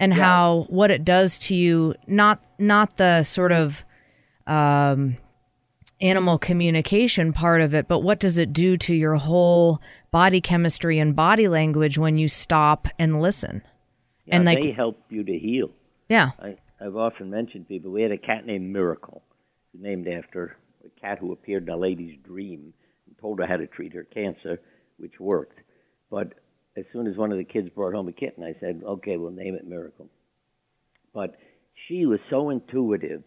and 0.00 0.12
how 0.12 0.66
what 0.68 0.90
it 0.90 1.04
does 1.04 1.38
to 1.38 1.54
you 1.54 1.94
not 2.06 2.42
not 2.58 2.96
the 2.96 3.22
sort 3.22 3.52
of 3.52 3.84
um 4.46 5.16
animal 6.00 6.38
communication 6.38 7.32
part 7.32 7.60
of 7.60 7.72
it 7.74 7.86
but 7.88 8.00
what 8.00 8.18
does 8.18 8.36
it 8.36 8.52
do 8.52 8.76
to 8.76 8.94
your 8.94 9.14
whole 9.14 9.80
body 10.10 10.40
chemistry 10.40 10.98
and 10.98 11.14
body 11.16 11.48
language 11.48 11.96
when 11.96 12.16
you 12.18 12.28
stop 12.28 12.88
and 12.98 13.20
listen 13.20 13.62
Yeah, 14.26 14.36
and 14.36 14.44
like 14.44 14.60
they 14.60 14.72
help 14.72 15.00
you 15.08 15.22
to 15.24 15.38
heal. 15.38 15.70
yeah 16.08 16.30
I, 16.40 16.56
I've 16.80 16.96
often 16.96 17.30
mentioned 17.30 17.68
people. 17.68 17.92
We 17.92 18.02
had 18.02 18.10
a 18.10 18.18
cat 18.18 18.44
named 18.44 18.70
Miracle, 18.70 19.22
named 19.72 20.06
after 20.08 20.56
a 20.84 21.00
cat 21.00 21.18
who 21.18 21.32
appeared 21.32 21.62
in 21.62 21.68
a 21.70 21.76
lady's 21.76 22.18
dream 22.22 22.74
and 23.06 23.18
told 23.18 23.38
her 23.38 23.46
how 23.46 23.56
to 23.56 23.66
treat 23.66 23.94
her 23.94 24.02
cancer, 24.02 24.60
which 24.98 25.18
worked. 25.18 25.60
But 26.10 26.34
as 26.76 26.84
soon 26.92 27.06
as 27.06 27.16
one 27.16 27.32
of 27.32 27.38
the 27.38 27.44
kids 27.44 27.68
brought 27.70 27.94
home 27.94 28.08
a 28.08 28.12
kitten, 28.12 28.44
I 28.44 28.54
said, 28.60 28.82
"Okay, 28.84 29.16
we'll 29.16 29.30
name 29.30 29.54
it 29.54 29.66
Miracle." 29.66 30.08
But 31.12 31.36
she 31.86 32.06
was 32.06 32.20
so 32.30 32.50
intuitive. 32.50 33.24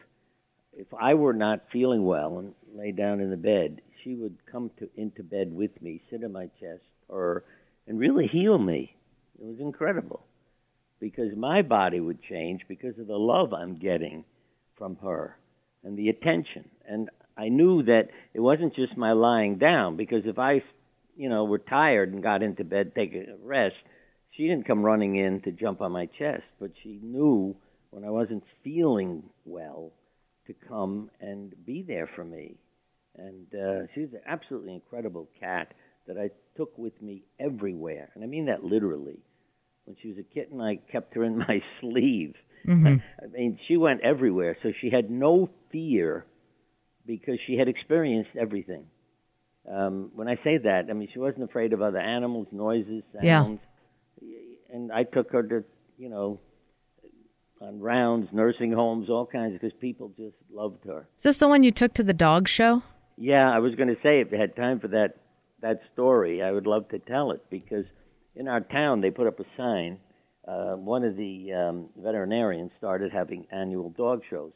If 0.74 0.94
I 0.94 1.14
were 1.14 1.34
not 1.34 1.72
feeling 1.72 2.06
well 2.06 2.40
and 2.40 2.54
lay 2.74 2.92
down 2.92 3.20
in 3.20 3.30
the 3.30 3.38
bed, 3.38 3.82
she 4.04 4.16
would 4.16 4.38
come 4.46 4.72
to 4.80 4.90
into 4.96 5.24
bed 5.24 5.54
with 5.54 5.82
me, 5.82 6.02
sit 6.10 6.24
on 6.24 6.32
my 6.32 6.48
chest, 6.60 6.84
or 7.08 7.46
and 7.88 8.00
really 8.00 8.28
heal 8.28 8.58
me. 8.58 8.96
It 9.40 9.46
was 9.46 9.60
incredible 9.60 10.26
because 11.00 11.36
my 11.36 11.62
body 11.62 12.00
would 12.00 12.22
change 12.24 12.62
because 12.68 12.98
of 13.00 13.08
the 13.08 13.18
love 13.18 13.54
I'm 13.54 13.78
getting 13.78 14.26
from 14.78 14.98
her 14.98 15.38
and 15.84 15.98
the 15.98 16.10
attention. 16.10 16.70
And 16.88 17.10
I 17.38 17.50
knew 17.50 17.84
that 17.84 18.10
it 18.34 18.40
wasn't 18.40 18.76
just 18.76 18.98
my 18.98 19.14
lying 19.14 19.58
down 19.58 19.96
because 19.96 20.24
if 20.26 20.40
I, 20.40 20.64
you 21.18 21.30
know, 21.30 21.44
were 21.46 21.58
tired 21.58 22.14
and 22.14 22.24
got 22.24 22.44
into 22.44 22.64
bed, 22.64 22.94
take 22.96 23.14
a 23.14 23.36
rest, 23.44 23.76
she 24.32 24.48
didn't 24.48 24.68
come 24.68 24.84
running 24.84 25.16
in 25.16 25.42
to 25.42 25.52
jump 25.52 25.82
on 25.82 25.92
my 25.92 26.06
chest, 26.06 26.44
but 26.60 26.72
she 26.84 27.00
knew 27.02 27.56
when 27.90 28.06
I 28.06 28.10
wasn't 28.10 28.44
feeling 28.64 29.24
well 29.46 29.92
to 30.46 30.54
come 30.68 31.10
and 31.20 31.54
be 31.66 31.82
there 31.82 32.10
for 32.16 32.24
me. 32.24 32.56
And 33.18 33.48
uh, 33.54 33.88
she 33.94 34.02
was 34.02 34.14
an 34.14 34.22
absolutely 34.28 34.76
incredible 34.76 35.28
cat 35.40 35.74
that 36.08 36.18
I 36.18 36.30
took 36.56 36.78
with 36.78 37.02
me 37.02 37.24
everywhere, 37.40 38.10
and 38.14 38.24
I 38.24 38.28
mean 38.28 38.46
that 38.46 38.64
literally 38.64 39.20
when 39.86 39.96
she 40.02 40.10
was 40.10 40.18
a 40.18 40.24
kitten, 40.24 40.60
I 40.62 40.76
kept 40.92 41.16
her 41.16 41.24
in 41.24 41.38
my 41.48 41.62
sleeve. 41.82 42.36
Mhm. 42.68 43.02
I 43.24 43.28
mean, 43.28 43.58
she 43.68 43.78
went 43.78 44.02
everywhere, 44.02 44.58
so 44.62 44.72
she 44.82 44.90
had 44.90 45.10
no 45.10 45.50
fear 45.72 46.26
because 47.06 47.40
she 47.48 47.58
had 47.58 47.70
experienced 47.70 48.32
everything. 48.38 48.86
Um, 49.72 50.12
when 50.16 50.28
I 50.28 50.36
say 50.44 50.58
that, 50.60 50.86
I 50.90 50.94
mean 50.94 51.10
she 51.12 51.20
wasn't 51.20 51.44
afraid 51.44 51.74
of 51.74 51.82
other 51.82 52.00
animals, 52.00 52.48
noises, 52.52 53.04
Yeah. 53.22 53.44
sounds. 53.44 53.60
And 54.74 54.92
I 54.92 55.04
took 55.04 55.32
her 55.32 55.44
to, 55.44 55.64
you 55.98 56.10
know, 56.10 56.40
on 57.62 57.80
rounds, 57.80 58.30
nursing 58.32 58.72
homes, 58.72 59.10
all 59.10 59.26
kinds, 59.26 59.54
because 59.54 59.72
people 59.80 60.10
just 60.18 60.36
loved 60.52 60.86
her. 60.86 61.08
is 61.18 61.24
this 61.24 61.38
the 61.40 61.48
one 61.48 61.64
you 61.64 61.72
took 61.72 61.94
to 61.96 62.04
the 62.04 62.14
dog 62.14 62.48
show 62.48 62.84
Yeah, 63.18 63.50
I 63.50 63.60
was 63.60 63.74
going 63.76 63.90
to 63.90 64.02
say 64.04 64.22
if 64.22 64.32
you 64.32 64.38
had 64.38 64.56
time 64.56 64.80
for 64.80 64.88
that 64.90 65.16
that 65.62 65.80
story, 65.94 66.44
I 66.44 66.52
would 66.52 66.68
love 66.68 66.88
to 66.90 67.00
tell 67.00 67.32
it 67.32 67.44
because 67.50 67.86
in 68.36 68.48
our 68.48 68.62
town 68.62 69.02
they 69.02 69.10
put 69.10 69.26
up 69.28 69.40
a 69.40 69.46
sign. 69.58 70.00
Uh, 70.48 70.76
one 70.76 71.04
of 71.04 71.18
the 71.18 71.52
um, 71.52 71.90
veterinarians 71.98 72.72
started 72.78 73.12
having 73.12 73.48
annual 73.52 73.90
dog 73.90 74.22
shows, 74.30 74.52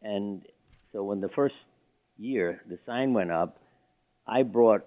and 0.00 0.42
so 0.92 1.02
when 1.02 1.20
the 1.20 1.28
first 1.34 1.56
year 2.16 2.62
the 2.68 2.78
sign 2.86 3.12
went 3.14 3.30
up, 3.32 3.58
I 4.28 4.42
brought 4.42 4.84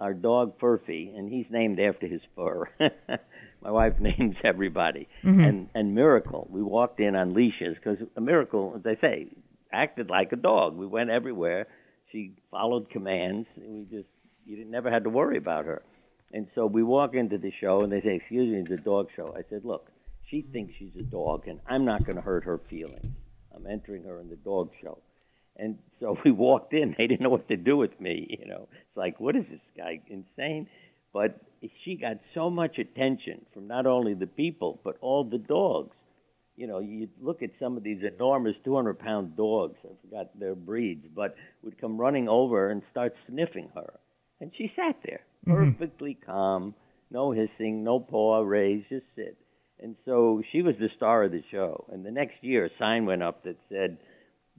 our 0.00 0.12
dog 0.12 0.58
Furphy, 0.58 1.16
and 1.16 1.30
he's 1.30 1.46
named 1.50 1.80
after 1.80 2.06
his 2.06 2.20
fur. 2.36 2.68
My 3.62 3.70
wife 3.70 4.00
names 4.00 4.36
everybody, 4.44 5.08
mm-hmm. 5.24 5.40
and 5.40 5.68
and 5.74 5.94
Miracle. 5.94 6.48
We 6.50 6.62
walked 6.62 7.00
in 7.00 7.14
on 7.14 7.34
leashes 7.34 7.76
because 7.76 7.98
a 8.16 8.20
Miracle, 8.20 8.74
as 8.76 8.82
I 8.84 9.00
say, 9.00 9.28
acted 9.72 10.10
like 10.10 10.32
a 10.32 10.36
dog. 10.36 10.76
We 10.76 10.86
went 10.86 11.10
everywhere. 11.10 11.68
She 12.10 12.32
followed 12.50 12.90
commands. 12.90 13.46
We 13.56 13.84
just 13.84 14.08
you 14.44 14.56
didn't, 14.56 14.72
never 14.72 14.90
had 14.90 15.04
to 15.04 15.10
worry 15.10 15.38
about 15.38 15.64
her. 15.66 15.82
And 16.32 16.48
so 16.54 16.66
we 16.66 16.82
walk 16.82 17.14
into 17.14 17.38
the 17.38 17.52
show, 17.60 17.82
and 17.82 17.92
they 17.92 18.00
say, 18.00 18.16
"Excuse 18.16 18.52
me, 18.52 18.60
it's 18.60 18.82
a 18.82 18.84
dog 18.84 19.08
show." 19.14 19.34
I 19.36 19.42
said, 19.48 19.64
"Look, 19.64 19.88
she 20.28 20.42
thinks 20.42 20.74
she's 20.78 20.96
a 20.98 21.04
dog, 21.04 21.46
and 21.46 21.60
I'm 21.66 21.84
not 21.84 22.04
going 22.04 22.16
to 22.16 22.22
hurt 22.22 22.44
her 22.44 22.58
feelings. 22.68 23.08
I'm 23.54 23.66
entering 23.66 24.02
her 24.04 24.18
in 24.18 24.28
the 24.28 24.36
dog 24.36 24.70
show." 24.82 24.98
And 25.56 25.78
so 26.00 26.16
we 26.24 26.30
walked 26.30 26.72
in. 26.72 26.94
They 26.96 27.06
didn't 27.06 27.22
know 27.22 27.30
what 27.30 27.48
to 27.48 27.56
do 27.56 27.76
with 27.76 27.98
me. 28.00 28.38
You 28.40 28.46
know, 28.48 28.68
it's 28.72 28.96
like, 28.96 29.20
what 29.20 29.36
is 29.36 29.44
this 29.50 29.60
guy 29.76 30.00
insane? 30.08 30.68
But 31.12 31.40
she 31.84 31.96
got 31.96 32.16
so 32.34 32.50
much 32.50 32.78
attention 32.78 33.44
from 33.52 33.68
not 33.68 33.86
only 33.86 34.14
the 34.14 34.26
people 34.26 34.80
but 34.82 34.96
all 35.00 35.24
the 35.24 35.38
dogs. 35.38 35.94
You 36.56 36.66
know, 36.66 36.80
you 36.80 37.08
look 37.20 37.42
at 37.42 37.50
some 37.58 37.76
of 37.76 37.82
these 37.82 38.02
enormous 38.02 38.54
200 38.64 38.98
pound 38.98 39.36
dogs. 39.36 39.76
I 39.84 39.88
forgot 40.02 40.38
their 40.38 40.54
breeds, 40.54 41.06
but 41.14 41.34
would 41.62 41.80
come 41.80 41.98
running 41.98 42.28
over 42.28 42.70
and 42.70 42.82
start 42.90 43.14
sniffing 43.26 43.70
her, 43.74 43.94
and 44.38 44.52
she 44.56 44.70
sat 44.76 44.96
there 45.02 45.22
mm-hmm. 45.46 45.72
perfectly 45.72 46.18
calm, 46.26 46.74
no 47.10 47.32
hissing, 47.32 47.84
no 47.84 48.00
paw 48.00 48.40
raised, 48.40 48.88
just 48.88 49.06
sit. 49.16 49.36
And 49.80 49.96
so 50.04 50.42
she 50.52 50.62
was 50.62 50.74
the 50.78 50.88
star 50.96 51.24
of 51.24 51.32
the 51.32 51.42
show. 51.50 51.86
And 51.92 52.04
the 52.04 52.10
next 52.10 52.36
year, 52.42 52.66
a 52.66 52.70
sign 52.78 53.06
went 53.06 53.22
up 53.22 53.44
that 53.44 53.56
said, 53.68 53.98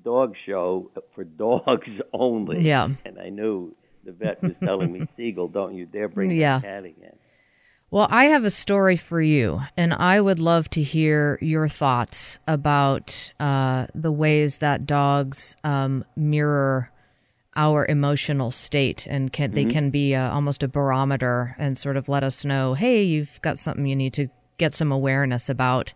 dog 0.03 0.35
show 0.45 0.91
for 1.15 1.23
dogs 1.23 1.87
only. 2.13 2.61
Yeah. 2.61 2.89
And 3.05 3.19
I 3.19 3.29
knew 3.29 3.75
the 4.05 4.11
vet 4.11 4.41
was 4.43 4.53
telling 4.63 4.91
me, 4.91 5.07
Siegel, 5.17 5.47
don't 5.47 5.75
you 5.75 5.85
dare 5.85 6.07
bring 6.09 6.31
Yeah. 6.31 6.59
that 6.59 6.63
cat 6.63 6.85
again. 6.85 7.15
Well, 7.91 8.07
I 8.09 8.25
have 8.25 8.43
a 8.43 8.49
story 8.49 8.97
for 8.97 9.21
you, 9.21 9.61
and 9.77 9.93
I 9.93 10.19
would 10.19 10.39
love 10.39 10.67
to 10.71 10.81
hear 10.81 11.37
your 11.41 11.69
thoughts 11.69 12.39
about 12.47 13.31
uh, 13.39 13.85
the 13.93 14.11
ways 14.11 14.57
that 14.57 14.87
dogs 14.87 15.55
um, 15.63 16.03
mirror 16.15 16.89
our 17.55 17.85
emotional 17.85 18.49
state, 18.49 19.05
and 19.07 19.31
can 19.31 19.51
they 19.51 19.65
can 19.65 19.91
be 19.91 20.15
uh, 20.15 20.31
almost 20.31 20.63
a 20.63 20.67
barometer 20.67 21.55
and 21.59 21.77
sort 21.77 21.95
of 21.95 22.09
let 22.09 22.23
us 22.23 22.43
know, 22.43 22.73
hey, 22.73 23.03
you've 23.03 23.39
got 23.43 23.59
something 23.59 23.85
you 23.85 23.95
need 23.95 24.13
to 24.15 24.27
get 24.57 24.73
some 24.73 24.91
awareness 24.91 25.47
about. 25.47 25.93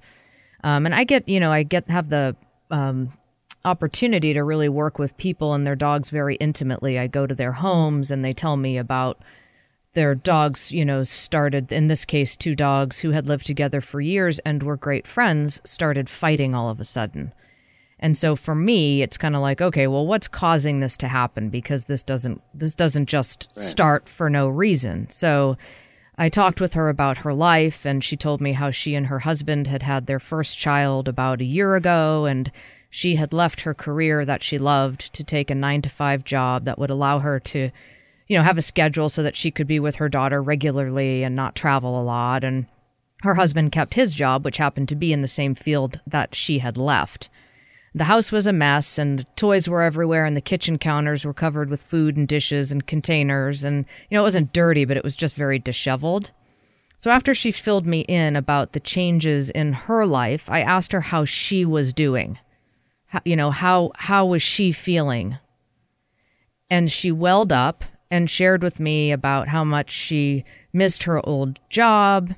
Um, 0.63 0.85
and 0.85 0.93
I 0.93 1.03
get, 1.03 1.27
you 1.27 1.39
know, 1.39 1.51
I 1.51 1.63
get 1.63 1.89
have 1.89 2.09
the 2.09 2.35
um, 2.69 3.11
opportunity 3.65 4.33
to 4.33 4.43
really 4.43 4.69
work 4.69 4.99
with 4.99 5.17
people 5.17 5.53
and 5.53 5.65
their 5.65 5.75
dogs 5.75 6.09
very 6.09 6.35
intimately. 6.35 6.97
I 6.97 7.07
go 7.07 7.27
to 7.27 7.35
their 7.35 7.53
homes, 7.53 8.11
and 8.11 8.23
they 8.23 8.33
tell 8.33 8.57
me 8.57 8.77
about 8.77 9.19
their 9.93 10.13
dogs, 10.13 10.71
you 10.71 10.85
know, 10.85 11.03
started, 11.03 11.71
in 11.71 11.87
this 11.87 12.05
case, 12.05 12.35
two 12.35 12.55
dogs 12.55 12.99
who 12.99 13.11
had 13.11 13.27
lived 13.27 13.47
together 13.47 13.81
for 13.81 13.99
years 13.99 14.39
and 14.39 14.61
were 14.61 14.77
great 14.77 15.07
friends, 15.07 15.59
started 15.65 16.09
fighting 16.09 16.53
all 16.53 16.69
of 16.69 16.79
a 16.79 16.85
sudden. 16.85 17.33
And 17.99 18.15
so 18.15 18.35
for 18.35 18.53
me, 18.53 19.01
it's 19.01 19.17
kind 19.17 19.35
of 19.35 19.41
like, 19.41 19.59
okay, 19.59 19.87
well, 19.87 20.05
what's 20.05 20.27
causing 20.27 20.79
this 20.79 20.97
to 20.97 21.07
happen? 21.07 21.49
Because 21.49 21.85
this 21.85 22.03
doesn't, 22.03 22.41
this 22.53 22.75
doesn't 22.75 23.07
just 23.07 23.51
start 23.59 24.07
for 24.07 24.29
no 24.29 24.47
reason. 24.47 25.09
So 25.09 25.57
I 26.15 26.29
talked 26.29 26.61
with 26.61 26.73
her 26.73 26.89
about 26.89 27.19
her 27.19 27.33
life 27.33 27.85
and 27.85 28.03
she 28.03 28.15
told 28.15 28.39
me 28.39 28.53
how 28.53 28.69
she 28.69 28.93
and 28.93 29.07
her 29.07 29.19
husband 29.19 29.65
had 29.65 29.81
had 29.81 30.05
their 30.05 30.19
first 30.19 30.59
child 30.59 31.07
about 31.07 31.41
a 31.41 31.45
year 31.45 31.75
ago 31.75 32.25
and 32.25 32.51
she 32.97 33.15
had 33.15 33.31
left 33.31 33.61
her 33.61 33.75
career 33.75 34.25
that 34.25 34.41
she 34.41 34.57
loved 34.57 35.13
to 35.13 35.23
take 35.23 35.51
a 35.51 35.55
nine 35.55 35.83
to 35.83 35.89
five 35.89 36.23
job 36.23 36.65
that 36.65 36.79
would 36.79 36.89
allow 36.89 37.19
her 37.19 37.39
to 37.39 37.69
you 38.25 38.35
know, 38.35 38.43
have 38.43 38.57
a 38.57 38.61
schedule 38.63 39.07
so 39.07 39.21
that 39.21 39.35
she 39.35 39.51
could 39.51 39.67
be 39.67 39.79
with 39.79 39.97
her 39.97 40.09
daughter 40.09 40.41
regularly 40.41 41.21
and 41.21 41.35
not 41.35 41.55
travel 41.55 42.01
a 42.01 42.01
lot. 42.01 42.43
And 42.43 42.65
her 43.21 43.35
husband 43.35 43.71
kept 43.71 43.93
his 43.93 44.15
job, 44.15 44.43
which 44.43 44.57
happened 44.57 44.89
to 44.89 44.95
be 44.95 45.13
in 45.13 45.21
the 45.21 45.27
same 45.27 45.53
field 45.53 45.99
that 46.07 46.33
she 46.33 46.57
had 46.57 46.75
left. 46.75 47.29
The 47.93 48.05
house 48.05 48.31
was 48.31 48.47
a 48.47 48.51
mess, 48.53 48.97
and 48.97 49.19
the 49.19 49.25
toys 49.35 49.69
were 49.69 49.83
everywhere, 49.83 50.25
and 50.25 50.35
the 50.35 50.41
kitchen 50.41 50.79
counters 50.79 51.23
were 51.23 51.35
covered 51.35 51.69
with 51.69 51.83
food 51.83 52.17
and 52.17 52.27
dishes 52.27 52.71
and 52.71 52.87
containers. 52.87 53.63
And, 53.63 53.85
you 54.09 54.15
know, 54.15 54.23
it 54.23 54.23
wasn't 54.23 54.53
dirty, 54.53 54.85
but 54.85 54.97
it 54.97 55.03
was 55.03 55.15
just 55.15 55.35
very 55.35 55.59
disheveled. 55.59 56.31
So 56.97 57.11
after 57.11 57.35
she 57.35 57.51
filled 57.51 57.85
me 57.85 57.99
in 58.01 58.35
about 58.35 58.73
the 58.73 58.79
changes 58.79 59.51
in 59.51 59.73
her 59.73 60.03
life, 60.03 60.45
I 60.47 60.61
asked 60.61 60.93
her 60.93 61.01
how 61.01 61.25
she 61.25 61.63
was 61.63 61.93
doing. 61.93 62.39
How, 63.07 63.21
you 63.25 63.35
know, 63.35 63.51
how 63.51 63.91
how 63.95 64.25
was 64.25 64.41
she 64.41 64.71
feeling? 64.71 65.37
And 66.69 66.91
she 66.91 67.11
welled 67.11 67.51
up 67.51 67.83
and 68.11 68.29
shared 68.29 68.63
with 68.63 68.79
me 68.79 69.11
about 69.11 69.47
how 69.49 69.63
much 69.63 69.91
she 69.91 70.43
missed 70.73 71.03
her 71.03 71.25
old 71.25 71.59
job, 71.69 72.33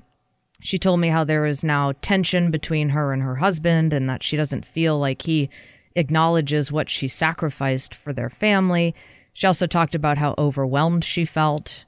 She 0.61 0.77
told 0.77 0.99
me 0.99 1.07
how 1.07 1.23
there 1.23 1.45
is 1.45 1.63
now 1.63 1.93
tension 2.01 2.51
between 2.51 2.89
her 2.89 3.13
and 3.13 3.21
her 3.21 3.37
husband, 3.37 3.93
and 3.93 4.09
that 4.09 4.23
she 4.23 4.35
doesn't 4.35 4.65
feel 4.65 4.99
like 4.99 5.21
he 5.21 5.49
acknowledges 5.95 6.71
what 6.71 6.89
she 6.89 7.07
sacrificed 7.07 7.95
for 7.95 8.11
their 8.11 8.29
family. 8.29 8.93
She 9.33 9.47
also 9.47 9.67
talked 9.67 9.95
about 9.95 10.17
how 10.17 10.35
overwhelmed 10.37 11.05
she 11.05 11.23
felt, 11.23 11.85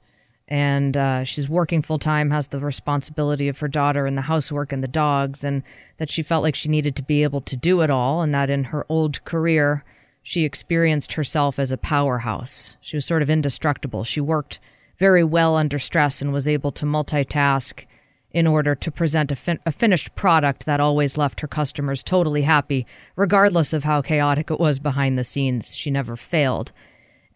and 0.52 0.98
uh, 0.98 1.24
she's 1.24 1.48
working 1.48 1.80
full 1.80 1.98
time, 1.98 2.30
has 2.30 2.48
the 2.48 2.58
responsibility 2.58 3.48
of 3.48 3.60
her 3.60 3.68
daughter 3.68 4.04
and 4.04 4.18
the 4.18 4.22
housework 4.22 4.70
and 4.70 4.82
the 4.82 4.86
dogs, 4.86 5.44
and 5.44 5.62
that 5.96 6.10
she 6.10 6.22
felt 6.22 6.42
like 6.42 6.54
she 6.54 6.68
needed 6.68 6.94
to 6.94 7.02
be 7.02 7.22
able 7.22 7.40
to 7.40 7.56
do 7.56 7.80
it 7.80 7.88
all, 7.88 8.20
and 8.20 8.34
that 8.34 8.50
in 8.50 8.64
her 8.64 8.84
old 8.86 9.24
career, 9.24 9.82
she 10.22 10.44
experienced 10.44 11.14
herself 11.14 11.58
as 11.58 11.72
a 11.72 11.78
powerhouse. 11.78 12.76
She 12.82 12.98
was 12.98 13.06
sort 13.06 13.22
of 13.22 13.30
indestructible. 13.30 14.04
She 14.04 14.20
worked 14.20 14.60
very 14.98 15.24
well 15.24 15.56
under 15.56 15.78
stress 15.78 16.20
and 16.20 16.34
was 16.34 16.46
able 16.46 16.72
to 16.72 16.84
multitask 16.84 17.86
in 18.30 18.46
order 18.46 18.74
to 18.74 18.90
present 18.90 19.32
a, 19.32 19.36
fin- 19.36 19.60
a, 19.64 19.72
finished 19.72 20.14
product 20.14 20.66
that 20.66 20.80
always 20.80 21.16
left 21.16 21.40
her 21.40 21.48
customers 21.48 22.02
totally 22.02 22.42
happy, 22.42 22.86
regardless 23.16 23.72
of 23.72 23.84
how 23.84 24.02
chaotic 24.02 24.50
it 24.50 24.60
was 24.60 24.78
behind 24.78 25.18
the 25.18 25.24
scenes. 25.24 25.74
She 25.74 25.90
never 25.90 26.14
failed. 26.14 26.72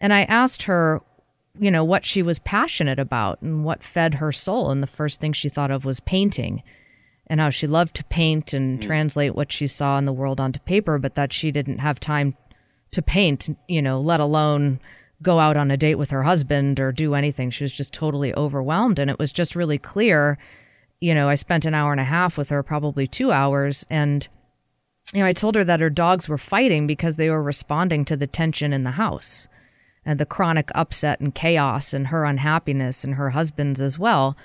And 0.03 0.13
I 0.13 0.25
asked 0.25 0.65
her, 0.65 1.01
you 1.59 1.71
know, 1.71 1.85
what 1.85 2.05
she 2.05 2.23
was 2.23 2.39
passionate 2.39 2.99
about 2.99 3.41
and 3.43 3.65
what 3.65 3.83
fed 3.83 4.15
her 4.15 4.33
soul. 4.33 4.71
And 4.71 4.83
the 4.83 4.87
first 4.87 5.21
thing 5.21 5.33
she 5.33 5.49
thought 5.49 5.71
of 5.71 5.85
was 5.85 6.01
painting 6.01 6.63
and 7.27 7.41
how 7.41 7.51
she 7.51 7.67
loved 7.67 7.95
to 7.97 8.05
paint 8.05 8.53
and 8.53 8.79
mm. 8.79 8.83
translate 8.83 9.35
what 9.35 9.51
she 9.51 9.67
saw 9.67 9.99
in 9.99 10.05
the 10.05 10.13
world 10.13 10.41
onto 10.41 10.61
paper, 10.61 10.99
but 10.99 11.15
that 11.15 11.33
she 11.33 11.51
didn't 11.51 11.79
have 11.79 11.99
time 11.99 12.37
to 12.93 13.03
paint, 13.03 13.49
you 13.69 13.83
know, 13.83 14.01
let 14.01 14.21
alone 14.21 14.81
go 15.23 15.39
out 15.39 15.57
on 15.57 15.71
a 15.71 15.77
date 15.77 15.97
with 15.97 16.11
her 16.11 16.23
husband 16.23 16.79
or 16.79 16.93
do 16.93 17.15
anything. 17.15 17.51
She 17.51 17.65
was 17.65 17.73
just 17.73 17.93
totally 17.93 18.35
overwhelmed. 18.35 18.99
And 18.99 19.11
it 19.11 19.19
was 19.19 19.33
just 19.33 19.57
really 19.57 19.79
clear 19.79 20.39
you 21.01 21.15
know, 21.15 21.29
I 21.29 21.35
spent 21.35 21.67
an 21.67 21.75
hour 21.75 21.93
and 21.93 22.01
a 22.01 22.05
half 22.05 22.37
with 22.37 22.49
her, 22.49 22.63
probably 22.63 23.07
two 23.07 23.31
hours, 23.31 23.85
and 23.91 24.27
you 25.13 25.21
know, 25.21 25.27
I 25.27 25.33
told 25.33 25.55
her 25.55 25.65
that 25.65 25.81
her 25.81 25.91
dogs 25.91 26.29
were 26.29 26.39
fighting 26.39 26.87
because 26.87 27.17
they 27.17 27.31
were 27.31 27.43
responding 27.43 28.05
to 28.07 28.17
the 28.17 28.27
tension 28.27 28.73
in 28.73 28.83
the 28.83 28.93
house 28.93 29.47
and 30.07 30.19
the 30.19 30.25
chronic 30.25 30.71
upset 30.75 31.21
and 31.21 31.35
chaos 31.35 31.93
and 31.93 32.07
her 32.07 32.25
unhappiness 32.25 33.05
and 33.05 33.15
her 33.15 33.31
husband's 33.31 33.81
as 33.81 33.99
well. 33.99 34.37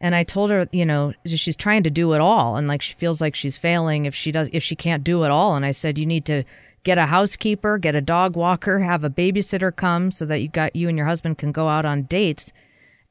And 0.00 0.14
I 0.14 0.24
told 0.24 0.50
her, 0.50 0.66
you 0.72 0.86
know, 0.86 1.12
she's 1.26 1.56
trying 1.56 1.82
to 1.82 1.90
do 1.90 2.14
it 2.14 2.20
all 2.20 2.56
and 2.56 2.66
like 2.66 2.80
she 2.80 2.94
feels 2.94 3.20
like 3.20 3.34
she's 3.34 3.58
failing 3.58 4.06
if 4.06 4.14
she 4.14 4.32
does 4.32 4.48
if 4.52 4.62
she 4.62 4.74
can't 4.74 5.04
do 5.04 5.24
it 5.24 5.30
all. 5.30 5.54
And 5.54 5.64
I 5.64 5.70
said 5.72 5.98
you 5.98 6.06
need 6.06 6.24
to 6.24 6.42
get 6.82 6.96
a 6.96 7.06
housekeeper, 7.06 7.76
get 7.76 7.94
a 7.94 8.00
dog 8.00 8.34
walker, 8.34 8.80
have 8.80 9.04
a 9.04 9.10
babysitter 9.10 9.74
come 9.76 10.10
so 10.10 10.24
that 10.24 10.40
you 10.40 10.48
got 10.48 10.74
you 10.74 10.88
and 10.88 10.96
your 10.96 11.06
husband 11.06 11.36
can 11.38 11.52
go 11.52 11.68
out 11.68 11.84
on 11.84 12.04
dates 12.04 12.52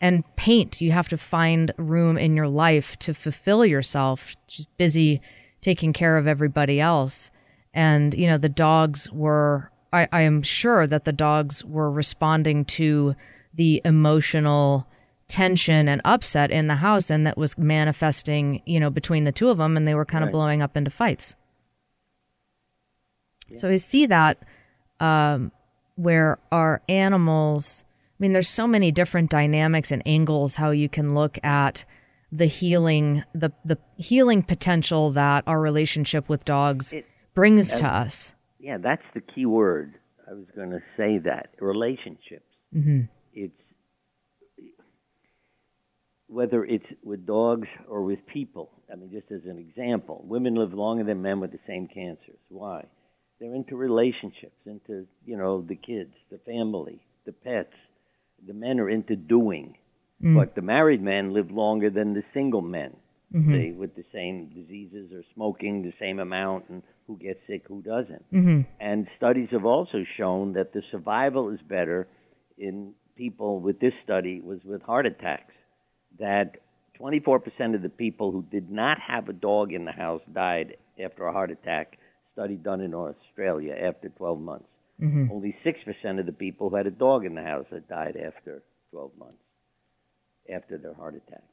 and 0.01 0.23
paint. 0.35 0.81
You 0.81 0.91
have 0.91 1.09
to 1.09 1.17
find 1.17 1.73
room 1.77 2.17
in 2.17 2.35
your 2.35 2.47
life 2.47 2.97
to 2.99 3.13
fulfill 3.13 3.65
yourself. 3.65 4.35
Just 4.47 4.75
busy 4.77 5.21
taking 5.61 5.93
care 5.93 6.17
of 6.17 6.25
everybody 6.25 6.79
else. 6.79 7.31
And, 7.73 8.13
you 8.13 8.27
know, 8.27 8.37
the 8.37 8.49
dogs 8.49 9.11
were, 9.11 9.71
I, 9.91 10.07
I 10.11 10.21
am 10.21 10.43
sure 10.43 10.87
that 10.87 11.05
the 11.05 11.11
dogs 11.11 11.63
were 11.63 11.91
responding 11.91 12.65
to 12.65 13.15
the 13.53 13.81
emotional 13.83 14.87
tension 15.27 15.87
and 15.87 16.01
upset 16.05 16.51
in 16.51 16.67
the 16.67 16.75
house 16.75 17.09
and 17.09 17.25
that 17.25 17.37
was 17.37 17.57
manifesting, 17.57 18.61
you 18.65 18.79
know, 18.79 18.89
between 18.89 19.23
the 19.23 19.31
two 19.31 19.49
of 19.49 19.57
them 19.57 19.77
and 19.77 19.87
they 19.87 19.93
were 19.93 20.05
kind 20.05 20.23
right. 20.23 20.29
of 20.29 20.33
blowing 20.33 20.61
up 20.61 20.75
into 20.75 20.91
fights. 20.91 21.35
Yeah. 23.47 23.57
So 23.57 23.69
I 23.69 23.77
see 23.77 24.05
that 24.07 24.37
um, 24.99 25.51
where 25.95 26.39
our 26.51 26.81
animals 26.89 27.83
I 28.19 28.23
mean, 28.23 28.33
there's 28.33 28.49
so 28.49 28.67
many 28.67 28.91
different 28.91 29.29
dynamics 29.29 29.91
and 29.91 30.03
angles 30.05 30.55
how 30.55 30.71
you 30.71 30.89
can 30.89 31.15
look 31.15 31.39
at 31.41 31.85
the 32.31 32.47
healing, 32.47 33.23
the 33.33 33.51
the 33.63 33.77
healing 33.95 34.43
potential 34.43 35.11
that 35.11 35.45
our 35.47 35.61
relationship 35.61 36.27
with 36.27 36.43
dogs 36.43 36.91
it, 36.91 37.05
brings 37.33 37.73
to 37.75 37.85
us. 37.85 38.35
Yeah, 38.59 38.77
that's 38.77 39.03
the 39.13 39.21
key 39.21 39.45
word. 39.45 39.95
I 40.29 40.33
was 40.33 40.45
going 40.55 40.71
to 40.71 40.81
say 40.97 41.19
that 41.19 41.49
relationships. 41.59 42.45
Mm-hmm. 42.75 43.01
It's 43.33 43.53
whether 46.27 46.63
it's 46.63 46.85
with 47.03 47.25
dogs 47.25 47.67
or 47.87 48.03
with 48.03 48.19
people. 48.31 48.69
I 48.91 48.95
mean, 48.95 49.09
just 49.11 49.31
as 49.31 49.49
an 49.49 49.57
example, 49.57 50.23
women 50.27 50.55
live 50.55 50.73
longer 50.73 51.03
than 51.03 51.21
men 51.21 51.39
with 51.39 51.51
the 51.51 51.59
same 51.65 51.87
cancers. 51.87 52.37
Why? 52.49 52.85
They're 53.39 53.55
into 53.55 53.75
relationships, 53.75 54.57
into 54.65 55.07
you 55.25 55.37
know 55.37 55.61
the 55.61 55.75
kids, 55.75 56.13
the 56.29 56.39
family, 56.39 57.01
the 57.25 57.31
pets 57.31 57.73
the 58.47 58.53
men 58.53 58.79
are 58.79 58.89
into 58.89 59.15
doing, 59.15 59.75
mm. 60.23 60.35
but 60.35 60.55
the 60.55 60.61
married 60.61 61.01
men 61.01 61.33
live 61.33 61.51
longer 61.51 61.89
than 61.89 62.13
the 62.13 62.23
single 62.33 62.61
men. 62.61 62.95
Mm-hmm. 63.33 63.51
They, 63.51 63.71
with 63.71 63.95
the 63.95 64.05
same 64.11 64.49
diseases 64.49 65.11
or 65.13 65.23
smoking 65.35 65.83
the 65.83 65.93
same 65.99 66.19
amount, 66.19 66.65
and 66.69 66.81
who 67.09 67.17
gets 67.17 67.39
sick, 67.47 67.63
who 67.67 67.81
doesn't. 67.81 68.23
Mm-hmm. 68.31 68.61
And 68.79 69.07
studies 69.17 69.49
have 69.51 69.65
also 69.65 70.03
shown 70.15 70.53
that 70.53 70.73
the 70.73 70.83
survival 70.91 71.49
is 71.49 71.59
better 71.67 72.07
in 72.55 72.93
people 73.15 73.59
with 73.59 73.79
this 73.79 73.93
study 74.03 74.39
was 74.41 74.59
with 74.63 74.83
heart 74.83 75.07
attacks. 75.07 75.53
That 76.19 76.57
24% 77.01 77.73
of 77.73 77.81
the 77.81 77.89
people 77.89 78.31
who 78.31 78.43
did 78.51 78.69
not 78.69 78.99
have 78.99 79.27
a 79.27 79.33
dog 79.33 79.73
in 79.73 79.85
the 79.85 79.91
house 79.91 80.21
died 80.31 80.77
after 81.03 81.25
a 81.25 81.33
heart 81.33 81.49
attack. 81.49 81.97
Study 82.33 82.57
done 82.57 82.79
in 82.79 82.93
Australia 82.93 83.73
after 83.73 84.09
12 84.09 84.39
months. 84.39 84.69
Mm-hmm. 85.01 85.31
Only 85.31 85.55
6% 85.65 86.19
of 86.19 86.27
the 86.27 86.31
people 86.31 86.69
who 86.69 86.75
had 86.75 86.85
a 86.85 86.91
dog 86.91 87.25
in 87.25 87.33
the 87.33 87.41
house 87.41 87.65
had 87.71 87.87
died 87.87 88.17
after 88.17 88.61
12 88.91 89.11
months, 89.17 89.41
after 90.53 90.77
their 90.77 90.93
heart 90.93 91.15
attack. 91.15 91.43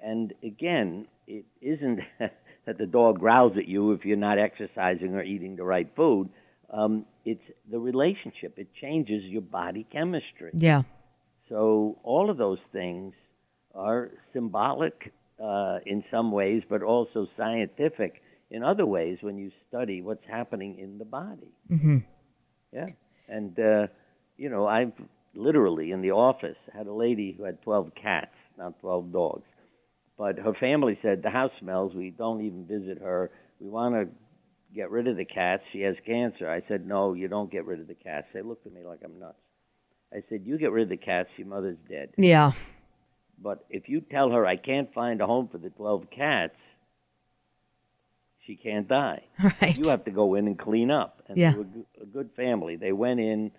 And 0.00 0.32
again, 0.42 1.06
it 1.26 1.44
isn't 1.60 2.00
that 2.18 2.78
the 2.78 2.86
dog 2.86 3.18
growls 3.18 3.52
at 3.56 3.66
you 3.68 3.92
if 3.92 4.04
you're 4.04 4.16
not 4.16 4.38
exercising 4.38 5.14
or 5.14 5.22
eating 5.22 5.56
the 5.56 5.64
right 5.64 5.88
food. 5.96 6.28
Um, 6.70 7.06
it's 7.24 7.42
the 7.70 7.78
relationship. 7.78 8.58
It 8.58 8.68
changes 8.80 9.24
your 9.24 9.42
body 9.42 9.86
chemistry. 9.90 10.50
Yeah. 10.52 10.82
So 11.48 11.98
all 12.02 12.30
of 12.30 12.36
those 12.36 12.58
things 12.72 13.14
are 13.74 14.10
symbolic 14.32 15.12
uh, 15.42 15.78
in 15.86 16.04
some 16.10 16.30
ways, 16.32 16.62
but 16.68 16.82
also 16.82 17.26
scientific 17.36 18.22
in 18.50 18.62
other 18.62 18.86
ways 18.86 19.18
when 19.20 19.38
you 19.38 19.50
study 19.68 20.02
what's 20.02 20.24
happening 20.28 20.78
in 20.78 20.98
the 20.98 21.04
body. 21.04 21.52
Mm-hmm. 21.70 21.98
Yeah, 22.72 22.88
and 23.28 23.58
uh, 23.58 23.86
you 24.36 24.50
know, 24.50 24.66
I've 24.66 24.92
literally 25.34 25.92
in 25.92 26.02
the 26.02 26.10
office 26.10 26.56
had 26.72 26.86
a 26.86 26.92
lady 26.92 27.34
who 27.36 27.44
had 27.44 27.62
12 27.62 27.92
cats, 28.00 28.34
not 28.58 28.78
12 28.80 29.12
dogs. 29.12 29.44
But 30.18 30.38
her 30.40 30.52
family 30.54 30.98
said 31.00 31.22
the 31.22 31.30
house 31.30 31.52
smells. 31.60 31.94
We 31.94 32.10
don't 32.10 32.44
even 32.44 32.66
visit 32.66 32.98
her. 33.00 33.30
We 33.60 33.68
want 33.68 33.94
to 33.94 34.08
get 34.74 34.90
rid 34.90 35.06
of 35.06 35.16
the 35.16 35.24
cats. 35.24 35.62
She 35.72 35.80
has 35.82 35.94
cancer. 36.04 36.50
I 36.50 36.62
said, 36.68 36.86
no, 36.86 37.14
you 37.14 37.28
don't 37.28 37.50
get 37.50 37.64
rid 37.64 37.80
of 37.80 37.86
the 37.86 37.94
cats. 37.94 38.26
They 38.34 38.42
looked 38.42 38.66
at 38.66 38.72
me 38.72 38.82
like 38.84 39.00
I'm 39.04 39.18
nuts. 39.18 39.38
I 40.12 40.22
said, 40.28 40.42
you 40.44 40.58
get 40.58 40.72
rid 40.72 40.84
of 40.84 40.88
the 40.88 40.96
cats. 40.96 41.28
Your 41.36 41.46
mother's 41.46 41.78
dead. 41.88 42.10
Yeah. 42.16 42.52
But 43.40 43.64
if 43.70 43.88
you 43.88 44.00
tell 44.00 44.30
her 44.30 44.44
I 44.44 44.56
can't 44.56 44.92
find 44.92 45.20
a 45.20 45.26
home 45.26 45.48
for 45.50 45.58
the 45.58 45.70
12 45.70 46.10
cats, 46.10 46.56
she 48.46 48.56
can't 48.56 48.88
die. 48.88 49.22
Right. 49.62 49.76
You 49.76 49.90
have 49.90 50.04
to 50.06 50.10
go 50.10 50.34
in 50.34 50.46
and 50.46 50.58
clean 50.58 50.90
up. 50.90 51.22
And 51.28 51.38
yeah. 51.38 51.52
they 51.52 51.58
were 51.58 51.66
a 52.02 52.06
good 52.06 52.30
family. 52.34 52.74
They 52.74 52.92
went 52.92 53.20
in, 53.20 53.52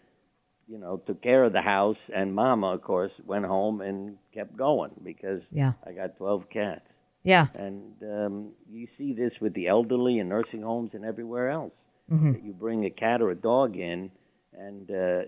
you 0.69 0.77
know, 0.77 1.01
took 1.07 1.21
care 1.21 1.43
of 1.43 1.53
the 1.53 1.61
house, 1.61 1.97
and 2.15 2.33
Mama, 2.33 2.67
of 2.73 2.83
course, 2.83 3.11
went 3.25 3.45
home 3.45 3.81
and 3.81 4.17
kept 4.33 4.55
going 4.55 4.91
because 5.03 5.41
yeah. 5.51 5.73
I 5.85 5.93
got 5.93 6.17
12 6.17 6.43
cats. 6.53 6.81
Yeah. 7.23 7.47
And 7.55 7.93
um, 8.03 8.51
you 8.71 8.87
see 8.97 9.13
this 9.13 9.31
with 9.41 9.53
the 9.53 9.67
elderly 9.67 10.19
in 10.19 10.29
nursing 10.29 10.61
homes 10.61 10.91
and 10.93 11.03
everywhere 11.03 11.49
else. 11.49 11.73
Mm-hmm. 12.11 12.45
You 12.45 12.53
bring 12.53 12.85
a 12.85 12.89
cat 12.89 13.21
or 13.21 13.31
a 13.31 13.35
dog 13.35 13.75
in 13.75 14.11
and 14.57 14.89
uh, 14.89 15.21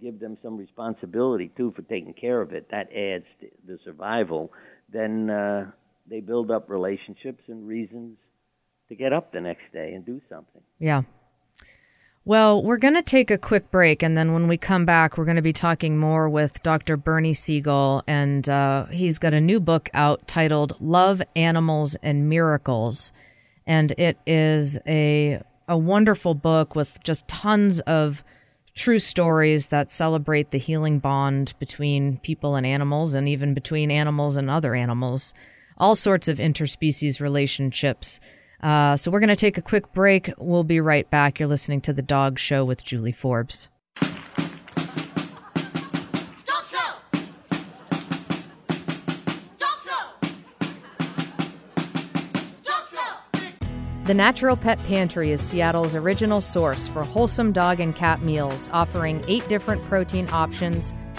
give 0.00 0.18
them 0.18 0.38
some 0.42 0.56
responsibility 0.56 1.50
too 1.56 1.72
for 1.76 1.82
taking 1.82 2.14
care 2.14 2.40
of 2.40 2.52
it. 2.52 2.68
That 2.70 2.88
adds 2.92 3.24
to 3.40 3.48
the 3.66 3.78
survival. 3.84 4.52
Then 4.92 5.30
uh, 5.30 5.70
they 6.08 6.20
build 6.20 6.50
up 6.50 6.68
relationships 6.68 7.42
and 7.48 7.68
reasons 7.68 8.16
to 8.88 8.94
get 8.94 9.12
up 9.12 9.32
the 9.32 9.40
next 9.40 9.72
day 9.72 9.92
and 9.94 10.04
do 10.04 10.20
something. 10.28 10.62
Yeah. 10.78 11.02
Well, 12.28 12.60
we're 12.60 12.78
going 12.78 12.94
to 12.94 13.02
take 13.02 13.30
a 13.30 13.38
quick 13.38 13.70
break, 13.70 14.02
and 14.02 14.18
then 14.18 14.32
when 14.32 14.48
we 14.48 14.56
come 14.56 14.84
back, 14.84 15.16
we're 15.16 15.26
going 15.26 15.36
to 15.36 15.42
be 15.42 15.52
talking 15.52 15.96
more 15.96 16.28
with 16.28 16.60
Dr. 16.64 16.96
Bernie 16.96 17.34
Siegel, 17.34 18.02
and 18.08 18.48
uh, 18.48 18.86
he's 18.86 19.18
got 19.18 19.32
a 19.32 19.40
new 19.40 19.60
book 19.60 19.88
out 19.94 20.26
titled 20.26 20.74
"Love, 20.80 21.22
Animals, 21.36 21.96
and 22.02 22.28
Miracles," 22.28 23.12
and 23.64 23.92
it 23.92 24.18
is 24.26 24.76
a 24.88 25.40
a 25.68 25.78
wonderful 25.78 26.34
book 26.34 26.74
with 26.74 26.98
just 27.04 27.28
tons 27.28 27.78
of 27.82 28.24
true 28.74 28.98
stories 28.98 29.68
that 29.68 29.92
celebrate 29.92 30.50
the 30.50 30.58
healing 30.58 30.98
bond 30.98 31.54
between 31.60 32.16
people 32.24 32.56
and 32.56 32.66
animals, 32.66 33.14
and 33.14 33.28
even 33.28 33.54
between 33.54 33.92
animals 33.92 34.36
and 34.36 34.50
other 34.50 34.74
animals. 34.74 35.32
All 35.78 35.94
sorts 35.94 36.26
of 36.26 36.38
interspecies 36.38 37.20
relationships 37.20 38.18
uh, 38.62 38.96
so 38.96 39.10
we're 39.10 39.20
going 39.20 39.28
to 39.28 39.36
take 39.36 39.58
a 39.58 39.62
quick 39.62 39.92
break. 39.92 40.30
We'll 40.38 40.64
be 40.64 40.80
right 40.80 41.08
back. 41.10 41.38
You're 41.38 41.48
listening 41.48 41.80
to 41.82 41.92
The 41.92 42.02
Dog 42.02 42.38
Show 42.38 42.64
with 42.64 42.84
Julie 42.84 43.12
Forbes. 43.12 43.68
The 54.06 54.14
Natural 54.14 54.56
Pet 54.56 54.78
Pantry 54.84 55.32
is 55.32 55.40
Seattle's 55.40 55.96
original 55.96 56.40
source 56.40 56.86
for 56.86 57.02
wholesome 57.02 57.50
dog 57.50 57.80
and 57.80 57.92
cat 57.92 58.22
meals, 58.22 58.70
offering 58.72 59.24
eight 59.26 59.48
different 59.48 59.84
protein 59.86 60.28
options 60.30 60.94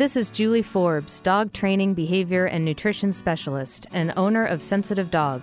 This 0.00 0.16
is 0.16 0.30
Julie 0.30 0.62
Forbes, 0.62 1.20
dog 1.20 1.52
training, 1.52 1.92
behavior, 1.92 2.46
and 2.46 2.64
nutrition 2.64 3.12
specialist, 3.12 3.86
and 3.92 4.14
owner 4.16 4.46
of 4.46 4.62
Sensitive 4.62 5.10
Dog, 5.10 5.42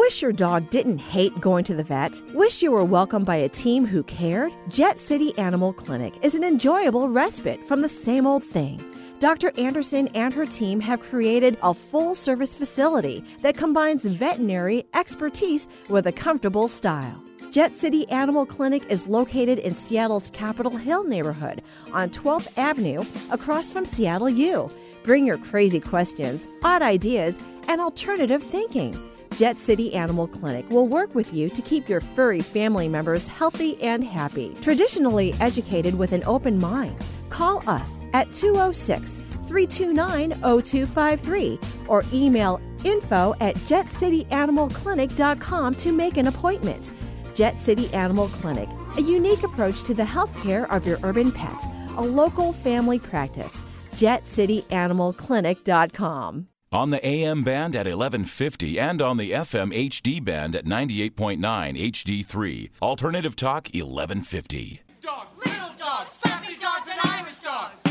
Wish 0.00 0.22
your 0.22 0.32
dog 0.32 0.70
didn't 0.70 0.96
hate 0.96 1.38
going 1.42 1.62
to 1.64 1.74
the 1.74 1.84
vet? 1.84 2.22
Wish 2.32 2.62
you 2.62 2.72
were 2.72 2.86
welcomed 2.86 3.26
by 3.26 3.36
a 3.36 3.50
team 3.50 3.84
who 3.84 4.02
cared? 4.04 4.50
Jet 4.70 4.98
City 4.98 5.36
Animal 5.36 5.74
Clinic 5.74 6.14
is 6.22 6.34
an 6.34 6.42
enjoyable 6.42 7.10
respite 7.10 7.62
from 7.66 7.82
the 7.82 7.88
same 7.88 8.26
old 8.26 8.42
thing. 8.42 8.80
Dr. 9.18 9.52
Anderson 9.58 10.08
and 10.14 10.32
her 10.32 10.46
team 10.46 10.80
have 10.80 11.02
created 11.02 11.58
a 11.62 11.74
full 11.74 12.14
service 12.14 12.54
facility 12.54 13.22
that 13.42 13.58
combines 13.58 14.06
veterinary 14.06 14.86
expertise 14.94 15.68
with 15.90 16.06
a 16.06 16.12
comfortable 16.12 16.66
style. 16.66 17.22
Jet 17.50 17.74
City 17.74 18.08
Animal 18.08 18.46
Clinic 18.46 18.82
is 18.88 19.06
located 19.06 19.58
in 19.58 19.74
Seattle's 19.74 20.30
Capitol 20.30 20.78
Hill 20.78 21.04
neighborhood 21.04 21.62
on 21.92 22.08
12th 22.08 22.48
Avenue 22.56 23.04
across 23.30 23.70
from 23.70 23.84
Seattle 23.84 24.30
U. 24.30 24.70
Bring 25.04 25.26
your 25.26 25.36
crazy 25.36 25.78
questions, 25.78 26.48
odd 26.64 26.80
ideas, 26.80 27.38
and 27.68 27.82
alternative 27.82 28.42
thinking. 28.42 28.98
Jet 29.36 29.56
City 29.56 29.94
Animal 29.94 30.26
Clinic 30.26 30.68
will 30.70 30.86
work 30.86 31.14
with 31.14 31.32
you 31.32 31.48
to 31.48 31.62
keep 31.62 31.88
your 31.88 32.00
furry 32.00 32.40
family 32.40 32.88
members 32.88 33.28
healthy 33.28 33.80
and 33.82 34.04
happy. 34.04 34.54
Traditionally 34.60 35.32
educated 35.40 35.94
with 35.94 36.12
an 36.12 36.22
open 36.26 36.58
mind, 36.58 36.96
call 37.30 37.62
us 37.68 38.02
at 38.12 38.32
206 38.32 39.24
329 39.46 40.32
0253 40.62 41.58
or 41.88 42.02
email 42.12 42.60
info 42.84 43.34
at 43.40 43.54
jetcityanimalclinic.com 43.56 45.74
to 45.74 45.92
make 45.92 46.16
an 46.16 46.26
appointment. 46.26 46.92
Jet 47.34 47.56
City 47.56 47.92
Animal 47.94 48.28
Clinic, 48.28 48.68
a 48.98 49.02
unique 49.02 49.42
approach 49.42 49.82
to 49.84 49.94
the 49.94 50.04
health 50.04 50.36
care 50.42 50.70
of 50.70 50.86
your 50.86 50.98
urban 51.02 51.32
pet, 51.32 51.64
a 51.96 52.02
local 52.02 52.52
family 52.52 52.98
practice. 52.98 53.62
JetCityAnimalClinic.com. 53.92 56.49
On 56.72 56.90
the 56.90 57.04
AM 57.04 57.42
band 57.42 57.74
at 57.74 57.86
1150 57.86 58.78
and 58.78 59.02
on 59.02 59.16
the 59.16 59.32
FM 59.32 59.74
HD 59.74 60.24
band 60.24 60.54
at 60.54 60.64
98.9 60.64 61.40
HD3. 61.40 62.70
Alternative 62.80 63.34
Talk 63.34 63.70
1150. 63.74 64.80
Dogs, 65.02 65.38
little 65.38 65.70
dogs, 65.76 66.18
fluffy 66.18 66.54
dogs, 66.54 66.88
and 66.88 67.00
Irish 67.12 67.38
dogs. 67.38 67.82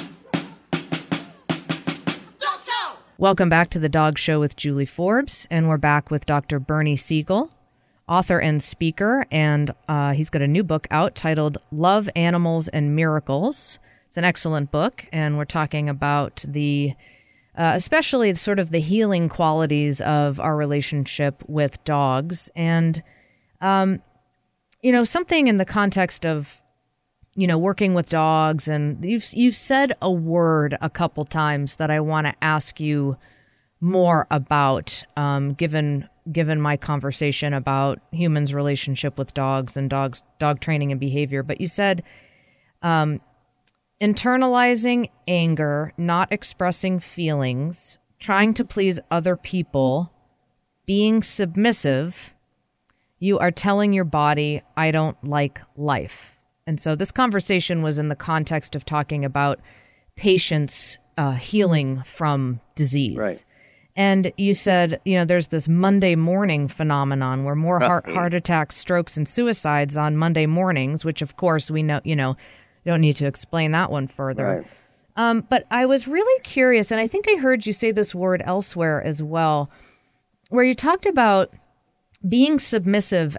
Dog 2.40 2.62
show. 2.64 2.94
Welcome 3.18 3.50
back 3.50 3.70
to 3.72 3.80
the 3.80 3.90
Dog 3.90 4.18
Show 4.18 4.40
with 4.40 4.56
Julie 4.56 4.86
Forbes, 4.86 5.46
and 5.52 5.68
we're 5.68 5.76
back 5.76 6.10
with 6.10 6.26
Dr. 6.26 6.58
Bernie 6.58 6.96
Siegel, 6.96 7.52
author 8.08 8.40
and 8.40 8.64
speaker, 8.64 9.26
and 9.30 9.74
uh, 9.90 10.14
he's 10.14 10.30
got 10.30 10.42
a 10.42 10.48
new 10.48 10.64
book 10.64 10.88
out 10.90 11.16
titled 11.16 11.58
Love, 11.70 12.10
Animals, 12.16 12.70
and 12.70 12.96
Miracles. 12.96 13.78
It's 14.08 14.16
an 14.16 14.24
excellent 14.24 14.72
book, 14.72 15.06
and 15.12 15.38
we're 15.38 15.44
talking 15.44 15.90
about 15.90 16.46
the, 16.48 16.94
uh, 17.60 17.74
especially 17.76 18.34
sort 18.36 18.58
of 18.58 18.72
the 18.72 18.80
healing 18.80 19.30
qualities 19.30 20.02
of 20.02 20.40
our 20.40 20.56
relationship 20.56 21.44
with 21.48 21.84
dogs, 21.84 22.50
and, 22.56 23.04
um, 23.62 24.02
you 24.82 24.92
know, 24.92 25.04
something 25.04 25.48
in 25.48 25.58
the 25.58 25.66
context 25.66 26.26
of 26.26 26.60
you 27.36 27.48
know, 27.48 27.58
working 27.58 27.94
with 27.94 28.10
dogs, 28.10 28.68
and 28.68 29.02
you've 29.02 29.34
you've 29.34 29.56
said 29.56 29.96
a 30.02 30.12
word 30.12 30.78
a 30.82 30.90
couple 30.90 31.24
times 31.24 31.78
that 31.78 31.90
I 31.90 32.02
want 32.02 32.28
to 32.28 32.36
ask 32.42 32.82
you 32.82 33.16
more 33.80 34.28
about, 34.30 35.06
um, 35.16 35.54
given 35.54 36.10
given 36.30 36.60
my 36.60 36.76
conversation 36.76 37.54
about 37.54 38.00
humans' 38.12 38.54
relationship 38.54 39.18
with 39.18 39.34
dogs 39.34 39.78
and 39.78 39.90
dogs 39.90 40.22
dog 40.38 40.60
training 40.60 40.92
and 40.92 41.00
behavior. 41.00 41.42
But 41.42 41.62
you 41.62 41.68
said 41.68 42.04
um, 42.82 43.22
internalizing 44.02 45.10
anger, 45.28 45.94
not 45.98 46.32
expressing 46.32 47.00
feelings, 47.00 47.98
trying 48.20 48.54
to 48.54 48.66
please 48.66 49.00
other 49.12 49.36
people, 49.36 50.12
being 50.86 51.22
submissive. 51.22 52.34
You 53.20 53.38
are 53.40 53.52
telling 53.52 53.94
your 53.94 54.06
body, 54.06 54.62
"I 54.78 54.92
don't 54.92 55.22
like 55.24 55.60
life." 55.76 56.34
And 56.66 56.80
so 56.80 56.96
this 56.96 57.12
conversation 57.12 57.82
was 57.82 58.00
in 58.00 58.10
the 58.10 58.16
context 58.16 58.76
of 58.76 58.86
talking 58.86 59.26
about 59.26 59.60
patients 60.16 60.98
uh, 61.18 61.34
healing 61.34 62.04
from 62.06 62.62
disease. 62.76 63.18
Right. 63.18 63.44
And 63.96 64.32
you 64.38 64.54
said, 64.54 65.02
you 65.04 65.18
know, 65.18 65.26
there's 65.26 65.48
this 65.48 65.68
Monday 65.68 66.16
morning 66.16 66.70
phenomenon 66.70 67.44
where 67.44 67.56
more 67.56 67.80
heart, 67.80 68.10
heart 68.10 68.34
attacks, 68.34 68.78
strokes, 68.78 69.18
and 69.18 69.28
suicides 69.28 69.98
on 69.98 70.16
Monday 70.16 70.46
mornings, 70.46 71.04
which 71.04 71.22
of 71.22 71.36
course 71.36 71.70
we 71.70 71.84
know, 71.84 72.00
you 72.06 72.16
know, 72.16 72.38
don't 72.86 73.02
need 73.02 73.16
to 73.18 73.28
explain 73.28 73.72
that 73.72 73.92
one 73.92 74.08
further. 74.08 74.46
Right. 74.46 74.68
Um, 75.16 75.46
but 75.50 75.66
I 75.70 75.86
was 75.86 76.08
really 76.08 76.42
curious, 76.44 76.92
and 76.92 77.00
I 77.00 77.08
think 77.08 77.26
I 77.30 77.36
heard 77.36 77.66
you 77.66 77.74
say 77.74 77.92
this 77.92 78.16
word 78.16 78.42
elsewhere 78.46 79.04
as 79.04 79.22
well, 79.22 79.70
where 80.50 80.64
you 80.64 80.74
talked 80.74 81.06
about 81.06 81.54
being 82.28 82.60
submissive. 82.60 83.38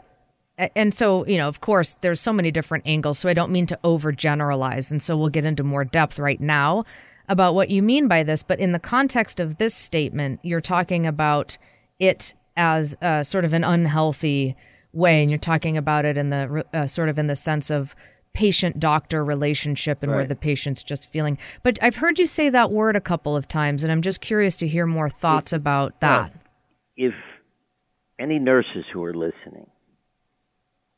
And 0.59 0.95
so, 0.95 1.27
you 1.27 1.39
know, 1.39 1.49
of 1.49 1.61
course, 1.61 1.97
there's 2.03 2.21
so 2.21 2.33
many 2.33 2.51
different 2.51 2.87
angles. 2.87 3.19
So 3.19 3.29
I 3.29 3.35
don't 3.35 3.53
mean 3.53 3.67
to 3.67 3.79
overgeneralize. 3.83 4.91
And 4.91 5.03
so 5.03 5.17
we'll 5.17 5.31
get 5.31 5.45
into 5.47 5.63
more 5.63 5.85
depth 5.85 6.19
right 6.19 6.41
now 6.41 6.85
about 7.29 7.55
what 7.55 7.71
you 7.71 7.83
mean 7.83 8.09
by 8.09 8.23
this. 8.23 8.43
But 8.43 8.61
in 8.61 8.73
the 8.73 8.79
context 8.79 9.41
of 9.41 9.57
this 9.57 9.75
statement, 9.75 10.41
you're 10.43 10.61
talking 10.61 11.07
about 11.07 11.57
it 11.99 12.35
as 12.57 12.95
uh, 13.01 13.23
sort 13.23 13.45
of 13.47 13.55
an 13.55 13.65
unhealthy 13.65 14.55
way. 14.93 15.23
And 15.23 15.31
you're 15.31 15.39
talking 15.39 15.79
about 15.79 16.05
it 16.05 16.19
in 16.19 16.29
the 16.29 16.65
uh, 16.75 16.87
sort 16.87 17.09
of 17.09 17.19
in 17.19 17.27
the 17.27 17.37
sense 17.37 17.71
of 17.71 17.95
patient 18.33 18.79
doctor 18.81 19.25
relationship 19.25 20.03
and 20.03 20.13
where 20.13 20.27
the 20.27 20.35
patient's 20.35 20.83
just 20.83 21.11
feeling. 21.11 21.37
But 21.63 21.79
I've 21.83 21.97
heard 21.97 22.19
you 22.19 22.27
say 22.27 22.49
that 22.49 22.71
word 22.71 22.97
a 22.97 23.01
couple 23.01 23.37
of 23.37 23.49
times. 23.49 23.83
And 23.83 23.93
I'm 23.93 24.03
just 24.03 24.21
curious 24.21 24.57
to 24.59 24.69
hear 24.69 24.87
more 24.87 25.11
thoughts 25.11 25.53
about 25.53 25.93
uh, 25.93 25.97
that. 26.01 26.33
If 26.97 27.15
any 28.19 28.39
nurses 28.39 28.85
who 28.93 29.03
are 29.05 29.15
listening, 29.15 29.69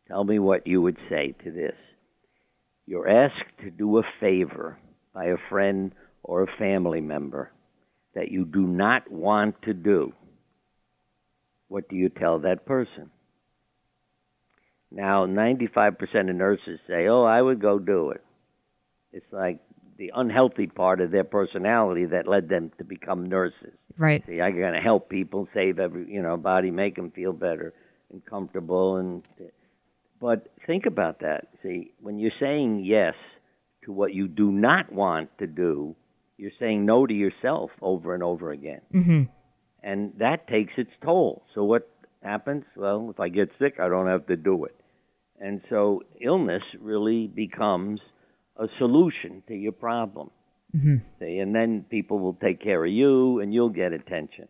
tell 0.08 0.24
me 0.24 0.38
what 0.38 0.66
you 0.66 0.82
would 0.82 0.98
say 1.08 1.34
to 1.44 1.50
this. 1.50 1.74
You're 2.86 3.08
asked 3.08 3.58
to 3.62 3.70
do 3.70 3.98
a 3.98 4.02
favor 4.20 4.78
by 5.14 5.26
a 5.26 5.36
friend 5.48 5.92
or 6.22 6.42
a 6.42 6.56
family 6.58 7.00
member 7.00 7.50
that 8.14 8.30
you 8.30 8.44
do 8.44 8.66
not 8.66 9.10
want 9.10 9.60
to 9.62 9.72
do. 9.72 10.12
What 11.68 11.88
do 11.88 11.96
you 11.96 12.08
tell 12.08 12.40
that 12.40 12.66
person? 12.66 13.10
Now, 14.94 15.26
95% 15.26 16.30
of 16.30 16.36
nurses 16.36 16.78
say, 16.86 17.06
Oh, 17.08 17.24
I 17.24 17.40
would 17.40 17.60
go 17.60 17.78
do 17.78 18.10
it. 18.10 18.22
It's 19.12 19.32
like 19.32 19.58
the 19.98 20.10
unhealthy 20.14 20.66
part 20.66 21.00
of 21.00 21.10
their 21.10 21.24
personality 21.24 22.06
that 22.06 22.26
led 22.26 22.48
them 22.48 22.72
to 22.78 22.84
become 22.84 23.28
nurses. 23.28 23.72
Right. 23.98 24.22
See, 24.26 24.40
I'm 24.40 24.56
going 24.56 24.72
to 24.74 24.80
help 24.80 25.08
people 25.08 25.48
save 25.54 25.78
every, 25.78 26.10
you 26.10 26.22
know, 26.22 26.36
body, 26.36 26.70
make 26.70 26.96
them 26.96 27.10
feel 27.10 27.32
better 27.32 27.74
and 28.10 28.24
comfortable. 28.24 28.96
And 28.96 29.22
but 30.20 30.48
think 30.66 30.86
about 30.86 31.20
that. 31.20 31.48
See, 31.62 31.92
when 32.00 32.18
you're 32.18 32.30
saying 32.40 32.84
yes 32.84 33.14
to 33.84 33.92
what 33.92 34.14
you 34.14 34.28
do 34.28 34.50
not 34.50 34.92
want 34.92 35.30
to 35.38 35.46
do, 35.46 35.94
you're 36.38 36.52
saying 36.58 36.86
no 36.86 37.06
to 37.06 37.14
yourself 37.14 37.70
over 37.80 38.14
and 38.14 38.22
over 38.22 38.50
again, 38.50 38.80
Mm-hmm. 38.94 39.22
and 39.82 40.12
that 40.18 40.48
takes 40.48 40.72
its 40.76 40.90
toll. 41.04 41.42
So 41.54 41.64
what 41.64 41.88
happens? 42.22 42.64
Well, 42.76 43.08
if 43.10 43.20
I 43.20 43.28
get 43.28 43.50
sick, 43.58 43.74
I 43.80 43.88
don't 43.88 44.06
have 44.06 44.26
to 44.28 44.36
do 44.36 44.64
it, 44.64 44.74
and 45.42 45.60
so 45.68 46.02
illness 46.20 46.62
really 46.80 47.26
becomes 47.26 48.00
a 48.56 48.66
solution 48.78 49.42
to 49.48 49.54
your 49.54 49.72
problem. 49.72 50.30
Mm-hmm. 50.74 50.96
See, 51.18 51.38
and 51.38 51.54
then 51.54 51.84
people 51.90 52.18
will 52.20 52.34
take 52.34 52.62
care 52.62 52.82
of 52.84 52.90
you, 52.90 53.40
and 53.40 53.52
you'll 53.52 53.68
get 53.68 53.92
attention. 53.92 54.48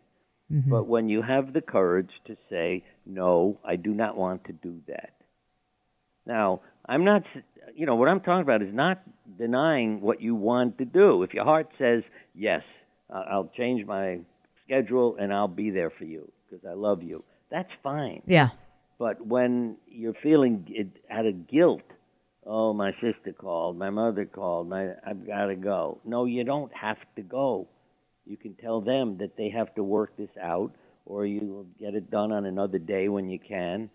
Mm-hmm. 0.51 0.69
But 0.69 0.87
when 0.87 1.09
you 1.09 1.21
have 1.21 1.51
the 1.51 1.61
courage 1.61 2.11
to 2.27 2.37
say, 2.49 2.83
"No, 3.05 3.59
I 3.65 3.75
do 3.75 3.93
not 3.93 4.15
want 4.15 4.45
to 4.45 4.53
do 4.53 4.81
that," 4.87 5.13
now 6.25 6.61
I'm 6.85 7.03
not, 7.03 7.23
you 7.75 7.85
know, 7.85 7.95
what 7.95 8.07
I'm 8.07 8.19
talking 8.21 8.43
about 8.43 8.61
is 8.61 8.73
not 8.73 9.01
denying 9.37 9.99
what 9.99 10.21
you 10.21 10.35
want 10.35 10.77
to 10.77 10.85
do. 10.85 11.23
If 11.23 11.33
your 11.33 11.43
heart 11.43 11.69
says, 11.77 12.03
"Yes, 12.35 12.61
I'll 13.09 13.51
change 13.57 13.85
my 13.85 14.19
schedule 14.63 15.17
and 15.19 15.33
I'll 15.33 15.47
be 15.47 15.71
there 15.71 15.89
for 15.89 16.05
you 16.05 16.31
because 16.45 16.63
I 16.65 16.73
love 16.73 17.01
you," 17.03 17.23
that's 17.49 17.71
fine. 17.81 18.21
Yeah. 18.27 18.49
But 18.99 19.25
when 19.25 19.77
you're 19.87 20.15
feeling 20.21 20.65
it 20.69 20.87
out 21.09 21.25
of 21.25 21.47
guilt, 21.47 21.81
oh, 22.45 22.73
my 22.73 22.91
sister 22.93 23.33
called, 23.37 23.77
my 23.77 23.89
mother 23.89 24.25
called, 24.25 24.69
my 24.69 24.91
I've 25.05 25.25
got 25.25 25.47
to 25.47 25.55
go. 25.55 25.99
No, 26.05 26.25
you 26.25 26.43
don't 26.43 26.71
have 26.73 26.97
to 27.15 27.21
go. 27.21 27.67
You 28.25 28.37
can 28.37 28.53
tell 28.55 28.81
them 28.81 29.17
that 29.17 29.35
they 29.37 29.49
have 29.49 29.73
to 29.75 29.83
work 29.83 30.15
this 30.17 30.29
out, 30.41 30.71
or 31.05 31.25
you 31.25 31.41
will 31.41 31.67
get 31.79 31.95
it 31.95 32.09
done 32.09 32.31
on 32.31 32.45
another 32.45 32.79
day 32.79 33.09
when 33.09 33.29
you 33.29 33.39
can. 33.39 33.89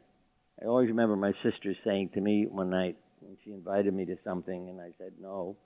I 0.61 0.67
always 0.67 0.89
remember 0.89 1.17
my 1.17 1.33
sister 1.43 1.75
saying 1.85 2.11
to 2.15 2.21
me 2.21 2.47
one 2.47 2.71
night 2.71 2.97
when 3.21 3.37
she 3.45 3.53
invited 3.53 3.95
me 3.95 4.05
to 4.07 4.17
something, 4.25 4.69
and 4.69 4.81
I 4.81 4.91
said 4.99 5.13
no. 5.21 5.57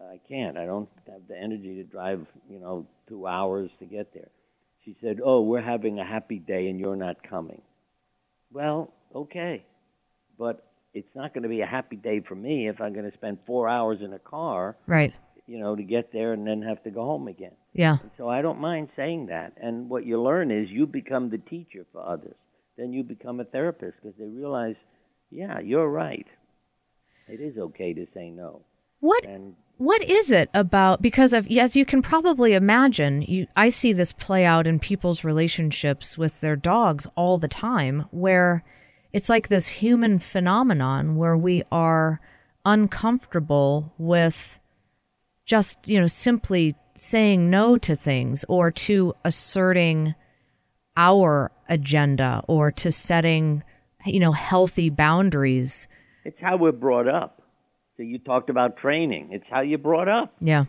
I 0.00 0.20
can't. 0.28 0.58
I 0.58 0.66
don't 0.66 0.90
have 1.10 1.22
the 1.26 1.38
energy 1.38 1.76
to 1.76 1.84
drive, 1.84 2.26
you 2.50 2.58
know, 2.58 2.86
two 3.08 3.26
hours 3.26 3.70
to 3.78 3.86
get 3.86 4.12
there. 4.12 4.28
She 4.84 4.96
said, 5.00 5.20
"Oh, 5.24 5.40
we're 5.40 5.62
having 5.62 5.98
a 5.98 6.04
happy 6.04 6.38
day 6.38 6.68
and 6.68 6.78
you're 6.78 6.96
not 6.96 7.22
coming." 7.22 7.62
Well, 8.52 8.92
okay, 9.14 9.64
but 10.38 10.64
it's 10.94 11.14
not 11.14 11.34
going 11.34 11.42
to 11.42 11.48
be 11.48 11.60
a 11.60 11.66
happy 11.66 11.96
day 11.96 12.20
for 12.26 12.34
me 12.34 12.68
if 12.68 12.80
I'm 12.80 12.92
going 12.94 13.10
to 13.10 13.16
spend 13.16 13.38
four 13.46 13.68
hours 13.68 13.98
in 14.02 14.12
a 14.12 14.18
car, 14.18 14.76
Right. 14.86 15.12
you 15.46 15.58
know, 15.58 15.76
to 15.76 15.82
get 15.82 16.12
there 16.12 16.32
and 16.32 16.46
then 16.46 16.62
have 16.62 16.82
to 16.84 16.90
go 16.90 17.04
home 17.04 17.28
again. 17.28 17.52
Yeah. 17.74 17.98
And 18.00 18.10
so 18.16 18.28
I 18.28 18.40
don't 18.42 18.60
mind 18.60 18.88
saying 18.96 19.26
that. 19.26 19.52
And 19.60 19.90
what 19.90 20.06
you 20.06 20.20
learn 20.22 20.50
is 20.50 20.70
you 20.70 20.86
become 20.86 21.28
the 21.30 21.38
teacher 21.38 21.84
for 21.92 22.02
others. 22.06 22.36
Then 22.78 22.92
you 22.92 23.02
become 23.02 23.40
a 23.40 23.44
therapist 23.44 23.94
because 24.02 24.16
they 24.18 24.26
realize, 24.26 24.76
yeah, 25.30 25.60
you're 25.60 25.88
right. 25.88 26.26
It 27.28 27.40
is 27.40 27.58
okay 27.58 27.92
to 27.92 28.06
say 28.14 28.30
no. 28.30 28.62
What 29.00 29.26
And 29.26 29.54
what 29.78 30.02
is 30.02 30.30
it 30.30 30.48
about 30.54 31.02
because 31.02 31.32
of 31.32 31.46
as 31.50 31.76
you 31.76 31.84
can 31.84 32.00
probably 32.00 32.54
imagine 32.54 33.22
you 33.22 33.46
i 33.56 33.68
see 33.68 33.92
this 33.92 34.12
play 34.12 34.44
out 34.44 34.66
in 34.66 34.78
people's 34.78 35.24
relationships 35.24 36.16
with 36.16 36.40
their 36.40 36.56
dogs 36.56 37.06
all 37.14 37.38
the 37.38 37.48
time 37.48 38.06
where 38.10 38.64
it's 39.12 39.28
like 39.28 39.48
this 39.48 39.68
human 39.68 40.18
phenomenon 40.18 41.16
where 41.16 41.36
we 41.36 41.62
are 41.70 42.20
uncomfortable 42.64 43.92
with 43.98 44.58
just 45.44 45.88
you 45.88 46.00
know 46.00 46.06
simply 46.06 46.74
saying 46.94 47.50
no 47.50 47.76
to 47.76 47.94
things 47.94 48.44
or 48.48 48.70
to 48.70 49.14
asserting 49.24 50.14
our 50.96 51.52
agenda 51.68 52.42
or 52.48 52.72
to 52.72 52.90
setting 52.90 53.62
you 54.06 54.18
know 54.18 54.32
healthy 54.32 54.88
boundaries 54.88 55.86
it's 56.26 56.40
how 56.40 56.56
we're 56.56 56.72
brought 56.72 57.06
up. 57.06 57.35
So 57.96 58.02
you 58.02 58.18
talked 58.18 58.50
about 58.50 58.76
training. 58.76 59.30
It's 59.32 59.44
how 59.50 59.60
you're 59.60 59.78
brought 59.78 60.08
up. 60.08 60.34
yeah 60.40 60.64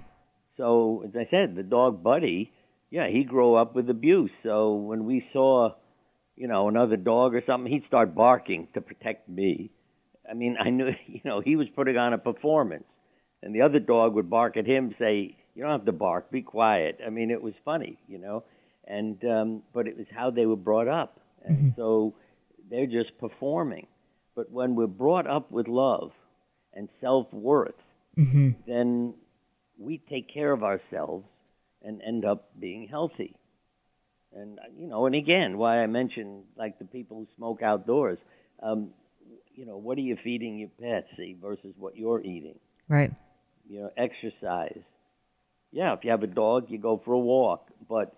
So 0.57 1.03
as 1.05 1.11
I 1.15 1.27
said, 1.29 1.55
the 1.55 1.63
dog 1.63 2.03
Buddy, 2.03 2.51
yeah, 2.89 3.07
he 3.09 3.23
grew 3.23 3.55
up 3.55 3.75
with 3.75 3.89
abuse. 3.89 4.31
So 4.43 4.73
when 4.75 5.05
we 5.05 5.25
saw, 5.33 5.71
you 6.35 6.47
know, 6.47 6.67
another 6.67 6.95
dog 6.95 7.35
or 7.35 7.43
something, 7.45 7.71
he'd 7.71 7.85
start 7.87 8.15
barking 8.15 8.67
to 8.73 8.81
protect 8.81 9.27
me. 9.27 9.71
I 10.29 10.33
mean, 10.33 10.57
I 10.59 10.69
knew, 10.69 10.89
you 11.07 11.21
know, 11.25 11.41
he 11.41 11.55
was 11.55 11.67
putting 11.75 11.97
on 11.97 12.13
a 12.13 12.17
performance, 12.17 12.85
and 13.43 13.53
the 13.53 13.61
other 13.61 13.79
dog 13.79 14.13
would 14.15 14.29
bark 14.29 14.57
at 14.57 14.65
him, 14.65 14.95
say, 14.97 15.35
"You 15.53 15.63
don't 15.63 15.71
have 15.71 15.85
to 15.85 15.91
bark, 15.91 16.31
be 16.31 16.41
quiet." 16.41 16.99
I 17.05 17.09
mean, 17.09 17.31
it 17.31 17.41
was 17.41 17.53
funny, 17.63 17.97
you 18.07 18.17
know, 18.17 18.43
and 18.85 19.17
um, 19.25 19.63
but 19.73 19.87
it 19.87 19.97
was 19.97 20.07
how 20.15 20.31
they 20.31 20.45
were 20.45 20.57
brought 20.57 20.87
up, 20.87 21.19
and 21.45 21.73
so 21.75 22.13
they're 22.69 22.87
just 22.87 23.17
performing. 23.19 23.87
But 24.35 24.51
when 24.51 24.75
we're 24.75 24.87
brought 24.87 25.27
up 25.27 25.51
with 25.51 25.67
love 25.67 26.11
and 26.77 26.87
self 27.01 27.27
worth, 27.33 27.73
then 28.67 29.15
we 29.77 29.99
take 30.09 30.31
care 30.33 30.51
of 30.53 30.63
ourselves 30.63 31.25
and 31.83 32.01
end 32.01 32.23
up 32.23 32.51
being 32.59 32.87
healthy. 32.87 33.35
And 34.33 34.59
you 34.77 34.87
know, 34.87 35.05
and 35.07 35.15
again, 35.15 35.57
why 35.57 35.81
I 35.83 35.87
mentioned 35.87 36.43
like 36.55 36.79
the 36.79 36.85
people 36.85 37.17
who 37.17 37.27
smoke 37.35 37.61
outdoors. 37.63 38.19
Um, 38.61 38.89
you 39.53 39.65
know, 39.65 39.77
what 39.77 39.97
are 39.97 40.01
you 40.01 40.17
feeding 40.23 40.59
your 40.59 40.69
pets 40.79 41.07
see, 41.17 41.35
versus 41.41 41.73
what 41.77 41.97
you're 41.97 42.21
eating? 42.21 42.59
right 42.87 43.11
You 43.67 43.81
know, 43.81 43.91
exercise. 43.97 44.79
Yeah, 45.71 45.93
if 45.93 46.03
you 46.03 46.11
have 46.11 46.23
a 46.23 46.27
dog, 46.27 46.65
you 46.69 46.77
go 46.77 47.01
for 47.03 47.13
a 47.13 47.19
walk. 47.19 47.67
But 47.89 48.13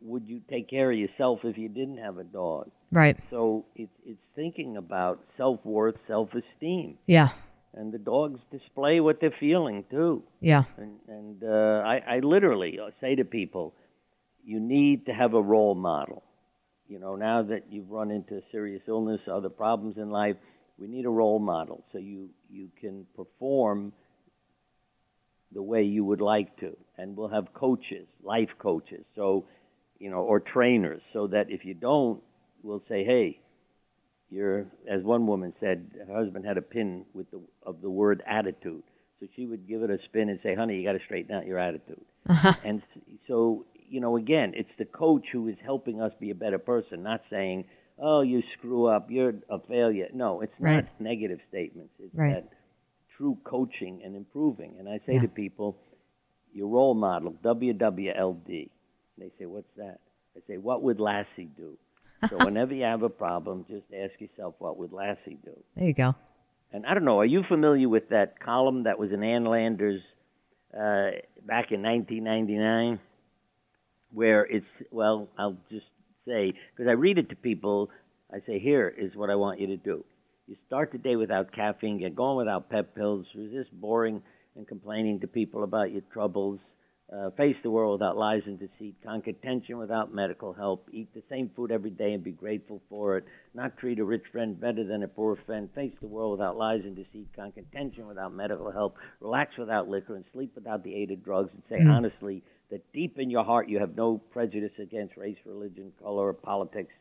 would 0.00 0.28
you 0.28 0.40
take 0.48 0.70
care 0.70 0.90
of 0.90 0.98
yourself 0.98 1.40
if 1.44 1.58
you 1.58 1.68
didn't 1.68 1.98
have 1.98 2.18
a 2.18 2.24
dog? 2.24 2.70
right 2.92 3.16
So 3.30 3.64
it's 3.74 3.92
it's 4.06 4.20
thinking 4.36 4.76
about 4.76 5.20
self 5.36 5.58
worth, 5.64 5.96
self 6.06 6.28
esteem, 6.34 6.98
yeah 7.06 7.30
and 7.76 7.92
the 7.92 7.98
dogs 7.98 8.40
display 8.50 9.00
what 9.00 9.20
they're 9.20 9.34
feeling 9.38 9.84
too. 9.90 10.22
yeah 10.40 10.64
And, 10.76 10.96
and 11.08 11.42
uh, 11.44 11.82
I, 11.84 12.16
I 12.16 12.18
literally 12.20 12.78
uh, 12.78 12.90
say 13.00 13.14
to 13.16 13.24
people, 13.24 13.74
you 14.44 14.60
need 14.60 15.06
to 15.06 15.12
have 15.12 15.34
a 15.34 15.42
role 15.42 15.74
model. 15.74 16.22
You 16.86 16.98
know, 16.98 17.16
now 17.16 17.42
that 17.42 17.64
you've 17.70 17.90
run 17.90 18.10
into 18.10 18.42
serious 18.52 18.82
illness, 18.86 19.20
other 19.30 19.48
problems 19.48 19.96
in 19.96 20.10
life, 20.10 20.36
we 20.78 20.86
need 20.86 21.06
a 21.06 21.10
role 21.10 21.38
model 21.38 21.84
so 21.92 21.98
you, 21.98 22.28
you 22.50 22.68
can 22.80 23.06
perform 23.16 23.92
the 25.52 25.62
way 25.62 25.82
you 25.82 26.04
would 26.04 26.20
like 26.20 26.56
to. 26.58 26.76
And 26.98 27.16
we'll 27.16 27.28
have 27.28 27.54
coaches, 27.54 28.06
life 28.22 28.50
coaches, 28.58 29.04
so, 29.16 29.46
you 29.98 30.10
know, 30.10 30.18
or 30.18 30.40
trainers, 30.40 31.00
so 31.12 31.28
that 31.28 31.46
if 31.48 31.64
you 31.64 31.74
don't, 31.74 32.20
we'll 32.62 32.82
say, 32.88 33.04
hey, 33.04 33.38
you're, 34.30 34.66
as 34.90 35.02
one 35.02 35.26
woman 35.26 35.52
said, 35.60 35.90
her 36.06 36.14
husband 36.14 36.44
had 36.44 36.58
a 36.58 36.62
pin 36.62 37.04
with 37.14 37.30
the, 37.30 37.40
of 37.64 37.80
the 37.82 37.90
word 37.90 38.22
attitude. 38.26 38.82
So 39.20 39.26
she 39.36 39.46
would 39.46 39.68
give 39.68 39.82
it 39.82 39.90
a 39.90 39.98
spin 40.04 40.28
and 40.28 40.40
say, 40.42 40.54
honey, 40.54 40.76
you 40.78 40.84
got 40.84 40.92
to 40.98 41.04
straighten 41.04 41.34
out 41.34 41.46
your 41.46 41.58
attitude. 41.58 42.04
Uh-huh. 42.28 42.54
And 42.64 42.82
so, 43.28 43.64
you 43.88 44.00
know, 44.00 44.16
again, 44.16 44.52
it's 44.56 44.70
the 44.78 44.84
coach 44.86 45.26
who 45.32 45.48
is 45.48 45.56
helping 45.64 46.00
us 46.00 46.12
be 46.18 46.30
a 46.30 46.34
better 46.34 46.58
person, 46.58 47.02
not 47.02 47.22
saying, 47.30 47.64
oh, 47.98 48.22
you 48.22 48.42
screw 48.58 48.86
up, 48.86 49.08
you're 49.10 49.34
a 49.50 49.58
failure. 49.68 50.08
No, 50.12 50.40
it's 50.40 50.52
not 50.58 50.68
Right. 50.74 51.00
negative 51.00 51.38
statements. 51.48 51.92
It's 52.00 52.14
Right. 52.14 52.34
that 52.34 52.48
true 53.16 53.38
coaching 53.44 54.02
and 54.04 54.16
improving. 54.16 54.74
And 54.80 54.88
I 54.88 54.98
say 55.06 55.14
Yeah. 55.14 55.22
to 55.22 55.28
people, 55.28 55.76
your 56.52 56.68
role 56.68 56.94
model, 56.94 57.32
WWLD. 57.42 58.70
They 59.18 59.30
say, 59.38 59.46
what's 59.46 59.72
that? 59.76 60.00
I 60.36 60.40
say, 60.48 60.56
what 60.58 60.82
would 60.82 60.98
Lassie 60.98 61.50
do? 61.56 61.78
So 62.30 62.36
whenever 62.44 62.72
you 62.72 62.84
have 62.84 63.02
a 63.02 63.10
problem, 63.10 63.66
just 63.68 63.84
ask 63.92 64.18
yourself, 64.18 64.54
what 64.58 64.78
would 64.78 64.92
Lassie 64.92 65.38
do? 65.44 65.52
there 65.76 65.86
you 65.86 65.94
go 65.94 66.14
And 66.72 66.86
I 66.86 66.94
don't 66.94 67.04
know, 67.04 67.18
are 67.20 67.26
you 67.26 67.42
familiar 67.48 67.88
with 67.88 68.08
that 68.08 68.40
column 68.40 68.84
that 68.84 68.98
was 68.98 69.12
in 69.12 69.22
Ann 69.22 69.44
Landers 69.44 70.00
uh, 70.72 71.10
back 71.46 71.70
in 71.70 71.82
1999? 71.82 72.98
Where 74.12 74.44
it's, 74.46 74.66
well, 74.90 75.28
I'll 75.38 75.56
just 75.70 75.86
say, 76.26 76.54
because 76.74 76.88
I 76.88 76.92
read 76.92 77.18
it 77.18 77.28
to 77.30 77.36
people, 77.36 77.90
I 78.32 78.38
say, 78.46 78.58
here 78.58 78.88
is 78.88 79.14
what 79.14 79.28
I 79.28 79.34
want 79.34 79.60
you 79.60 79.66
to 79.68 79.76
do. 79.76 80.04
You 80.46 80.56
start 80.66 80.92
the 80.92 80.98
day 80.98 81.16
without 81.16 81.52
caffeine, 81.52 81.98
get 81.98 82.14
going 82.14 82.36
without 82.36 82.70
pep 82.70 82.94
pills, 82.94 83.26
resist 83.34 83.70
boring 83.72 84.22
and 84.56 84.66
complaining 84.68 85.20
to 85.20 85.26
people 85.26 85.64
about 85.64 85.90
your 85.90 86.02
troubles, 86.12 86.60
uh, 87.12 87.30
face 87.30 87.56
the 87.62 87.70
world 87.70 88.00
without 88.00 88.16
lies 88.16 88.42
and 88.46 88.58
deceit, 88.58 88.96
conquer 89.04 89.32
tension 89.32 89.78
without 89.78 90.14
medical 90.14 90.52
help, 90.52 90.88
eat 90.92 91.12
the 91.14 91.22
same 91.28 91.50
food 91.54 91.70
every 91.70 91.90
day 91.90 92.12
and 92.12 92.24
be 92.24 92.32
grateful 92.32 92.80
for 92.88 93.18
it, 93.18 93.24
not 93.54 93.76
treat 93.76 93.98
a 93.98 94.04
rich 94.04 94.24
friend 94.32 94.58
better 94.58 94.84
than 94.84 95.02
a 95.02 95.08
poor 95.08 95.36
friend, 95.46 95.68
face 95.74 95.92
the 96.00 96.06
world 96.06 96.38
without 96.38 96.56
lies 96.56 96.80
and 96.84 96.96
deceit, 96.96 97.28
conquer 97.36 97.62
tension 97.72 98.06
without 98.06 98.32
medical 98.32 98.70
help, 98.70 98.96
relax 99.20 99.56
without 99.58 99.88
liquor, 99.88 100.16
and 100.16 100.24
sleep 100.32 100.52
without 100.54 100.82
the 100.82 100.94
aid 100.94 101.10
of 101.10 101.24
drugs, 101.24 101.50
and 101.52 101.62
say 101.68 101.84
honestly 101.86 102.42
that 102.70 102.92
deep 102.92 103.18
in 103.18 103.30
your 103.30 103.44
heart 103.44 103.68
you 103.68 103.78
have 103.78 103.94
no 103.96 104.18
prejudice 104.32 104.72
against 104.80 105.16
race, 105.16 105.36
religion, 105.44 105.92
color, 106.02 106.28
or 106.28 106.32
politics, 106.32 106.92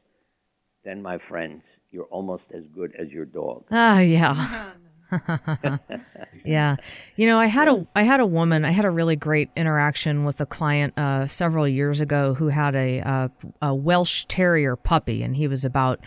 then, 0.84 1.02
my 1.02 1.18
friends, 1.30 1.64
you're 1.92 2.06
almost 2.06 2.44
as 2.54 2.64
good 2.76 2.94
as 3.00 3.08
your 3.10 3.26
dog. 3.26 3.64
Ah, 3.72 4.00
yeah. 4.00 4.74
yeah. 6.46 6.76
You 7.16 7.28
know, 7.28 7.40
I 7.40 7.48
had 7.48 7.68
a 7.68 7.86
I 7.96 8.04
had 8.04 8.20
a 8.20 8.26
woman. 8.26 8.66
I 8.66 8.72
had 8.72 8.86
a 8.86 8.90
really 8.90 9.16
great 9.16 9.50
interaction 9.56 10.26
with 10.26 10.40
a 10.42 10.46
client 10.46 10.98
uh, 10.98 11.28
several 11.28 11.68
years 11.68 12.02
ago 12.02 12.34
who 12.34 12.48
had 12.48 12.76
a, 12.76 13.02
uh, 13.02 13.28
a 13.62 13.76
Welsh 13.76 14.26
Terrier 14.28 14.76
puppy, 14.76 15.24
and 15.24 15.36
he 15.36 15.48
was 15.48 15.66
about 15.66 16.00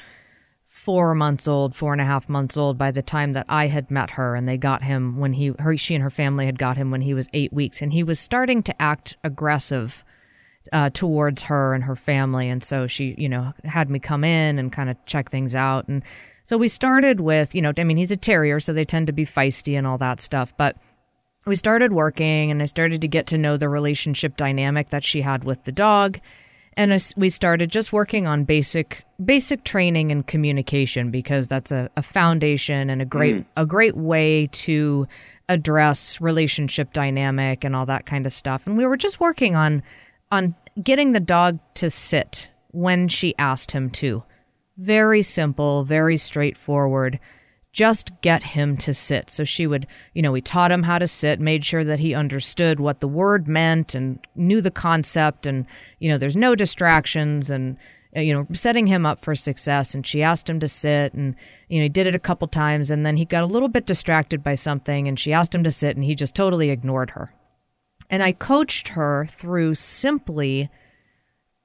four 0.69 1.15
months 1.15 1.49
old, 1.49 1.75
four 1.75 1.93
and 1.93 2.01
a 2.01 2.05
half 2.05 2.29
months 2.29 2.57
old 2.57 2.79
by 2.79 2.91
the 2.91 3.03
time 3.03 3.33
that 3.33 3.47
I 3.49 3.67
had 3.67 3.91
met 3.91 4.11
her, 4.13 4.35
and 4.35 4.49
they 4.49 4.57
got 4.57 4.83
him 4.83 5.19
when 5.19 5.33
he 5.33 5.53
her 5.59 5.77
she 5.77 5.95
and 5.95 6.03
her 6.03 6.11
family 6.11 6.47
had 6.47 6.59
got 6.59 6.77
him 6.77 6.91
when 6.91 7.03
he 7.03 7.15
was 7.15 7.29
eight 7.33 7.53
weeks, 7.53 7.83
and 7.83 7.93
he 7.93 8.03
was 8.03 8.21
starting 8.21 8.63
to 8.65 8.83
act 8.83 9.17
aggressive 9.25 10.05
uh, 10.73 10.91
towards 10.91 11.45
her 11.45 11.75
and 11.75 11.85
her 11.85 11.97
family. 11.97 12.49
And 12.49 12.63
so 12.63 12.87
she, 12.87 13.15
you 13.19 13.29
know, 13.29 13.53
had 13.65 13.91
me 13.91 13.99
come 13.99 14.25
in 14.25 14.59
and 14.59 14.73
kind 14.73 14.91
of 14.91 14.97
check 15.07 15.31
things 15.31 15.55
out. 15.55 15.89
And 15.89 16.03
so 16.47 16.57
we 16.57 16.69
started 16.69 17.19
with, 17.19 17.57
you 17.57 17.61
know, 17.61 17.73
I 17.77 17.83
mean, 17.83 17.97
he's 17.97 18.13
a 18.13 18.17
terrier, 18.17 18.61
so 18.61 18.73
they 18.73 18.85
tend 18.85 19.09
to 19.09 19.13
be 19.13 19.27
feisty 19.27 19.77
and 19.77 19.85
all 19.85 19.99
that 19.99 20.21
stuff. 20.21 20.55
But 20.57 20.77
we 21.45 21.57
started 21.57 21.93
working 21.93 22.53
and 22.53 22.63
I 22.63 22.67
started 22.67 23.01
to 23.01 23.09
get 23.09 23.27
to 23.29 23.39
know 23.39 23.57
the 23.57 23.69
relationship 23.69 24.37
dynamic 24.37 24.91
that 24.91 25.03
she 25.03 25.23
had 25.23 25.43
with 25.43 25.65
the 25.65 25.73
dog. 25.73 26.21
And 26.77 26.93
we 27.17 27.31
started 27.31 27.71
just 27.71 27.93
working 27.93 28.29
on 28.29 28.45
basic 28.45 29.05
basic 29.25 29.65
training 29.65 30.13
and 30.13 30.25
communication 30.25 31.11
because 31.11 31.49
that's 31.49 31.73
a, 31.73 31.91
a 31.97 32.03
foundation 32.03 32.91
and 32.91 33.03
a 33.03 33.07
great 33.07 33.37
mm. 33.37 33.45
a 33.57 33.67
great 33.67 33.97
way 33.97 34.47
to 34.53 35.09
address 35.49 36.21
relationship 36.21 36.93
dynamic 36.93 37.65
and 37.65 37.75
all 37.75 37.87
that 37.87 38.07
kind 38.07 38.25
of 38.25 38.35
stuff. 38.35 38.67
And 38.67 38.77
we 38.77 38.87
were 38.87 38.97
just 38.97 39.19
working 39.19 39.57
on 39.57 39.83
on 40.31 40.55
getting 40.81 41.13
the 41.13 41.21
dog 41.21 41.59
to 41.75 41.91
sit 41.91 42.51
when 42.71 43.09
she 43.09 43.35
asked 43.37 43.73
him 43.73 43.91
to. 43.91 44.23
Very 44.77 45.23
simple, 45.23 45.85
very 45.85 46.17
straightforward 46.17 47.19
just 47.77 48.11
get 48.23 48.43
him 48.43 48.75
to 48.79 48.95
sit. 48.95 49.29
So 49.29 49.45
she 49.45 49.67
would, 49.67 49.87
you 50.15 50.23
know, 50.23 50.33
we 50.33 50.41
taught 50.41 50.73
him 50.73 50.85
how 50.85 50.99
to 50.99 51.07
sit, 51.07 51.39
made 51.39 51.63
sure 51.63 51.85
that 51.85 52.01
he 52.01 52.15
understood 52.15 52.81
what 52.81 53.01
the 53.01 53.07
word 53.07 53.47
meant 53.47 53.95
and 53.95 54.19
knew 54.35 54.63
the 54.63 54.71
concept 54.71 55.45
and, 55.45 55.67
you 55.99 56.09
know, 56.09 56.17
there's 56.17 56.35
no 56.35 56.55
distractions 56.55 57.51
and, 57.51 57.77
uh, 58.17 58.21
you 58.21 58.33
know, 58.33 58.47
setting 58.55 58.87
him 58.87 59.05
up 59.05 59.23
for 59.23 59.35
success. 59.35 59.95
And 59.95 60.07
she 60.07 60.23
asked 60.23 60.49
him 60.49 60.59
to 60.61 60.69
sit 60.69 61.13
and, 61.13 61.37
you 61.69 61.79
know, 61.79 61.83
he 61.83 61.91
did 61.91 62.07
it 62.07 62.15
a 62.15 62.19
couple 62.19 62.49
times 62.49 62.91
and 62.91 63.05
then 63.05 63.19
he 63.19 63.27
got 63.27 63.43
a 63.43 63.47
little 63.47 63.69
bit 63.69 63.85
distracted 63.85 64.43
by 64.43 64.55
something 64.55 65.07
and 65.07 65.21
she 65.21 65.35
asked 65.35 65.55
him 65.55 65.65
to 65.65 65.71
sit 65.71 65.97
and 65.97 66.05
he 66.05 66.15
just 66.15 66.35
totally 66.35 66.71
ignored 66.71 67.11
her. 67.11 67.35
And 68.09 68.23
I 68.23 68.33
coached 68.33 68.89
her 68.89 69.29
through 69.37 69.75
simply 69.75 70.71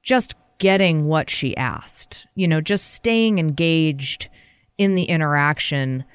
just 0.04 0.36
getting 0.62 1.08
what 1.08 1.28
she 1.28 1.58
asked, 1.58 2.28
you 2.36 2.48
know, 2.48 2.62
just 2.62 2.94
staying 2.94 3.40
engaged 3.40 4.30
in 4.78 4.94
the 4.94 5.06
interaction 5.06 6.06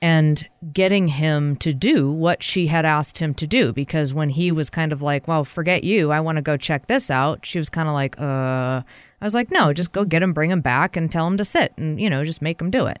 and 0.00 0.48
getting 0.72 1.08
him 1.08 1.56
to 1.56 1.74
do 1.74 2.12
what 2.12 2.40
she 2.40 2.68
had 2.68 2.84
asked 2.84 3.18
him 3.18 3.34
to 3.34 3.48
do. 3.48 3.72
Because 3.72 4.14
when 4.14 4.30
he 4.30 4.52
was 4.52 4.70
kind 4.70 4.92
of 4.92 5.02
like 5.02 5.26
well 5.26 5.44
forget 5.44 5.82
you. 5.82 6.12
I 6.12 6.20
want 6.20 6.36
to 6.36 6.42
go 6.42 6.56
check 6.56 6.86
this 6.86 7.10
out 7.10 7.44
she 7.44 7.58
was 7.58 7.68
kind 7.68 7.88
of 7.88 7.94
like 7.94 8.16
uh 8.20 8.82
i 9.20 9.24
was 9.24 9.34
like 9.34 9.50
no 9.50 9.72
just 9.72 9.92
go 9.92 10.04
get 10.04 10.22
him 10.22 10.32
bring 10.32 10.52
him 10.52 10.60
back 10.60 10.96
and 10.96 11.10
tell 11.10 11.26
him 11.26 11.36
to 11.38 11.44
sit 11.44 11.72
and 11.76 12.00
you 12.00 12.08
know 12.08 12.24
just 12.24 12.40
make 12.40 12.60
him 12.60 12.70
do 12.70 12.86
it. 12.86 13.00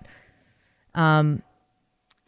Um 0.96 1.42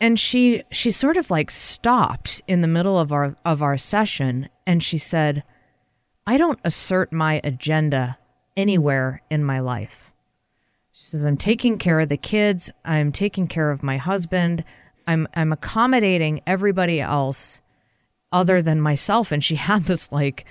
and 0.00 0.20
she 0.20 0.62
she 0.70 0.92
sort 0.92 1.16
of 1.16 1.32
like 1.32 1.50
stopped 1.50 2.42
in 2.46 2.60
the 2.60 2.68
middle 2.68 2.96
of 2.96 3.10
our 3.10 3.36
of 3.44 3.60
our 3.60 3.76
session 3.76 4.48
and 4.68 4.84
she 4.84 4.98
said 4.98 5.42
i 6.28 6.36
don't 6.36 6.60
assert 6.62 7.12
my 7.12 7.40
agenda 7.42 8.16
anywhere 8.58 9.22
in 9.30 9.42
my 9.42 9.60
life 9.60 10.08
she 10.98 11.04
says, 11.04 11.24
I'm 11.24 11.36
taking 11.36 11.78
care 11.78 12.00
of 12.00 12.08
the 12.08 12.16
kids. 12.16 12.72
I'm 12.84 13.12
taking 13.12 13.46
care 13.46 13.70
of 13.70 13.84
my 13.84 13.98
husband. 13.98 14.64
I'm 15.06 15.28
I'm 15.32 15.52
accommodating 15.52 16.40
everybody 16.44 17.00
else 17.00 17.60
other 18.32 18.62
than 18.62 18.80
myself. 18.80 19.30
And 19.30 19.42
she 19.42 19.54
had 19.70 19.84
this 19.84 20.10
like 20.10 20.44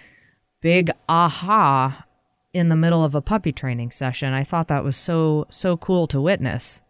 big 0.61 0.89
aha 1.09 2.05
in 2.53 2.69
the 2.69 2.77
middle 2.77 3.03
of 3.03 3.13
a 3.13 3.21
puppy 3.21 3.51
training 3.51 3.91
session. 3.91 4.31
I 4.31 4.45
thought 4.45 4.69
that 4.69 4.85
was 4.85 4.95
so 4.95 5.47
so 5.49 5.75
cool 5.75 6.07
to 6.07 6.21
witness. 6.21 6.81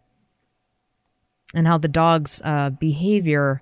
And 1.52 1.66
how 1.66 1.78
the 1.78 1.88
dog's 1.88 2.40
uh, 2.44 2.70
behavior 2.70 3.60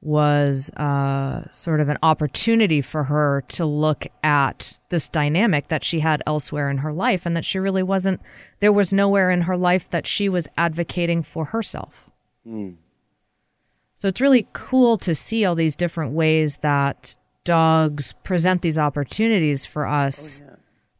was 0.00 0.70
uh, 0.70 1.50
sort 1.50 1.80
of 1.80 1.88
an 1.88 1.98
opportunity 2.02 2.80
for 2.80 3.04
her 3.04 3.42
to 3.48 3.64
look 3.64 4.06
at 4.22 4.78
this 4.90 5.08
dynamic 5.08 5.68
that 5.68 5.84
she 5.84 6.00
had 6.00 6.22
elsewhere 6.26 6.70
in 6.70 6.78
her 6.78 6.92
life 6.92 7.26
and 7.26 7.34
that 7.36 7.44
she 7.44 7.58
really 7.58 7.82
wasn't, 7.82 8.20
there 8.60 8.72
was 8.72 8.92
nowhere 8.92 9.30
in 9.30 9.42
her 9.42 9.56
life 9.56 9.88
that 9.90 10.06
she 10.06 10.28
was 10.28 10.48
advocating 10.56 11.22
for 11.22 11.46
herself. 11.46 12.08
Mm. 12.46 12.76
So 13.94 14.06
it's 14.06 14.20
really 14.20 14.46
cool 14.52 14.96
to 14.98 15.14
see 15.14 15.44
all 15.44 15.56
these 15.56 15.74
different 15.74 16.12
ways 16.12 16.58
that 16.58 17.16
dogs 17.42 18.14
present 18.22 18.62
these 18.62 18.78
opportunities 18.78 19.66
for 19.66 19.86
us 19.86 20.42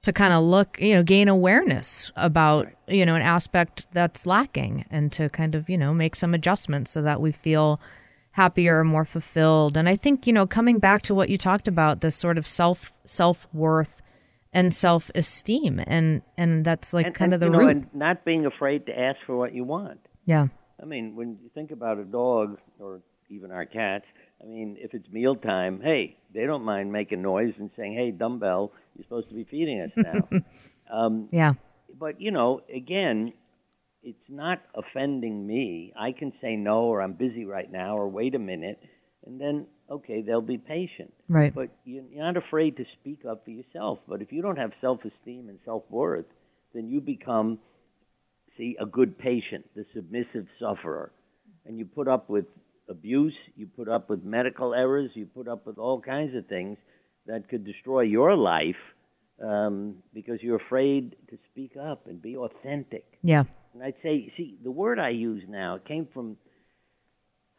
to 0.03 0.13
kind 0.13 0.33
of 0.33 0.43
look, 0.43 0.81
you 0.81 0.95
know, 0.95 1.03
gain 1.05 1.29
awareness 1.29 2.11
about, 2.17 2.69
you 2.89 3.07
know, 3.07 3.15
an 3.15 3.23
aspect 3.23 3.87
that's 3.93 4.27
lacking 4.27 4.85
and 4.91 5.13
to 5.13 5.29
kind 5.29 5.55
of, 5.55 5.69
you 5.69 5.79
know, 5.79 5.95
make 5.95 6.17
some 6.17 6.35
adjustments 6.35 6.91
so 6.91 7.03
that 7.03 7.21
we 7.21 7.31
feel 7.31 7.81
happier, 8.43 8.85
more 8.85 9.05
fulfilled. 9.05 9.77
And 9.77 9.89
I 9.89 9.97
think, 9.97 10.27
you 10.27 10.33
know, 10.33 10.47
coming 10.47 10.79
back 10.79 11.03
to 11.03 11.15
what 11.15 11.29
you 11.29 11.39
talked 11.39 11.69
about, 11.69 12.01
this 12.01 12.17
sort 12.17 12.39
of 12.39 12.47
self 12.47 12.93
self 13.05 13.47
worth 13.53 13.95
and 14.53 14.75
self 14.75 15.11
esteem 15.15 15.75
and 15.87 16.23
and 16.37 16.65
that's 16.65 16.93
like 16.97 17.07
and, 17.07 17.15
kind 17.15 17.33
and, 17.33 17.35
of 17.35 17.41
the 17.41 17.47
you 17.47 17.53
know, 17.53 17.59
root. 17.59 17.71
and 17.77 17.95
not 17.95 18.25
being 18.25 18.47
afraid 18.47 18.87
to 18.87 18.93
ask 19.07 19.19
for 19.27 19.37
what 19.37 19.55
you 19.55 19.65
want. 19.65 20.01
yeah. 20.25 20.47
I 20.81 20.85
mean, 20.87 21.17
when 21.17 21.29
you 21.43 21.51
think 21.55 21.71
about 21.73 21.99
a 21.99 22.05
dog 22.05 22.57
or 22.79 23.01
even 23.29 23.51
our 23.51 23.67
cats, 23.67 24.05
I 24.41 24.47
mean, 24.47 24.77
if 24.79 24.95
it's 24.95 25.09
mealtime, 25.11 25.81
hey, 25.83 26.17
they 26.33 26.47
don't 26.47 26.63
mind 26.63 26.93
making 26.93 27.21
noise 27.21 27.55
and 27.59 27.71
saying, 27.77 27.95
"Hey, 27.95 28.13
dumbbell, 28.13 28.71
you're 28.95 29.03
supposed 29.05 29.29
to 29.31 29.35
be 29.35 29.45
feeding 29.55 29.81
us 29.81 29.91
now." 29.97 30.21
um, 30.99 31.29
Yeah. 31.33 31.55
but 31.99 32.21
you 32.21 32.31
know, 32.31 32.61
again, 32.83 33.33
it's 34.03 34.29
not 34.29 34.61
offending 34.75 35.47
me. 35.47 35.93
I 35.99 36.13
can 36.13 36.33
say 36.41 36.57
no, 36.57 36.83
or 36.83 37.03
I'm 37.03 37.15
busy 37.15 37.45
right 37.45 37.71
now, 37.71 37.97
or 37.97 38.09
wait 38.09 38.35
a 38.35 38.39
minute, 38.39 38.79
and 39.27 39.41
then 39.41 39.67
okay, 39.91 40.21
they'll 40.21 40.43
be 40.43 40.59
patient. 40.59 41.13
Right. 41.29 41.55
But 41.55 41.71
you- 41.85 42.07
you're 42.11 42.25
not 42.25 42.37
afraid 42.37 42.77
to 42.77 42.85
speak 43.01 43.25
up 43.25 43.45
for 43.45 43.51
yourself. 43.51 44.01
But 44.07 44.21
if 44.21 44.33
you 44.33 44.43
don't 44.43 44.59
have 44.59 44.73
self-esteem 44.83 45.49
and 45.49 45.59
self-worth, 45.65 46.27
then 46.75 46.89
you 46.89 47.01
become, 47.01 47.59
see, 48.57 48.77
a 48.79 48.85
good 48.85 49.17
patient, 49.17 49.65
the 49.75 49.87
submissive 49.95 50.47
sufferer, 50.59 51.11
and 51.65 51.79
you 51.79 51.87
put 51.87 52.07
up 52.07 52.29
with 52.29 52.45
abuse, 52.89 53.35
you 53.57 53.67
put 53.67 53.89
up 53.89 54.11
with 54.11 54.23
medical 54.25 54.75
errors, 54.75 55.11
you 55.15 55.27
put 55.27 55.49
up 55.49 55.67
with 55.67 55.79
all 55.79 56.01
kinds 56.01 56.35
of 56.35 56.47
things 56.47 56.77
that 57.27 57.49
could 57.49 57.65
destroy 57.65 58.03
your 58.03 58.35
life 58.37 58.77
um, 59.43 60.03
because 60.13 60.43
you're 60.43 60.57
afraid 60.57 61.17
to 61.31 61.39
speak 61.51 61.77
up 61.77 62.07
and 62.07 62.21
be 62.21 62.37
authentic. 62.37 63.05
Yeah. 63.23 63.45
And 63.79 63.87
I'd 63.87 64.03
say, 64.03 64.33
see, 64.37 64.57
the 64.65 64.73
word 64.73 64.99
I 64.99 65.11
use 65.11 65.45
now 65.49 65.79
came 65.79 66.09
from 66.13 66.37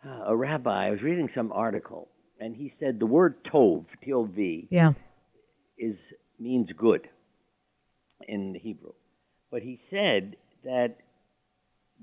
uh, 0.05 0.25
a 0.27 0.35
rabbi. 0.35 0.87
I 0.87 0.89
was 0.91 1.01
reading 1.01 1.29
some 1.33 1.53
article, 1.53 2.09
and 2.41 2.53
he 2.53 2.73
said 2.77 2.99
the 2.99 3.05
word 3.05 3.35
tov, 3.45 3.85
T-O-V, 4.03 4.67
Yeah. 4.69 4.91
is 5.77 5.95
means 6.37 6.67
good 6.75 7.07
in 8.27 8.53
Hebrew. 8.53 8.91
But 9.49 9.61
he 9.61 9.79
said 9.89 10.35
that 10.65 10.97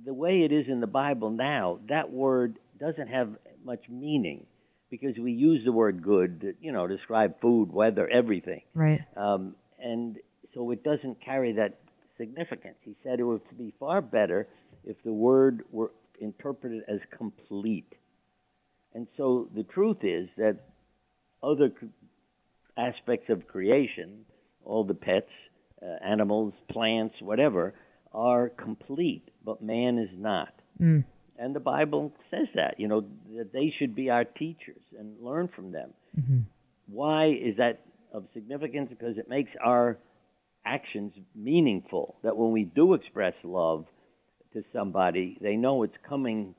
the 0.02 0.14
way 0.14 0.44
it 0.44 0.52
is 0.52 0.64
in 0.66 0.80
the 0.80 0.86
Bible 0.86 1.28
now, 1.28 1.80
that 1.90 2.10
word 2.10 2.58
doesn't 2.80 3.08
have 3.08 3.28
much 3.66 3.82
meaning 3.90 4.46
because 4.90 5.18
we 5.18 5.32
use 5.32 5.60
the 5.66 5.72
word 5.72 6.02
good, 6.02 6.40
to, 6.40 6.54
you 6.58 6.72
know, 6.72 6.86
describe 6.86 7.38
food, 7.42 7.70
weather, 7.70 8.08
everything. 8.08 8.62
Right. 8.72 9.00
Um, 9.14 9.56
and 9.78 10.16
so 10.54 10.70
it 10.70 10.82
doesn't 10.82 11.22
carry 11.22 11.52
that 11.54 11.80
significance. 12.18 12.76
He 12.82 12.96
said 13.02 13.20
it 13.20 13.24
would 13.24 13.42
be 13.56 13.72
far 13.78 14.00
better 14.00 14.48
if 14.84 14.96
the 15.04 15.12
word 15.12 15.64
were 15.70 15.90
interpreted 16.20 16.82
as 16.88 17.00
complete. 17.16 17.92
And 18.94 19.06
so 19.16 19.48
the 19.54 19.64
truth 19.64 19.98
is 20.02 20.28
that 20.38 20.58
other 21.42 21.70
aspects 22.78 23.28
of 23.30 23.46
creation, 23.46 24.24
all 24.64 24.84
the 24.84 24.94
pets, 24.94 25.30
uh, 25.82 25.86
animals, 26.04 26.54
plants, 26.70 27.14
whatever, 27.20 27.74
are 28.12 28.48
complete, 28.48 29.28
but 29.44 29.62
man 29.62 29.98
is 29.98 30.08
not. 30.16 30.54
Mm. 30.80 31.04
And 31.38 31.54
the 31.54 31.60
Bible 31.60 32.12
says 32.30 32.48
that, 32.54 32.80
you 32.80 32.88
know, 32.88 33.04
that 33.36 33.52
they 33.52 33.72
should 33.78 33.94
be 33.94 34.08
our 34.08 34.24
teachers 34.24 34.80
and 34.98 35.20
learn 35.20 35.48
from 35.54 35.72
them. 35.72 35.90
Mm-hmm. 36.18 36.38
Why 36.86 37.26
is 37.26 37.58
that 37.58 37.80
of 38.12 38.24
significance? 38.32 38.88
Because 38.88 39.18
it 39.18 39.28
makes 39.28 39.50
our 39.62 39.98
actions 40.66 41.12
meaningful. 41.34 42.16
That 42.22 42.36
when 42.36 42.52
we 42.52 42.64
do 42.64 42.94
express 42.94 43.34
love 43.44 43.86
to 44.52 44.62
somebody, 44.72 45.38
they 45.40 45.56
know 45.56 45.82
it's 45.82 45.96
coming 46.08 46.54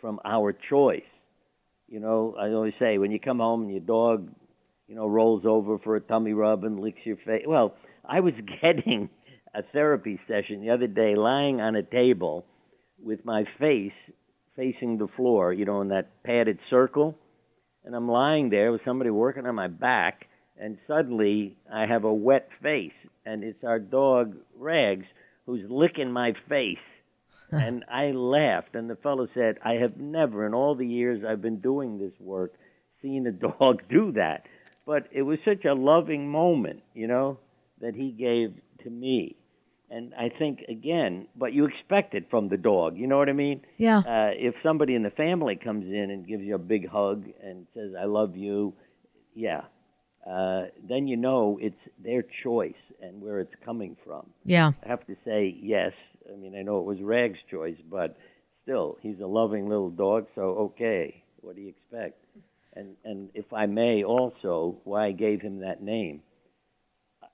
from 0.00 0.18
our 0.24 0.52
choice. 0.52 1.02
You 1.88 2.00
know, 2.00 2.36
I 2.40 2.48
always 2.50 2.74
say 2.78 2.98
when 2.98 3.10
you 3.10 3.20
come 3.20 3.38
home 3.38 3.62
and 3.62 3.70
your 3.70 3.80
dog, 3.80 4.28
you 4.86 4.94
know, 4.94 5.06
rolls 5.06 5.42
over 5.44 5.78
for 5.78 5.96
a 5.96 6.00
tummy 6.00 6.32
rub 6.32 6.64
and 6.64 6.80
licks 6.80 7.00
your 7.04 7.16
face. 7.16 7.44
Well, 7.46 7.74
I 8.04 8.20
was 8.20 8.34
getting 8.62 9.10
a 9.54 9.62
therapy 9.62 10.18
session 10.28 10.62
the 10.62 10.70
other 10.70 10.86
day 10.86 11.14
lying 11.16 11.60
on 11.60 11.76
a 11.76 11.82
table 11.82 12.46
with 13.02 13.24
my 13.24 13.44
face 13.58 13.92
facing 14.56 14.98
the 14.98 15.08
floor, 15.16 15.52
you 15.52 15.64
know, 15.64 15.80
in 15.80 15.88
that 15.88 16.22
padded 16.22 16.58
circle. 16.68 17.16
And 17.84 17.94
I'm 17.94 18.08
lying 18.08 18.50
there 18.50 18.72
with 18.72 18.82
somebody 18.84 19.10
working 19.10 19.46
on 19.46 19.54
my 19.54 19.68
back, 19.68 20.26
and 20.60 20.78
suddenly 20.86 21.56
I 21.72 21.86
have 21.86 22.04
a 22.04 22.12
wet 22.12 22.48
face, 22.62 22.92
and 23.24 23.42
it's 23.42 23.64
our 23.64 23.78
dog 23.78 24.36
Rags 24.56 25.06
who's 25.46 25.68
licking 25.68 26.12
my 26.12 26.34
face. 26.48 26.78
and 27.50 27.84
I 27.92 28.12
laughed, 28.12 28.74
and 28.74 28.88
the 28.88 28.96
fellow 28.96 29.26
said, 29.34 29.58
I 29.64 29.74
have 29.74 29.96
never, 29.96 30.46
in 30.46 30.54
all 30.54 30.76
the 30.76 30.86
years 30.86 31.24
I've 31.28 31.42
been 31.42 31.60
doing 31.60 31.98
this 31.98 32.12
work, 32.20 32.52
seen 33.02 33.26
a 33.26 33.32
dog 33.58 33.82
do 33.90 34.12
that. 34.12 34.44
But 34.86 35.08
it 35.10 35.22
was 35.22 35.38
such 35.44 35.64
a 35.64 35.74
loving 35.74 36.28
moment, 36.28 36.82
you 36.94 37.08
know, 37.08 37.38
that 37.80 37.94
he 37.94 38.10
gave 38.10 38.54
to 38.84 38.90
me. 38.90 39.36
And 39.90 40.14
I 40.14 40.30
think 40.38 40.60
again, 40.68 41.26
but 41.34 41.52
you 41.52 41.66
expect 41.66 42.14
it 42.14 42.30
from 42.30 42.48
the 42.48 42.56
dog. 42.56 42.96
You 42.96 43.08
know 43.08 43.18
what 43.18 43.28
I 43.28 43.32
mean? 43.32 43.62
Yeah. 43.76 43.98
Uh, 43.98 44.30
if 44.34 44.54
somebody 44.62 44.94
in 44.94 45.02
the 45.02 45.10
family 45.10 45.56
comes 45.56 45.86
in 45.86 46.10
and 46.12 46.26
gives 46.26 46.44
you 46.44 46.54
a 46.54 46.58
big 46.58 46.88
hug 46.88 47.24
and 47.42 47.66
says 47.74 47.90
"I 48.00 48.04
love 48.04 48.36
you," 48.36 48.74
yeah, 49.34 49.62
uh, 50.28 50.64
then 50.88 51.06
you 51.06 51.16
know 51.16 51.58
it's 51.60 51.80
their 52.02 52.22
choice 52.42 52.74
and 53.00 53.22
where 53.22 53.40
it's 53.40 53.54
coming 53.64 53.96
from. 54.04 54.26
Yeah. 54.44 54.72
I 54.84 54.88
have 54.88 55.06
to 55.06 55.16
say 55.24 55.56
yes. 55.60 55.92
I 56.30 56.36
mean, 56.36 56.54
I 56.56 56.62
know 56.62 56.78
it 56.80 56.84
was 56.84 57.00
Rag's 57.00 57.38
choice, 57.50 57.78
but 57.90 58.16
still, 58.62 58.98
he's 59.00 59.20
a 59.20 59.26
loving 59.26 59.68
little 59.68 59.90
dog. 59.90 60.26
So 60.34 60.42
okay, 60.42 61.22
what 61.40 61.56
do 61.56 61.62
you 61.62 61.68
expect? 61.68 62.22
And 62.74 62.96
and 63.04 63.30
if 63.34 63.52
I 63.52 63.66
may, 63.66 64.04
also, 64.04 64.76
why 64.84 65.06
I 65.06 65.12
gave 65.12 65.40
him 65.40 65.60
that 65.60 65.82
name. 65.82 66.22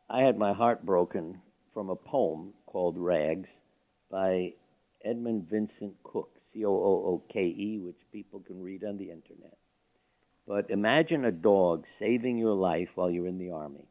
I 0.09 0.21
had 0.23 0.39
my 0.39 0.53
heart 0.53 0.87
broken 0.87 1.41
from 1.75 1.91
a 1.91 1.97
poem 1.97 2.55
called 2.67 2.97
Rags 2.97 3.49
by 4.11 4.53
Edmund 5.05 5.49
Vincent 5.51 5.95
Cooke, 6.05 6.39
C 6.55 6.65
O 6.65 6.71
O 6.71 6.73
O 6.73 7.23
K 7.33 7.41
E, 7.41 7.81
which 7.83 7.97
people 8.13 8.41
can 8.41 8.63
read 8.63 8.85
on 8.85 8.97
the 8.97 9.11
internet. 9.11 9.56
But 10.47 10.71
imagine 10.71 11.25
a 11.25 11.33
dog 11.33 11.85
saving 11.99 12.39
your 12.39 12.55
life 12.55 12.89
while 12.95 13.11
you're 13.11 13.27
in 13.27 13.39
the 13.39 13.51
army. 13.51 13.85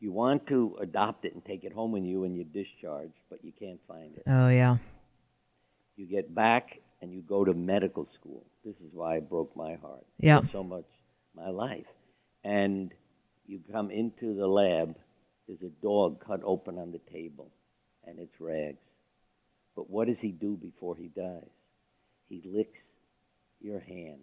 You 0.00 0.12
want 0.12 0.46
to 0.48 0.76
adopt 0.80 1.24
it 1.24 1.34
and 1.34 1.44
take 1.44 1.64
it 1.64 1.72
home 1.72 1.92
with 1.92 2.04
you 2.04 2.20
when 2.20 2.34
you 2.34 2.44
discharge, 2.44 3.12
but 3.30 3.44
you 3.44 3.52
can't 3.58 3.80
find 3.86 4.16
it. 4.16 4.22
Oh 4.26 4.48
yeah. 4.48 4.78
You 5.96 6.06
get 6.06 6.34
back 6.34 6.80
and 7.00 7.12
you 7.12 7.20
go 7.20 7.44
to 7.44 7.54
medical 7.54 8.08
school. 8.18 8.44
This 8.64 8.74
is 8.76 8.92
why 8.92 9.16
I 9.16 9.20
broke 9.20 9.56
my 9.56 9.74
heart. 9.76 10.06
Yeah. 10.18 10.40
So 10.52 10.62
much 10.62 10.84
my 11.34 11.48
life. 11.48 11.86
And 12.44 12.92
you 13.46 13.60
come 13.72 13.90
into 13.90 14.34
the 14.34 14.46
lab, 14.46 14.94
there's 15.46 15.62
a 15.62 15.82
dog 15.82 16.24
cut 16.24 16.40
open 16.44 16.78
on 16.78 16.92
the 16.92 17.00
table, 17.12 17.50
and 18.06 18.18
it's 18.18 18.40
rags. 18.40 18.78
But 19.74 19.90
what 19.90 20.08
does 20.08 20.16
he 20.20 20.30
do 20.32 20.56
before 20.56 20.96
he 20.96 21.08
dies? 21.08 21.48
He 22.28 22.42
licks 22.44 22.78
your 23.60 23.80
hand. 23.80 24.20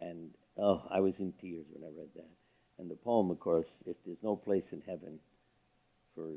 And 0.00 0.30
oh, 0.58 0.82
I 0.90 1.00
was 1.00 1.14
in 1.18 1.32
tears 1.40 1.66
when 1.72 1.84
I 1.84 1.92
read 1.98 2.08
that. 2.16 2.30
And 2.78 2.90
the 2.90 2.96
poem, 2.96 3.30
of 3.30 3.40
course, 3.40 3.66
if 3.86 3.96
there's 4.04 4.22
no 4.22 4.36
place 4.36 4.64
in 4.72 4.82
heaven 4.86 5.18
for 6.14 6.28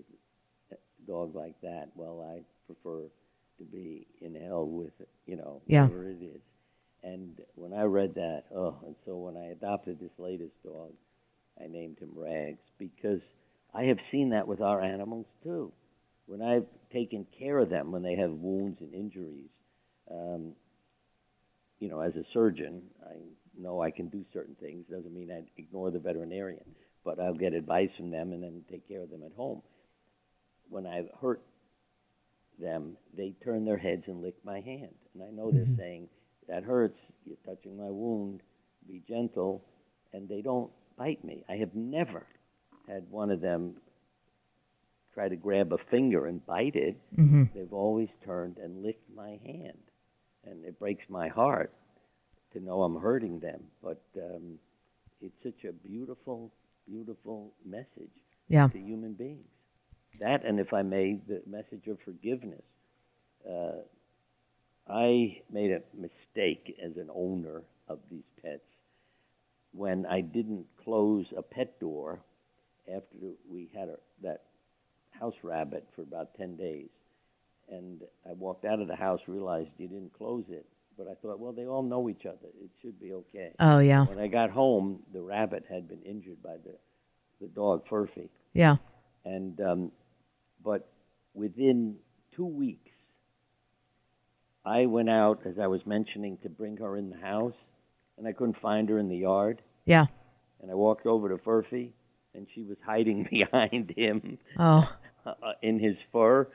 a 0.71 0.75
dog 1.07 1.35
like 1.35 1.59
that, 1.61 1.89
well, 1.95 2.25
I 2.33 2.41
prefer 2.65 3.03
to 3.57 3.63
be 3.65 4.07
in 4.21 4.35
hell 4.35 4.65
with 4.65 4.93
you 5.25 5.35
know, 5.35 5.61
Yeah. 5.67 5.83
whatever 5.83 6.09
it 6.09 6.21
is. 6.21 6.41
And 7.03 7.39
when 7.55 7.73
I 7.73 7.83
read 7.83 8.15
that, 8.15 8.43
oh, 8.53 8.75
and 8.85 8.95
so 9.05 9.17
when 9.17 9.37
I 9.37 9.47
adopted 9.47 9.99
this 9.99 10.11
latest 10.17 10.51
dog, 10.63 10.91
I 11.61 11.67
named 11.67 11.99
him 11.99 12.11
Rags 12.15 12.59
because 12.77 13.21
I 13.73 13.83
have 13.83 13.99
seen 14.11 14.29
that 14.29 14.47
with 14.47 14.61
our 14.61 14.81
animals 14.81 15.25
too. 15.43 15.71
When 16.25 16.41
I've 16.41 16.65
taken 16.91 17.25
care 17.37 17.59
of 17.59 17.69
them 17.69 17.91
when 17.91 18.01
they 18.03 18.15
have 18.15 18.31
wounds 18.31 18.79
and 18.81 18.93
injuries, 18.93 19.49
um, 20.11 20.53
you 21.79 21.89
know, 21.89 22.01
as 22.01 22.15
a 22.15 22.23
surgeon, 22.33 22.81
I 23.05 23.15
know 23.59 23.81
I 23.81 23.91
can 23.91 24.07
do 24.07 24.25
certain 24.33 24.55
things. 24.55 24.85
Doesn't 24.89 25.13
mean 25.13 25.31
I 25.31 25.43
ignore 25.57 25.91
the 25.91 25.99
veterinarian, 25.99 26.63
but 27.03 27.19
I'll 27.19 27.33
get 27.33 27.53
advice 27.53 27.89
from 27.97 28.11
them 28.11 28.31
and 28.33 28.43
then 28.43 28.63
take 28.69 28.87
care 28.87 29.01
of 29.01 29.09
them 29.09 29.23
at 29.25 29.33
home. 29.33 29.61
When 30.69 30.85
I've 30.85 31.09
hurt 31.21 31.41
them, 32.59 32.97
they 33.15 33.33
turn 33.43 33.65
their 33.65 33.77
heads 33.77 34.03
and 34.07 34.21
lick 34.21 34.35
my 34.43 34.59
hand, 34.59 34.93
and 35.13 35.23
I 35.23 35.31
know 35.31 35.51
they're 35.51 35.77
saying 35.77 36.09
that 36.47 36.63
hurts. 36.63 36.97
You're 37.25 37.37
touching 37.45 37.77
my 37.77 37.89
wound. 37.89 38.41
Be 38.87 39.01
gentle, 39.07 39.63
and 40.13 40.27
they 40.27 40.41
don't 40.41 40.71
bite 40.97 41.23
me. 41.23 41.43
I 41.49 41.57
have 41.57 41.75
never 41.75 42.25
had 42.87 43.09
one 43.11 43.29
of 43.29 43.41
them 43.41 43.75
try 45.13 45.29
to 45.29 45.35
grab 45.35 45.73
a 45.73 45.77
finger 45.91 46.25
and 46.27 46.45
bite 46.45 46.75
it. 46.75 46.97
hmm 47.15 47.43
They've 47.53 47.73
always 47.73 48.09
turned 48.25 48.57
and 48.57 48.83
licked 48.83 49.09
my 49.15 49.39
hand, 49.45 49.77
and 50.45 50.65
it 50.65 50.79
breaks 50.79 51.03
my 51.09 51.27
heart 51.27 51.73
to 52.53 52.59
know 52.59 52.83
I'm 52.83 52.99
hurting 52.99 53.39
them. 53.39 53.61
But 53.83 54.01
um, 54.17 54.59
it's 55.21 55.35
such 55.43 55.65
a 55.67 55.73
beautiful, 55.73 56.51
beautiful 56.87 57.53
message 57.65 58.15
Yeah. 58.47 58.67
to 58.69 58.79
human 58.79 59.13
beings. 59.13 59.47
That, 60.19 60.43
and 60.45 60.59
if 60.59 60.73
I 60.73 60.81
may, 60.81 61.19
the 61.27 61.41
message 61.47 61.87
of 61.87 61.99
forgiveness. 62.03 62.63
Uh, 63.49 63.81
I 64.87 65.41
made 65.51 65.71
a 65.71 65.81
mistake 65.95 66.75
as 66.83 66.97
an 66.97 67.09
owner 67.13 67.61
of 67.87 67.99
these 68.09 68.23
pets 68.41 68.63
when 69.73 70.05
I 70.05 70.21
didn't 70.21 70.65
close 70.83 71.25
a 71.37 71.41
pet 71.41 71.79
door 71.79 72.19
after 72.87 73.17
we 73.51 73.69
had 73.73 73.89
a, 73.89 73.97
that 74.23 74.43
house 75.11 75.35
rabbit 75.43 75.85
for 75.95 76.01
about 76.01 76.35
10 76.37 76.55
days. 76.57 76.89
And 77.71 78.01
I 78.27 78.33
walked 78.33 78.65
out 78.65 78.79
of 78.81 78.87
the 78.87 78.95
house, 78.95 79.19
realized 79.27 79.69
you 79.77 79.87
didn't 79.87 80.13
close 80.17 80.45
it. 80.49 80.65
But 80.99 81.07
I 81.07 81.13
thought, 81.21 81.39
well, 81.39 81.53
they 81.53 81.65
all 81.65 81.81
know 81.81 82.09
each 82.09 82.25
other. 82.25 82.49
It 82.61 82.69
should 82.81 82.99
be 82.99 83.13
okay. 83.13 83.53
Oh 83.57 83.79
yeah. 83.79 84.05
When 84.05 84.19
I 84.19 84.27
got 84.27 84.49
home, 84.49 84.99
the 85.13 85.21
rabbit 85.21 85.63
had 85.69 85.87
been 85.87 86.01
injured 86.03 86.43
by 86.43 86.57
the, 86.63 86.75
the 87.39 87.47
dog, 87.47 87.83
Furphy 87.89 88.27
Yeah. 88.53 88.75
and 89.23 89.59
um, 89.61 89.91
but 90.61 90.91
within 91.33 91.95
two 92.35 92.45
weeks, 92.45 92.91
I 94.65 94.85
went 94.87 95.09
out 95.09 95.41
as 95.45 95.55
I 95.57 95.67
was 95.67 95.81
mentioning 95.85 96.37
to 96.43 96.49
bring 96.49 96.75
her 96.77 96.97
in 96.97 97.09
the 97.09 97.17
house, 97.17 97.53
and 98.17 98.27
I 98.27 98.33
couldn't 98.33 98.57
find 98.61 98.89
her 98.89 98.99
in 98.99 99.07
the 99.07 99.17
yard. 99.17 99.61
Yeah. 99.85 100.07
And 100.61 100.69
I 100.69 100.73
walked 100.75 101.05
over 101.05 101.29
to 101.29 101.37
Furphy, 101.37 101.91
and 102.35 102.45
she 102.53 102.63
was 102.63 102.77
hiding 102.85 103.23
behind 103.31 103.93
him 103.95 104.37
Oh. 104.59 104.83
uh, 105.25 105.31
in 105.61 105.79
his 105.79 105.95
fur, 106.11 106.49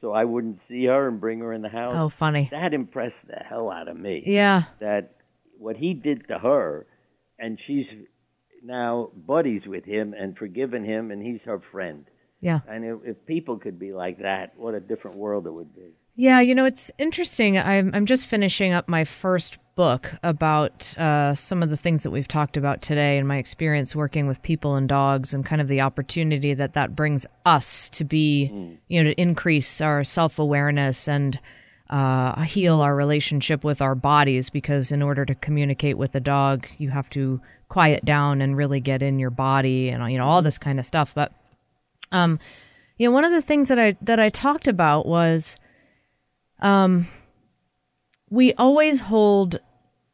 so 0.00 0.12
I 0.12 0.24
wouldn't 0.24 0.60
see 0.68 0.84
her 0.86 1.08
and 1.08 1.20
bring 1.20 1.40
her 1.40 1.52
in 1.52 1.62
the 1.62 1.68
house. 1.68 1.94
Oh, 1.96 2.08
funny. 2.08 2.48
That 2.52 2.74
impressed 2.74 3.14
the 3.26 3.36
hell 3.48 3.70
out 3.70 3.88
of 3.88 3.96
me 3.96 4.22
Yeah. 4.26 4.64
that 4.80 5.14
what 5.58 5.76
he 5.76 5.94
did 5.94 6.28
to 6.28 6.38
her, 6.38 6.86
and 7.38 7.58
she's 7.66 7.86
now 8.64 9.10
buddies 9.26 9.62
with 9.66 9.84
him 9.84 10.14
and 10.18 10.36
forgiven 10.36 10.84
him, 10.84 11.10
and 11.10 11.22
he's 11.22 11.40
her 11.44 11.60
friend. 11.72 12.04
Yeah. 12.40 12.60
And 12.68 12.84
if, 12.84 12.98
if 13.16 13.26
people 13.26 13.58
could 13.58 13.78
be 13.78 13.92
like 13.92 14.18
that, 14.18 14.52
what 14.56 14.74
a 14.74 14.80
different 14.80 15.16
world 15.16 15.46
it 15.46 15.52
would 15.52 15.74
be. 15.74 15.92
Yeah, 16.14 16.40
you 16.40 16.54
know, 16.54 16.64
it's 16.64 16.90
interesting. 16.98 17.58
I'm 17.58 17.90
I'm 17.94 18.06
just 18.06 18.26
finishing 18.26 18.72
up 18.72 18.88
my 18.88 19.04
first 19.04 19.58
book 19.76 20.14
about 20.22 20.98
uh, 20.98 21.34
some 21.34 21.62
of 21.62 21.68
the 21.68 21.76
things 21.76 22.02
that 22.02 22.10
we've 22.10 22.26
talked 22.26 22.56
about 22.56 22.80
today 22.80 23.18
and 23.18 23.28
my 23.28 23.36
experience 23.36 23.94
working 23.94 24.26
with 24.26 24.42
people 24.42 24.74
and 24.74 24.88
dogs 24.88 25.32
and 25.34 25.44
kind 25.44 25.60
of 25.60 25.68
the 25.68 25.82
opportunity 25.82 26.54
that 26.54 26.72
that 26.72 26.96
brings 26.96 27.26
us 27.44 27.90
to 27.90 28.02
be, 28.02 28.50
you 28.88 29.02
know, 29.02 29.10
to 29.10 29.20
increase 29.20 29.80
our 29.80 30.02
self 30.02 30.38
awareness 30.38 31.06
and 31.06 31.38
uh, 31.90 32.42
heal 32.42 32.80
our 32.80 32.96
relationship 32.96 33.62
with 33.62 33.80
our 33.80 33.94
bodies. 33.94 34.50
Because 34.50 34.90
in 34.90 35.02
order 35.02 35.24
to 35.26 35.34
communicate 35.34 35.98
with 35.98 36.14
a 36.14 36.20
dog, 36.20 36.66
you 36.78 36.90
have 36.90 37.08
to 37.10 37.40
quiet 37.68 38.04
down 38.04 38.40
and 38.40 38.56
really 38.56 38.80
get 38.80 39.02
in 39.02 39.18
your 39.18 39.30
body 39.30 39.90
and 39.90 40.10
you 40.10 40.18
know 40.18 40.26
all 40.26 40.42
this 40.42 40.58
kind 40.58 40.80
of 40.80 40.86
stuff. 40.86 41.12
But 41.14 41.32
um, 42.10 42.40
you 42.96 43.06
know, 43.06 43.12
one 43.12 43.24
of 43.24 43.32
the 43.32 43.42
things 43.42 43.68
that 43.68 43.78
I 43.78 43.96
that 44.00 44.18
I 44.18 44.30
talked 44.30 44.66
about 44.66 45.06
was 45.06 45.58
um 46.60 47.06
we 48.30 48.52
always 48.54 49.00
hold 49.00 49.60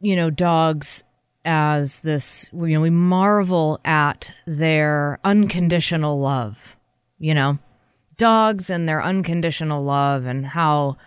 you 0.01 0.17
know 0.17 0.31
dogs 0.31 1.03
as 1.45 2.01
this 2.01 2.51
you 2.53 2.69
know 2.69 2.81
we 2.81 2.91
marvel 2.91 3.81
at 3.85 4.33
their 4.47 5.19
unconditional 5.25 6.21
love 6.21 6.77
you 7.23 7.35
know? 7.35 7.59
Dogs 8.17 8.69
and 8.69 8.87
their 8.87 9.03
unconditional 9.03 9.83
love 9.83 10.27
and 10.27 10.45
how 10.45 10.99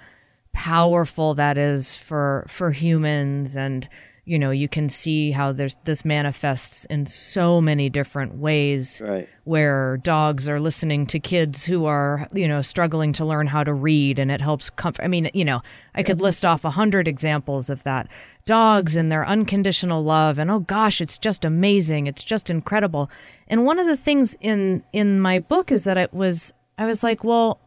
powerful 0.53 1.35
that 1.35 1.57
is 1.57 1.97
for 1.97 2.47
for 2.49 2.71
humans 2.71 3.55
and 3.57 3.87
you 4.25 4.39
know 4.39 4.49
you 4.49 4.67
can 4.67 4.89
see 4.89 5.31
how 5.31 5.51
there's 5.51 5.77
this 5.85 6.03
manifests 6.03 6.85
in 6.85 7.05
so 7.05 7.61
many 7.61 7.89
different 7.89 8.35
ways 8.35 8.99
Right. 8.99 9.29
where 9.43 9.97
dogs 9.97 10.49
are 10.49 10.59
listening 10.59 11.05
to 11.07 11.19
kids 11.19 11.65
who 11.65 11.85
are, 11.85 12.27
you 12.33 12.47
know, 12.47 12.61
struggling 12.63 13.13
to 13.13 13.25
learn 13.25 13.47
how 13.47 13.63
to 13.63 13.73
read 13.73 14.17
and 14.17 14.31
it 14.31 14.41
helps 14.41 14.71
comfort. 14.71 15.03
I 15.03 15.07
mean, 15.07 15.29
you 15.33 15.45
know, 15.45 15.61
I 15.93 16.01
could 16.01 16.17
mm-hmm. 16.17 16.23
list 16.23 16.43
off 16.43 16.65
a 16.65 16.71
hundred 16.71 17.07
examples 17.07 17.69
of 17.69 17.83
that. 17.83 18.07
Dogs 18.47 18.95
and 18.95 19.11
their 19.11 19.25
unconditional 19.25 20.03
love 20.03 20.39
and 20.39 20.49
oh 20.49 20.59
gosh, 20.59 21.01
it's 21.01 21.19
just 21.19 21.45
amazing. 21.45 22.07
It's 22.07 22.23
just 22.23 22.49
incredible. 22.49 23.09
And 23.47 23.63
one 23.63 23.77
of 23.77 23.85
the 23.87 23.97
things 23.97 24.35
in 24.41 24.83
in 24.91 25.19
my 25.19 25.37
book 25.39 25.71
is 25.71 25.83
that 25.83 25.97
it 25.97 26.13
was 26.13 26.51
I 26.79 26.85
was 26.87 27.03
like, 27.03 27.23
well, 27.23 27.59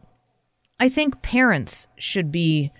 I 0.77 0.89
think 0.89 1.21
parents 1.21 1.87
should 1.97 2.31
be 2.31 2.71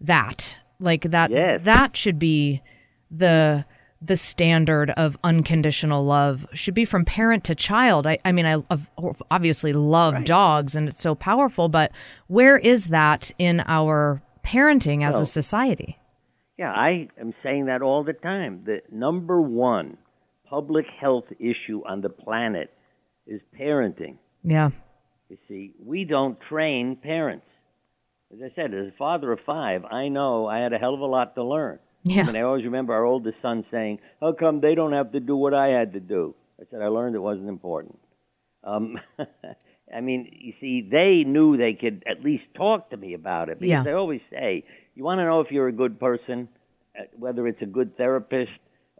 that. 0.00 0.58
Like 0.80 1.10
that 1.10 1.30
Yes. 1.30 1.60
that 1.64 1.96
should 1.96 2.18
be 2.18 2.62
the 3.10 3.64
the 4.02 4.16
standard 4.16 4.90
of 4.90 5.16
unconditional 5.24 6.04
love 6.04 6.46
should 6.52 6.74
be 6.74 6.84
from 6.84 7.04
parent 7.04 7.42
to 7.44 7.54
child. 7.54 8.06
I, 8.06 8.18
I 8.26 8.30
mean, 8.32 8.44
I 8.44 8.62
obviously 9.30 9.72
love 9.72 10.24
dogs 10.24 10.76
and 10.76 10.86
it's 10.88 11.00
so 11.00 11.14
powerful, 11.14 11.70
but 11.70 11.92
where 12.26 12.58
is 12.58 12.88
that 12.88 13.32
in 13.38 13.62
our 13.66 14.22
parenting 14.44 15.02
as 15.02 15.14
Well- 15.14 15.22
a 15.22 15.26
society? 15.26 15.98
Yeah, 16.58 16.72
I 16.72 17.08
am 17.20 17.34
saying 17.42 17.66
that 17.66 17.82
all 17.82 18.02
the 18.04 18.14
time. 18.14 18.62
The 18.64 18.80
number 18.90 19.40
one 19.40 19.98
public 20.48 20.86
health 21.00 21.26
issue 21.38 21.82
on 21.86 22.00
the 22.00 22.08
planet 22.08 22.72
is 23.26 23.40
parenting. 23.58 24.16
Yeah. 24.42 24.70
You 25.28 25.38
see, 25.48 25.72
we 25.84 26.04
don't 26.04 26.38
train 26.48 26.96
parents. 26.96 27.46
As 28.32 28.38
I 28.42 28.54
said, 28.54 28.72
as 28.72 28.86
a 28.88 28.96
father 28.98 29.32
of 29.32 29.40
five, 29.44 29.84
I 29.84 30.08
know 30.08 30.46
I 30.46 30.58
had 30.58 30.72
a 30.72 30.78
hell 30.78 30.94
of 30.94 31.00
a 31.00 31.06
lot 31.06 31.34
to 31.34 31.44
learn. 31.44 31.78
Yeah. 32.06 32.22
I 32.22 32.26
mean, 32.26 32.36
I 32.36 32.42
always 32.42 32.64
remember 32.64 32.94
our 32.94 33.04
oldest 33.04 33.36
son 33.42 33.64
saying, 33.70 33.98
"How 34.20 34.32
come 34.32 34.60
they 34.60 34.74
don't 34.74 34.92
have 34.92 35.12
to 35.12 35.20
do 35.20 35.36
what 35.36 35.54
I 35.54 35.68
had 35.68 35.92
to 35.94 36.00
do?" 36.00 36.34
I 36.60 36.64
said, 36.70 36.80
"I 36.80 36.86
learned 36.86 37.16
it 37.16 37.20
wasn't 37.20 37.48
important." 37.48 37.98
Um, 38.62 38.98
I 39.94 40.00
mean, 40.00 40.28
you 40.32 40.52
see, 40.60 40.88
they 40.88 41.24
knew 41.24 41.56
they 41.56 41.74
could 41.74 42.04
at 42.08 42.22
least 42.22 42.44
talk 42.54 42.90
to 42.90 42.96
me 42.96 43.14
about 43.14 43.48
it 43.48 43.58
because 43.60 43.86
Yeah. 43.86 43.90
I 43.90 43.94
always 43.94 44.20
say, 44.30 44.64
"You 44.94 45.04
want 45.04 45.18
to 45.18 45.24
know 45.24 45.40
if 45.40 45.50
you're 45.50 45.68
a 45.68 45.72
good 45.72 45.98
person, 45.98 46.48
uh, 46.98 47.04
whether 47.18 47.46
it's 47.48 47.62
a 47.62 47.66
good 47.66 47.96
therapist, 47.96 48.52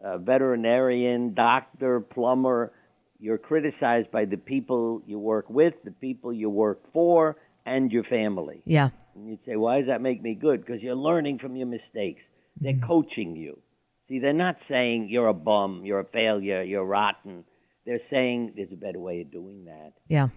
uh, 0.03 0.17
veterinarian, 0.17 1.33
doctor, 1.33 2.01
plumber." 2.01 2.71
You're 3.19 3.39
criticized 3.39 4.11
by 4.11 4.25
the 4.25 4.37
people 4.37 5.01
you 5.07 5.17
work 5.17 5.49
with, 5.49 5.73
the 5.83 5.91
people 5.91 6.31
you 6.31 6.51
work 6.51 6.79
for, 6.93 7.35
and 7.65 7.91
your 7.91 8.03
family. 8.03 8.61
Yeah. 8.65 8.89
And 9.15 9.27
you'd 9.27 9.43
say, 9.45 9.55
why 9.55 9.79
does 9.79 9.87
that 9.87 10.01
make 10.01 10.21
me 10.21 10.35
good? 10.35 10.63
Because 10.63 10.81
you're 10.83 10.95
learning 10.95 11.39
from 11.39 11.55
your 11.55 11.67
mistakes. 11.67 12.21
They're 12.61 12.73
mm-hmm. 12.73 12.87
coaching 12.87 13.35
you. 13.35 13.59
See, 14.07 14.19
they're 14.19 14.33
not 14.33 14.57
saying 14.69 15.07
you're 15.09 15.27
a 15.27 15.33
bum, 15.33 15.81
you're 15.83 15.99
a 15.99 16.05
failure, 16.05 16.63
you're 16.63 16.85
rotten. 16.85 17.43
They're 17.85 18.01
saying 18.09 18.53
there's 18.55 18.71
a 18.71 18.77
better 18.77 18.99
way 18.99 19.21
of 19.21 19.31
doing 19.31 19.65
that. 19.65 19.93
Yeah. 20.07 20.29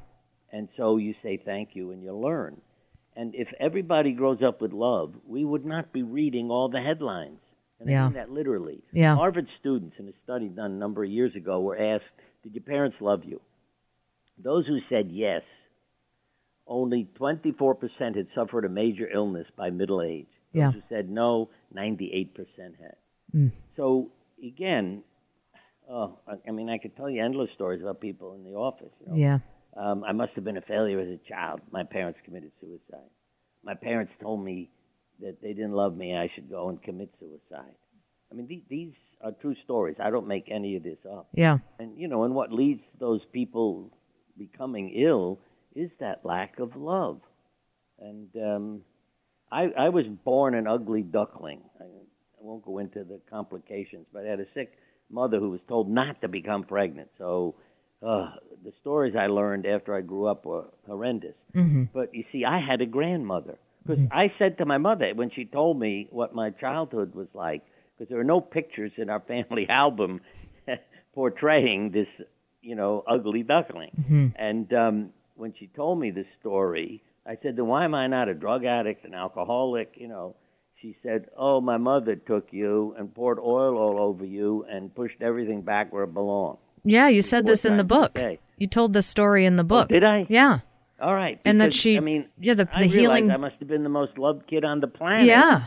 And 0.53 0.69
so 0.77 0.97
you 0.97 1.15
say 1.23 1.41
thank 1.45 1.71
you 1.75 1.93
and 1.93 2.03
you 2.03 2.17
learn. 2.17 2.61
And 3.17 3.35
if 3.35 3.49
everybody 3.59 4.13
grows 4.13 4.43
up 4.43 4.61
with 4.61 4.73
love, 4.73 5.15
we 5.27 5.45
would 5.45 5.65
not 5.65 5.93
be 5.93 6.03
reading 6.03 6.51
all 6.51 6.69
the 6.69 6.81
headlines. 6.81 7.39
And 7.79 7.95
I 7.95 8.05
mean 8.05 8.15
that 8.15 8.31
literally. 8.31 8.83
Yeah. 8.93 9.15
Harvard 9.15 9.47
students 9.61 9.97
in 9.99 10.09
a 10.09 10.13
study 10.25 10.49
done 10.49 10.73
a 10.73 10.79
number 10.79 11.05
of 11.05 11.11
years 11.11 11.35
ago 11.35 11.61
were 11.61 11.79
asked, 11.79 12.05
Did 12.43 12.55
your 12.55 12.63
parents 12.65 12.97
love 13.01 13.25
you? 13.25 13.41
Those 14.43 14.67
who 14.67 14.79
said 14.89 15.11
yes, 15.11 15.43
only 16.67 17.09
24% 17.19 18.17
had 18.17 18.27
suffered 18.35 18.65
a 18.65 18.69
major 18.69 19.09
illness 19.13 19.47
by 19.57 19.71
middle 19.71 20.03
age. 20.03 20.29
Those 20.53 20.61
Yeah. 20.61 20.71
who 20.73 20.83
said 20.89 21.09
no, 21.09 21.51
98% 21.75 22.77
had. 22.77 22.97
Mm. 23.35 23.53
So, 23.77 24.11
again, 24.43 25.03
oh, 25.89 26.19
I- 26.27 26.39
I 26.49 26.51
mean, 26.51 26.69
I 26.69 26.79
could 26.79 26.97
tell 26.97 27.09
you 27.09 27.23
endless 27.23 27.51
stories 27.53 27.83
about 27.83 28.01
people 28.01 28.35
in 28.35 28.45
the 28.45 28.55
office. 28.55 28.93
You 29.01 29.07
know? 29.09 29.15
Yeah. 29.15 29.39
Um, 29.77 30.03
I 30.05 30.13
must 30.13 30.33
have 30.35 30.45
been 30.45 30.57
a 30.57 30.63
failure 30.63 30.99
as 30.99 31.09
a 31.09 31.19
child. 31.29 31.61
My 31.71 31.85
parents 31.85 32.19
committed 32.25 32.53
suicide. 32.61 33.09
My 33.63 33.75
parents 33.75 34.13
told 34.21 34.45
me 34.45 34.71
that 35.21 35.41
they 35.41 35.53
didn't 35.53 35.73
love 35.75 35.97
me. 35.97 36.17
I 36.17 36.29
should 36.35 36.49
go 36.51 36.69
and 36.71 36.83
commit 36.83 37.15
suicide. 37.21 37.75
I 38.31 38.35
mean, 38.35 38.47
these, 38.49 38.63
these 38.69 38.93
are 39.21 39.33
true 39.33 39.55
stories. 39.65 39.97
I 40.01 40.11
don't 40.11 40.27
make 40.27 40.51
any 40.51 40.77
of 40.77 40.83
this 40.83 40.99
up. 41.07 41.29
Yeah. 41.35 41.59
And 41.79 41.97
you 41.99 42.09
know, 42.09 42.25
and 42.25 42.35
what 42.35 42.53
leads 42.53 42.81
to 42.93 42.99
those 42.99 43.21
people 43.33 43.91
becoming 44.39 44.91
ill 44.91 45.39
is 45.75 45.91
that 46.01 46.25
lack 46.25 46.59
of 46.59 46.75
love. 46.75 47.21
And 47.99 48.29
um, 48.37 48.81
I, 49.53 49.69
I 49.79 49.89
was 49.89 50.07
born 50.25 50.55
an 50.55 50.67
ugly 50.67 51.03
duckling. 51.03 51.61
I, 51.81 51.85
I 51.85 52.41
won't 52.41 52.65
go 52.65 52.79
into 52.79 53.05
the 53.05 53.21
complications, 53.29 54.07
but 54.13 54.25
I 54.25 54.31
had 54.31 54.41
a 54.41 54.47
sick 54.55 54.73
mother 55.11 55.39
who 55.39 55.51
was 55.51 55.61
told 55.69 55.91
not 55.91 56.21
to 56.23 56.29
become 56.29 56.65
pregnant. 56.65 57.09
So 57.19 57.57
uh, 58.03 58.31
the 58.65 58.73
stories 58.81 59.15
I 59.19 59.27
learned 59.27 59.67
after 59.67 59.95
I 59.95 60.01
grew 60.01 60.27
up 60.27 60.47
were 60.47 60.65
horrendous. 60.87 61.35
Mm-hmm. 61.55 61.85
But 61.93 62.15
you 62.15 62.25
see, 62.33 62.45
I 62.45 62.61
had 62.61 62.81
a 62.81 62.87
grandmother. 62.87 63.59
Because 63.87 64.05
I 64.13 64.33
said 64.39 64.59
to 64.59 64.67
my 64.67 64.79
mother 64.79 65.13
when 65.15 65.31
she 65.31 65.47
told 65.47 65.79
me 65.79 66.07
what 66.11 66.35
my 66.35 66.51
childhood 66.51 67.15
was 67.15 67.29
like, 67.35 67.63
because 67.97 68.11
there 68.11 68.21
are 68.21 68.25
no 68.25 68.41
pictures 68.41 68.93
in 68.99 69.09
our 69.11 69.21
family 69.29 69.67
album 69.69 70.21
portraying 71.15 71.91
this, 71.91 72.07
you 72.63 72.75
know, 72.77 73.03
ugly 73.09 73.43
duckling. 73.43 73.91
Mm-hmm. 73.99 74.27
And 74.37 74.73
um, 74.75 75.11
when 75.35 75.55
she 75.59 75.67
told 75.69 75.99
me 75.99 76.11
this 76.11 76.27
story, 76.41 77.03
I 77.27 77.37
said, 77.43 77.57
then 77.57 77.67
why 77.67 77.85
am 77.85 77.95
I 77.95 78.07
not 78.07 78.29
a 78.29 78.35
drug 78.35 78.65
addict, 78.65 79.05
an 79.05 79.15
alcoholic, 79.15 79.95
you 79.97 80.09
know? 80.09 80.37
She 80.81 80.97
said, 81.03 81.27
oh, 81.37 81.61
my 81.61 81.77
mother 81.77 82.17
took 82.17 82.49
you 82.53 82.95
and 82.99 83.15
poured 83.15 83.39
oil 83.39 83.77
all 83.77 83.99
over 84.01 84.25
you 84.25 84.65
and 84.71 84.95
pushed 84.95 85.21
everything 85.21 85.61
back 85.61 85.93
where 85.93 86.05
it 86.05 86.15
belonged. 86.15 86.57
Yeah, 86.85 87.09
you 87.09 87.21
said 87.21 87.45
this 87.45 87.67
in 87.67 87.77
the 87.77 87.85
book. 87.85 88.19
You 88.57 88.67
told 88.67 88.95
this 88.95 89.07
story 89.07 89.45
in 89.45 89.57
the 89.57 89.63
oh, 89.63 89.67
book. 89.67 89.89
Oh, 89.91 89.93
did 89.93 90.05
I? 90.05 90.25
Yeah. 90.31 90.61
All 91.01 91.15
right. 91.15 91.39
And 91.45 91.61
that 91.61 91.75
she- 91.75 91.99
I 91.99 92.01
mean, 92.01 92.27
yeah, 92.39 92.55
the- 92.55 92.65
the 92.65 92.71
realized 92.89 92.95
healing- 92.95 93.31
I 93.31 93.37
must 93.37 93.57
have 93.59 93.69
been 93.69 93.83
the 93.83 93.91
most 93.91 94.17
loved 94.17 94.47
kid 94.47 94.65
on 94.65 94.81
the 94.81 94.87
planet. 94.87 95.27
Yeah. 95.27 95.65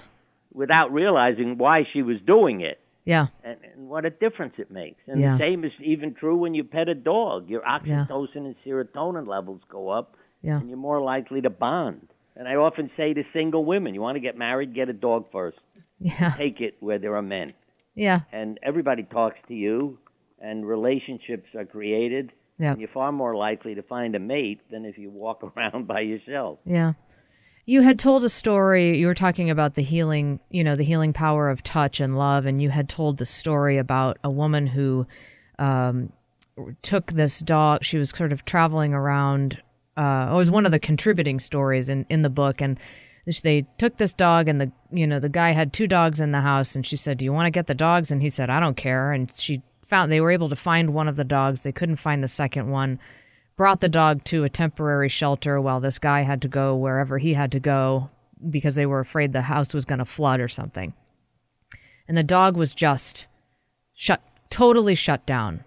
Without 0.52 0.92
realizing 0.92 1.58
why 1.60 1.84
she 1.94 2.02
was 2.02 2.18
doing 2.26 2.62
it. 2.62 2.80
Yeah. 3.06 3.28
and, 3.44 3.58
and 3.74 3.90
what 3.90 4.06
a 4.06 4.10
difference 4.10 4.54
it 4.58 4.72
makes. 4.72 5.02
And 5.08 5.20
Yeah. 5.20 5.34
the 5.34 5.40
same 5.40 5.66
is 5.66 5.74
even 5.84 6.14
true 6.14 6.38
when 6.38 6.56
you 6.56 6.64
pet 6.64 6.88
a 6.88 6.96
dog. 6.96 7.50
Your 7.50 7.62
oxytocin 7.62 8.38
and 8.38 8.56
serotonin 8.66 9.28
levels 9.28 9.62
go 9.70 9.90
up, 9.90 10.16
Yeah. 10.44 10.60
and 10.60 10.70
you're 10.70 10.78
more 10.78 11.02
likely 11.02 11.42
to 11.42 11.50
bond. 11.50 12.08
And 12.36 12.48
I 12.48 12.56
often 12.56 12.92
say 12.98 13.14
to 13.14 13.24
single 13.32 13.64
women, 13.64 13.94
you 13.94 14.02
want 14.02 14.16
to 14.18 14.20
get 14.20 14.38
married, 14.38 14.76
get 14.76 14.90
a 14.90 14.94
dog 14.94 15.26
first. 15.32 15.58
Yeah. 16.00 16.34
Take 16.38 16.60
it 16.60 16.76
where 16.80 17.00
there 17.00 17.16
are 17.16 17.22
men. 17.22 17.54
Yeah. 17.96 18.22
And 18.32 18.60
everybody 18.62 19.04
talks 19.04 19.38
to 19.48 19.54
you, 19.54 20.00
and 20.42 20.66
relationships 20.68 21.48
are 21.56 21.66
created. 21.66 22.32
Yeah. 22.60 22.72
And 22.72 22.82
you're 22.82 22.90
far 22.90 23.12
more 23.12 23.36
likely 23.36 23.76
to 23.76 23.84
find 23.84 24.16
a 24.16 24.20
mate 24.20 24.62
than 24.70 24.84
if 24.86 24.98
you 24.98 25.10
walk 25.10 25.44
around 25.58 25.88
by 25.88 26.02
yourself. 26.02 26.60
Yeah. 26.66 26.94
You 27.66 27.82
had 27.82 27.98
told 27.98 28.26
a 28.26 28.30
story, 28.30 28.98
you 28.98 29.08
were 29.08 29.16
talking 29.16 29.50
about 29.50 29.76
the 29.76 29.84
healing, 29.84 30.42
you 30.50 30.64
know, 30.66 30.76
the 30.76 30.84
healing 30.84 31.14
power 31.14 31.50
of 31.50 31.64
touch 31.64 32.02
and 32.02 32.18
love, 32.18 32.46
and 32.46 32.62
you 32.62 32.70
had 32.70 32.90
told 32.90 33.18
the 33.18 33.26
story 33.26 33.78
about 33.78 34.18
a 34.22 34.30
woman 34.30 34.68
who 34.68 35.08
um, 35.60 36.12
took 36.82 37.14
this 37.14 37.40
dog. 37.40 37.86
She 37.86 37.98
was 37.98 38.10
sort 38.10 38.34
of 38.34 38.44
traveling 38.44 38.94
around. 38.94 39.62
Uh, 39.96 40.30
it 40.32 40.36
was 40.36 40.52
one 40.52 40.66
of 40.66 40.72
the 40.72 40.80
contributing 40.80 41.40
stories 41.40 41.90
in, 41.90 42.06
in 42.10 42.22
the 42.22 42.30
book, 42.30 42.62
and 42.62 42.80
they 43.44 43.66
took 43.78 43.98
this 43.98 44.14
dog, 44.14 44.48
and 44.48 44.60
the 44.60 44.72
you 44.92 45.08
know 45.08 45.20
the 45.20 45.30
guy 45.30 45.52
had 45.52 45.72
two 45.72 45.88
dogs 45.88 46.20
in 46.20 46.32
the 46.32 46.42
house, 46.42 46.76
and 46.76 46.86
she 46.86 46.98
said, 46.98 47.18
"Do 47.18 47.26
you 47.26 47.34
want 47.34 47.48
to 47.48 47.52
get 47.52 47.68
the 47.68 47.74
dogs?" 47.74 48.12
And 48.12 48.22
he 48.22 48.30
said, 48.30 48.50
"I 48.50 48.60
don't 48.60 48.78
care." 48.78 49.12
And 49.12 49.32
she 49.32 49.62
found 49.88 50.12
they 50.12 50.22
were 50.22 50.32
able 50.32 50.50
to 50.50 50.56
find 50.56 50.94
one 50.94 51.08
of 51.08 51.16
the 51.16 51.24
dogs. 51.24 51.62
They 51.62 51.72
couldn't 51.72 51.98
find 51.98 52.24
the 52.24 52.28
second 52.28 52.70
one. 52.70 53.00
Brought 53.56 53.82
the 53.82 53.90
dog 53.90 54.24
to 54.26 54.44
a 54.44 54.50
temporary 54.50 55.10
shelter 55.10 55.62
while 55.62 55.80
this 55.80 56.00
guy 56.00 56.24
had 56.24 56.42
to 56.42 56.48
go 56.48 56.76
wherever 56.76 57.20
he 57.20 57.36
had 57.36 57.52
to 57.52 57.60
go 57.60 58.10
because 58.50 58.76
they 58.76 58.88
were 58.88 59.00
afraid 59.00 59.32
the 59.32 59.44
house 59.44 59.74
was 59.74 59.86
going 59.86 60.00
to 60.00 60.06
flood 60.06 60.40
or 60.40 60.48
something. 60.48 60.94
And 62.08 62.18
the 62.18 62.24
dog 62.24 62.58
was 62.58 62.74
just 62.74 63.28
shut, 63.94 64.22
totally 64.50 64.96
shut 64.96 65.26
down, 65.26 65.64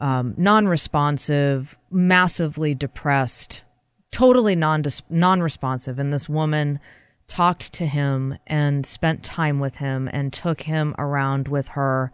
um, 0.00 0.34
non-responsive, 0.36 1.76
massively 1.90 2.74
depressed, 2.74 3.62
totally 4.10 4.54
non 4.54 4.84
non-responsive. 5.08 5.98
And 5.98 6.12
this 6.12 6.28
woman 6.28 6.80
talked 7.26 7.72
to 7.74 7.86
him 7.86 8.38
and 8.46 8.86
spent 8.86 9.22
time 9.22 9.60
with 9.60 9.76
him 9.76 10.08
and 10.12 10.32
took 10.32 10.62
him 10.62 10.94
around 10.98 11.46
with 11.48 11.68
her. 11.68 12.10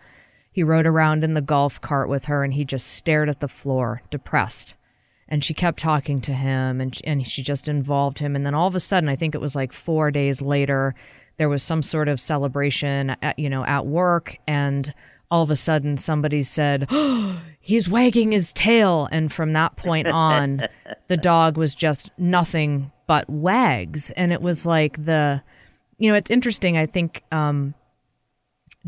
He 0.50 0.62
rode 0.62 0.86
around 0.86 1.24
in 1.24 1.34
the 1.34 1.40
golf 1.40 1.80
cart 1.80 2.08
with 2.08 2.24
her, 2.24 2.44
and 2.44 2.54
he 2.54 2.64
just 2.64 2.86
stared 2.86 3.28
at 3.28 3.40
the 3.40 3.48
floor, 3.48 4.02
depressed. 4.10 4.74
And 5.28 5.42
she 5.42 5.54
kept 5.54 5.78
talking 5.78 6.20
to 6.22 6.34
him, 6.34 6.80
and 6.80 6.96
and 7.04 7.26
she 7.26 7.42
just 7.42 7.66
involved 7.66 8.18
him. 8.18 8.36
And 8.36 8.44
then 8.44 8.54
all 8.54 8.68
of 8.68 8.74
a 8.74 8.80
sudden, 8.80 9.08
I 9.08 9.16
think 9.16 9.34
it 9.34 9.40
was 9.40 9.56
like 9.56 9.72
four 9.72 10.10
days 10.10 10.42
later, 10.42 10.94
there 11.38 11.48
was 11.48 11.62
some 11.62 11.82
sort 11.82 12.08
of 12.08 12.20
celebration, 12.20 13.16
at, 13.22 13.38
you 13.38 13.50
know, 13.50 13.64
at 13.64 13.86
work, 13.86 14.36
and 14.46 14.92
all 15.34 15.42
of 15.42 15.50
a 15.50 15.56
sudden 15.56 15.98
somebody 15.98 16.44
said, 16.44 16.86
oh, 16.90 17.40
"He's 17.60 17.88
wagging 17.88 18.30
his 18.30 18.52
tail," 18.52 19.08
and 19.10 19.32
from 19.32 19.52
that 19.54 19.74
point 19.74 20.06
on, 20.06 20.68
the 21.08 21.16
dog 21.16 21.56
was 21.56 21.74
just 21.74 22.08
nothing 22.16 22.92
but 23.08 23.28
wags, 23.28 24.12
and 24.12 24.32
it 24.32 24.40
was 24.40 24.64
like 24.64 25.04
the, 25.04 25.42
you 25.98 26.08
know, 26.08 26.16
it's 26.16 26.30
interesting. 26.30 26.76
I 26.76 26.86
think 26.86 27.24
um, 27.32 27.74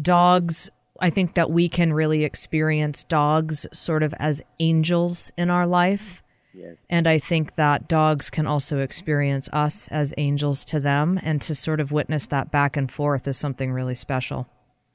dogs. 0.01 0.71
I 1.01 1.11
think 1.11 1.35
that 1.35 1.51
we 1.51 1.69
can 1.69 1.93
really 1.93 2.23
experience 2.23 3.03
dogs 3.03 3.67
sort 3.73 4.05
of 4.05 4.15
as 4.21 4.41
angels 4.61 5.33
in 5.37 5.51
our 5.51 5.67
life. 5.67 6.23
Yes. 6.55 6.77
And 6.89 7.07
I 7.09 7.19
think 7.19 7.57
that 7.57 7.87
dogs 7.89 8.31
can 8.31 8.47
also 8.47 8.79
experience 8.79 9.51
us 9.53 9.89
as 9.89 10.15
angels 10.17 10.65
to 10.67 10.79
them, 10.79 11.19
and 11.25 11.43
to 11.43 11.57
sort 11.57 11.81
of 11.81 11.91
witness 11.91 12.29
that 12.29 12.53
back 12.53 12.77
and 12.77 12.91
forth 12.91 13.27
is 13.27 13.37
something 13.37 13.73
really 13.73 13.97
special. 13.97 14.47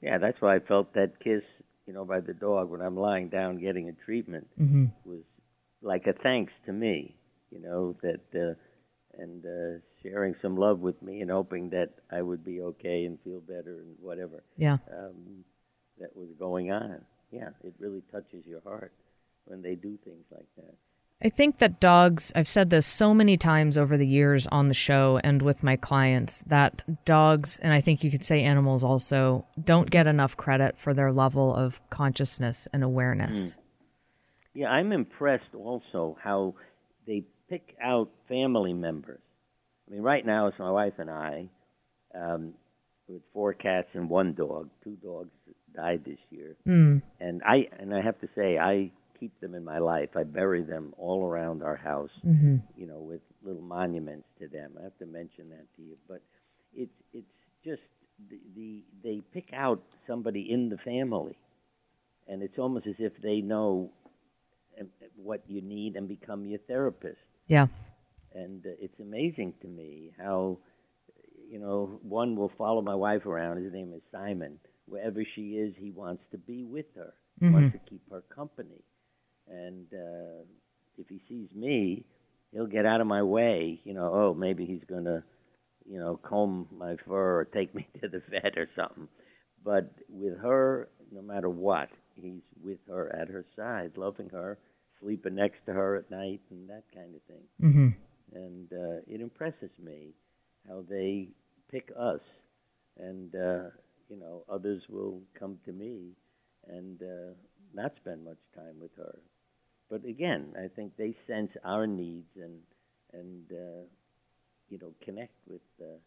Yeah, 0.02 0.18
that's 0.18 0.42
why 0.42 0.56
I 0.56 0.60
felt 0.60 0.94
that 0.94 1.20
kiss, 1.24 1.44
you 1.86 1.94
know, 1.94 2.06
by 2.06 2.20
the 2.20 2.34
dog 2.34 2.70
when 2.70 2.82
I'm 2.82 2.98
lying 2.98 3.30
down 3.30 3.60
getting 3.60 3.90
a 3.90 3.94
treatment 3.94 4.48
hmm 4.58 4.86
was 5.06 5.22
like 5.82 6.06
a 6.08 6.14
thanks 6.14 6.54
to 6.66 6.74
me, 6.74 7.16
you 7.52 7.60
know, 7.60 7.96
that 8.02 8.22
uh, 8.36 8.54
and 9.22 9.46
uh, 9.46 9.80
sharing 10.04 10.36
some 10.42 10.56
love 10.56 10.80
with 10.80 11.02
me 11.02 11.22
and 11.22 11.30
hoping 11.32 11.70
that 11.72 11.90
I 12.12 12.22
would 12.22 12.44
be 12.46 12.62
okay 12.62 13.06
and 13.06 13.20
feel 13.24 13.40
better 13.42 13.80
and 13.82 13.96
whatever 14.00 14.44
Yeah. 14.58 14.78
um, 14.92 15.44
that 16.00 16.16
was 16.16 16.30
going 16.40 16.72
on. 16.72 17.02
Yeah, 17.32 17.50
it 17.64 17.74
really 17.80 18.04
touches 18.12 18.46
your 18.46 18.62
heart 18.62 18.94
when 19.46 19.62
they 19.62 19.76
do 19.76 19.98
things 20.04 20.26
like 20.32 20.48
that. 20.58 20.76
I 21.24 21.30
think 21.30 21.60
that 21.60 21.80
dogs, 21.80 22.32
I've 22.36 22.48
said 22.48 22.70
this 22.72 22.88
so 22.88 23.14
many 23.14 23.38
times 23.38 23.78
over 23.78 23.96
the 23.96 24.08
years 24.08 24.48
on 24.48 24.68
the 24.70 24.74
show 24.74 25.20
and 25.24 25.42
with 25.42 25.62
my 25.62 25.76
clients, 25.76 26.44
that 26.48 26.82
dogs, 27.06 27.60
and 27.62 27.74
I 27.74 27.82
think 27.82 28.04
you 28.04 28.10
could 28.10 28.24
say 28.24 28.42
animals 28.42 28.84
also, 28.84 29.46
don't 29.64 29.92
get 29.92 30.08
enough 30.08 30.36
credit 30.36 30.76
for 30.80 30.94
their 30.94 31.12
level 31.12 31.56
of 31.56 31.80
consciousness 31.92 32.68
and 32.74 32.84
awareness. 32.84 33.58
Yeah, 34.54 34.70
I'm 34.70 34.92
impressed 34.92 35.54
also 35.56 36.18
how 36.22 36.56
they 37.06 37.24
pick 37.50 37.76
out 37.82 38.10
family 38.28 38.74
members. 38.74 39.22
I 39.88 39.94
mean, 39.94 40.02
right 40.02 40.26
now 40.26 40.48
it's 40.48 40.58
my 40.60 40.72
wife 40.72 40.94
and 40.98 41.10
I, 41.10 41.50
um, 42.16 42.54
with 43.08 43.22
four 43.34 43.54
cats 43.54 43.90
and 43.94 44.10
one 44.10 44.34
dog. 44.34 44.70
Two 44.84 44.98
dogs 45.04 45.30
died 45.76 46.04
this 46.06 46.20
year, 46.30 46.56
Mm. 46.68 47.02
and 47.20 47.42
I 47.46 47.68
and 47.80 47.94
I 47.94 48.02
have 48.02 48.20
to 48.22 48.28
say 48.36 48.58
I 48.58 48.92
keep 49.22 49.40
them 49.40 49.56
in 49.56 49.64
my 49.64 49.80
life. 49.80 50.10
I 50.18 50.24
bury 50.24 50.64
them 50.64 50.94
all 50.98 51.26
around 51.26 51.64
our 51.64 51.78
house, 51.78 52.12
hmm 52.24 52.58
you 52.76 52.88
know, 52.88 53.00
with 53.00 53.22
little 53.44 53.62
monuments 53.62 54.28
to 54.40 54.48
them. 54.48 54.72
I 54.80 54.84
have 54.84 54.98
to 55.00 55.06
mention 55.06 55.50
that 55.50 55.66
to 55.76 55.82
you, 55.84 55.96
but 56.08 56.22
it's 56.74 56.98
it's 57.14 57.36
just 57.64 57.82
the, 58.30 58.40
the 58.56 58.84
they 59.04 59.22
pick 59.34 59.50
out 59.54 59.82
somebody 60.08 60.52
in 60.52 60.70
the 60.70 60.78
family, 60.78 61.38
and 62.28 62.42
it's 62.42 62.58
almost 62.58 62.88
as 62.88 62.96
if 63.00 63.14
they 63.22 63.42
know 63.42 63.92
um, 64.80 64.88
what 65.16 65.44
you 65.48 65.62
need 65.62 65.96
and 65.96 66.08
become 66.08 66.46
your 66.46 66.60
therapist. 66.68 67.18
Yeah. 67.48 67.68
And 68.34 68.66
uh, 68.66 68.70
it's 68.80 69.00
amazing 69.00 69.54
to 69.62 69.68
me 69.68 70.12
how, 70.18 70.58
you 71.50 71.60
know, 71.60 72.00
one 72.04 72.36
will 72.36 72.52
follow 72.58 72.82
my 72.82 72.96
wife 72.96 73.26
around. 73.26 73.64
His 73.64 73.74
name 73.74 73.94
is 73.94 74.02
Simon. 74.12 74.58
Wherever 74.88 75.24
she 75.36 75.58
is, 75.64 75.74
he 75.78 75.92
wants 75.92 76.24
to 76.32 76.38
be 76.38 76.64
with 76.64 76.86
her. 76.96 77.14
He 77.40 77.50
wants 77.50 77.74
to 77.74 77.90
keep 77.90 78.02
her 78.12 78.22
company. 78.34 78.82
And 79.52 79.88
uh, 79.94 80.44
if 80.98 81.08
he 81.10 81.22
sees 81.30 81.50
me, 81.56 82.06
he'll 82.52 82.68
get 82.68 82.86
out 82.86 83.02
of 83.02 83.08
my 83.08 83.24
way. 83.24 83.82
You 83.86 83.94
know, 83.94 84.12
oh, 84.14 84.36
maybe 84.36 84.66
he's 84.66 84.84
going 84.90 85.06
to, 85.06 85.24
you 85.86 86.00
know, 86.00 86.20
comb 86.24 86.68
my 86.78 86.98
fur 87.08 87.40
or 87.42 87.46
take 87.46 87.76
me 87.76 87.88
to 88.02 88.10
the 88.10 88.22
vet 88.32 88.58
or 88.58 88.70
something. 88.76 89.10
But 89.64 89.92
with 90.10 90.38
her, 90.40 90.90
no 91.12 91.22
matter 91.22 91.50
what, 91.50 91.90
he's 92.16 92.42
with 92.64 92.80
her 92.88 93.14
at 93.16 93.30
her 93.30 93.46
side, 93.56 93.94
loving 93.98 94.30
her, 94.30 94.58
sleeping 95.02 95.36
next 95.36 95.66
to 95.68 95.74
her 95.74 95.98
at 95.98 96.12
night, 96.12 96.42
and 96.52 96.70
that 96.70 96.84
kind 96.94 97.16
of 97.16 97.22
thing 97.24 97.46
hmm 97.62 97.90
and 98.34 98.72
uh, 98.74 99.02
it 99.08 99.22
impresses 99.22 99.72
me 99.84 100.14
how 100.68 100.84
they 100.90 101.30
pick 101.72 101.92
us, 102.00 102.22
and 102.98 103.36
uh, 103.36 103.70
you 104.10 104.18
know 104.20 104.44
others 104.50 104.84
will 104.90 105.22
come 105.40 105.58
to 105.66 105.72
me 105.74 106.12
and 106.68 107.02
uh, 107.02 107.34
not 107.74 107.94
spend 108.02 108.24
much 108.26 108.40
time 108.56 108.80
with 108.80 108.92
her. 108.98 109.16
But 109.92 110.06
again, 110.06 110.56
I 110.58 110.70
think 110.74 110.96
they 110.98 111.14
sense 111.28 111.52
our 111.66 111.86
needs 111.86 112.30
and 112.42 112.60
and 113.14 113.44
uh, 113.52 113.84
you 114.70 114.80
know 114.80 114.94
connect 115.04 115.34
with 115.48 115.62
uh, 115.82 116.00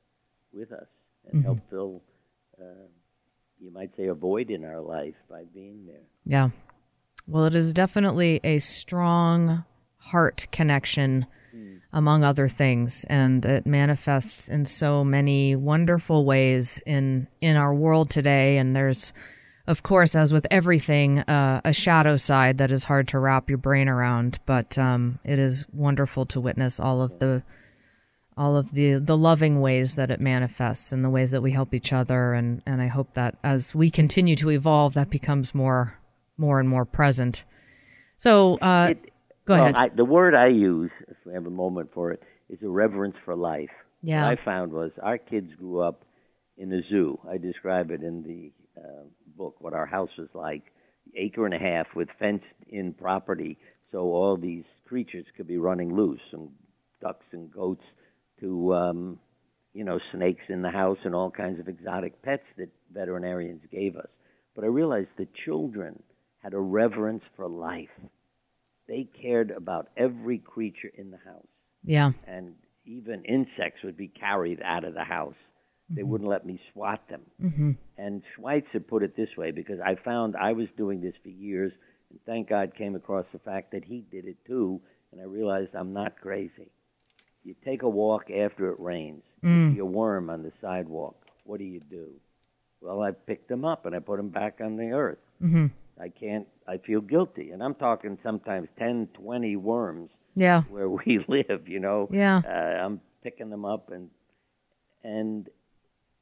with 0.55 0.73
us 0.73 0.89
and 1.31 1.45
help 1.45 1.59
fill. 1.69 2.03
Uh, 2.59 2.89
you 3.61 3.71
might 3.71 3.95
say 3.97 4.07
a 4.07 4.15
void 4.15 4.51
in 4.51 4.65
our 4.65 4.81
life 4.81 5.15
by 5.29 5.45
being 5.55 5.87
there. 5.87 6.03
Yeah. 6.25 6.49
Well, 7.27 7.45
it 7.45 7.55
is 7.55 7.73
definitely 7.73 8.41
a 8.43 8.59
strong 8.59 9.65
heart 9.99 10.47
connection, 10.51 11.27
among 11.93 12.25
other 12.25 12.49
things, 12.49 13.05
and 13.09 13.45
it 13.45 13.67
manifests 13.67 14.49
in 14.49 14.67
so 14.67 15.05
many 15.05 15.57
wonderful 15.57 16.25
ways 16.25 16.81
in 16.87 17.29
in 17.41 17.57
our 17.57 17.75
world 17.75 18.11
today. 18.11 18.57
And 18.57 18.75
there's, 18.75 19.13
of 19.67 19.83
course, 19.83 20.15
as 20.15 20.33
with 20.33 20.47
everything, 20.51 21.21
uh, 21.21 21.61
a 21.65 21.73
shadow 21.73 22.17
side 22.17 22.59
that 22.59 22.71
is 22.71 22.85
hard 22.85 23.09
to 23.09 23.19
wrap 23.19 23.49
your 23.49 23.59
brain 23.59 23.89
around. 23.89 24.39
But 24.47 24.77
um, 24.77 25.19
it 25.25 25.39
is 25.39 25.65
wonderful 25.73 26.27
to 26.27 26.41
witness 26.41 26.79
all 26.79 27.01
of 27.03 27.19
the 27.19 27.43
all 28.37 28.57
of 28.57 28.73
the 28.73 28.95
the 28.95 29.17
loving 29.17 29.61
ways 29.61 29.95
that 29.95 30.11
it 30.11 30.21
manifests 30.21 30.91
and 30.93 31.05
the 31.05 31.11
ways 31.11 31.31
that 31.31 31.41
we 31.41 31.53
help 31.53 31.73
each 31.73 31.93
other 31.93 32.35
and 32.35 32.63
and 32.67 32.83
I 32.83 32.89
hope 32.89 33.15
that 33.15 33.37
as 33.45 33.77
we 33.77 33.91
continue 33.93 34.35
to 34.37 34.51
evolve 34.51 34.95
that 34.95 35.09
becomes 35.09 35.55
more 35.55 35.95
more 36.37 36.59
and 36.59 36.69
more 36.69 36.85
present. 36.85 37.45
So 38.19 38.59
uh 38.59 38.89
It- 38.91 39.13
go 39.47 39.55
well, 39.55 39.63
ahead. 39.63 39.77
I, 39.77 39.89
the 39.95 40.05
word 40.05 40.35
I 40.35 40.49
use, 40.49 40.91
if 41.07 41.17
we 41.25 41.33
have 41.35 41.47
a 41.47 41.51
moment 41.51 41.91
for 41.95 42.11
it, 42.11 42.23
is 42.49 42.59
a 42.63 42.69
reverence 42.69 43.15
for 43.25 43.37
life. 43.37 43.71
Yeah. 44.03 44.29
What 44.29 44.39
I 44.41 44.45
found 44.45 44.73
was 44.73 44.91
our 45.01 45.19
kids 45.19 45.55
grew 45.57 45.81
up 45.81 46.05
in 46.59 46.73
a 46.73 46.83
zoo. 46.91 47.21
I 47.31 47.39
describe 47.39 47.91
it 47.93 48.03
in 48.03 48.23
the 48.23 48.53
uh, 48.81 49.05
book 49.37 49.57
what 49.61 49.75
our 49.75 49.87
house 49.87 50.11
was 50.19 50.29
like, 50.35 50.63
acre 51.17 51.45
and 51.45 51.55
a 51.55 51.59
half 51.59 51.87
with 51.95 52.09
fenced-in 52.19 52.95
property, 52.95 53.59
so 53.93 54.01
all 54.01 54.37
these 54.37 54.65
creatures 54.87 55.27
could 55.37 55.47
be 55.47 55.59
running 55.59 55.95
loose, 55.95 56.21
and 56.33 56.49
ducks 57.01 57.27
and 57.33 57.51
goats 57.51 57.85
to 58.41 58.75
um, 58.75 59.19
you 59.73 59.85
know 59.85 59.99
snakes 60.13 60.45
in 60.49 60.63
the 60.63 60.71
house 60.71 60.99
and 61.05 61.15
all 61.15 61.31
kinds 61.31 61.61
of 61.61 61.69
exotic 61.69 62.21
pets 62.23 62.45
that 62.57 62.71
veterinarians 62.93 63.63
gave 63.71 63.97
us. 63.97 64.09
But 64.55 64.65
I 64.65 64.69
realized 64.69 65.09
the 65.17 65.29
children 65.45 66.03
had 66.43 66.55
a 66.55 66.61
reverence 66.61 67.23
for 67.37 67.49
life. 67.49 67.89
They 68.87 69.09
cared 69.21 69.51
about 69.51 69.89
every 69.97 70.39
creature 70.39 70.91
in 70.97 71.11
the 71.11 71.19
house 71.19 71.47
yeah. 71.85 72.13
and 72.27 72.55
even 72.87 73.25
insects 73.25 73.83
would 73.85 73.97
be 73.97 74.09
carried 74.09 74.61
out 74.65 74.85
of 74.85 74.95
the 74.95 75.05
house. 75.05 75.35
They 75.91 76.03
wouldn't 76.03 76.31
let 76.31 76.47
me 76.47 76.59
swat 76.73 77.07
them. 77.09 77.21
Mm-hmm. 77.43 77.71
And 77.99 78.23
Schweitzer 78.35 78.81
put 78.81 79.03
it 79.03 79.17
this 79.17 79.29
way 79.37 79.51
because 79.51 79.79
I 79.81 79.97
found 79.97 80.35
I 80.37 80.53
was 80.53 80.69
doing 80.77 81.01
this 81.01 81.15
for 81.23 81.29
years, 81.29 81.73
and 82.11 82.19
thank 82.27 82.49
God 82.49 82.75
came 82.77 82.95
across 82.95 83.27
the 83.33 83.39
fact 83.39 83.71
that 83.73 83.85
he 83.85 84.05
did 84.11 84.25
it 84.25 84.37
too, 84.47 84.81
and 85.13 85.21
I 85.21 85.25
realized 85.25 85.75
I'm 85.75 85.93
not 85.93 86.19
crazy. 86.21 86.71
You 87.45 87.55
take 87.65 87.83
a 87.83 87.89
walk 87.89 88.31
after 88.31 88.71
it 88.71 88.81
rains, 88.81 89.23
you 89.43 89.73
see 89.75 89.79
a 89.81 89.85
worm 89.85 90.31
on 90.31 90.43
the 90.43 90.53
sidewalk. 90.63 91.17
What 91.45 91.59
do 91.59 91.65
you 91.65 91.81
do? 91.91 92.09
Well, 92.81 93.03
I 93.03 93.11
picked 93.13 93.49
them 93.49 93.65
up 93.67 93.85
and 93.85 93.95
I 93.95 93.99
put 93.99 94.17
them 94.17 94.31
back 94.31 94.61
on 94.63 94.77
the 94.77 94.91
earth. 94.93 95.19
Mhm. 95.43 95.71
I 96.01 96.09
can't. 96.09 96.49
I 96.67 96.79
feel 96.79 97.03
guilty, 97.03 97.51
and 97.51 97.63
I'm 97.63 97.75
talking 97.75 98.17
sometimes 98.23 98.69
ten, 98.79 99.07
twenty 99.13 99.57
worms 99.57 100.11
Yeah. 100.35 100.63
where 100.71 100.89
we 100.89 101.19
live. 101.29 101.69
You 101.69 101.81
know, 101.81 102.09
Yeah. 102.11 102.41
uh, 102.45 102.85
I'm 102.85 103.01
picking 103.23 103.51
them 103.51 103.67
up, 103.67 103.91
and 103.91 104.09
and 105.05 105.49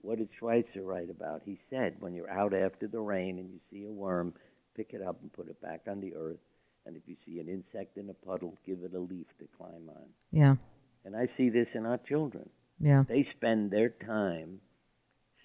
what 0.03 0.19
did 0.19 0.29
Schweitzer 0.39 0.83
write 0.83 1.11
about? 1.11 1.43
He 1.45 1.59
said, 1.71 1.97
when 2.01 2.15
you're 2.15 2.31
out 2.31 2.53
after 2.55 2.87
the 2.87 3.01
rain 3.01 3.39
and 3.39 3.51
you 3.51 3.61
see 3.71 3.85
a 3.87 3.91
worm, 3.91 4.35
pick 4.77 4.93
it 4.93 5.03
up 5.03 5.19
and 5.23 5.33
put 5.33 5.49
it 5.49 5.61
back 5.63 5.83
on 5.89 6.01
the 6.01 6.15
earth. 6.15 6.39
And 6.87 6.97
if 6.97 7.03
you 7.07 7.17
see 7.25 7.39
an 7.39 7.49
insect 7.49 7.97
in 7.97 8.11
a 8.11 8.15
puddle, 8.15 8.59
give 8.67 8.79
it 8.83 8.95
a 8.95 8.99
leaf 8.99 9.27
to 9.39 9.47
climb 9.57 9.89
on. 9.89 10.07
Yeah. 10.33 10.57
And 11.05 11.17
I 11.17 11.29
see 11.37 11.49
this 11.49 11.69
in 11.75 11.87
our 11.87 11.99
children. 11.99 12.49
Yeah. 12.81 13.05
They 13.09 13.27
spend 13.37 13.71
their 13.71 13.91
time 13.91 14.61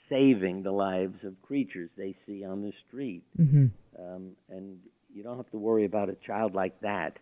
saving 0.10 0.64
the 0.64 0.72
lives 0.72 1.24
of 1.24 1.40
creatures 1.42 1.90
they 1.98 2.16
see 2.26 2.44
on 2.46 2.62
the 2.62 2.72
street. 2.88 3.24
Mhm. 3.38 3.72
Um, 4.00 4.36
and 4.50 4.80
you 5.14 5.24
don't 5.24 5.38
have 5.38 5.50
to 5.52 5.58
worry 5.58 5.86
about 5.86 6.10
a 6.10 6.16
child 6.16 6.56
like 6.56 6.80
that 6.82 7.18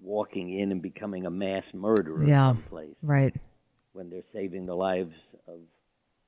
walking 0.00 0.58
in 0.58 0.72
and 0.72 0.80
becoming 0.82 1.26
a 1.26 1.30
mass 1.30 1.64
murderer 1.74 2.24
Yeah. 2.24 2.50
someplace 2.54 2.96
Right. 3.02 3.34
when 3.92 4.08
they're 4.10 4.24
saving 4.32 4.66
the 4.66 4.74
lives 4.74 5.14
of 5.46 5.60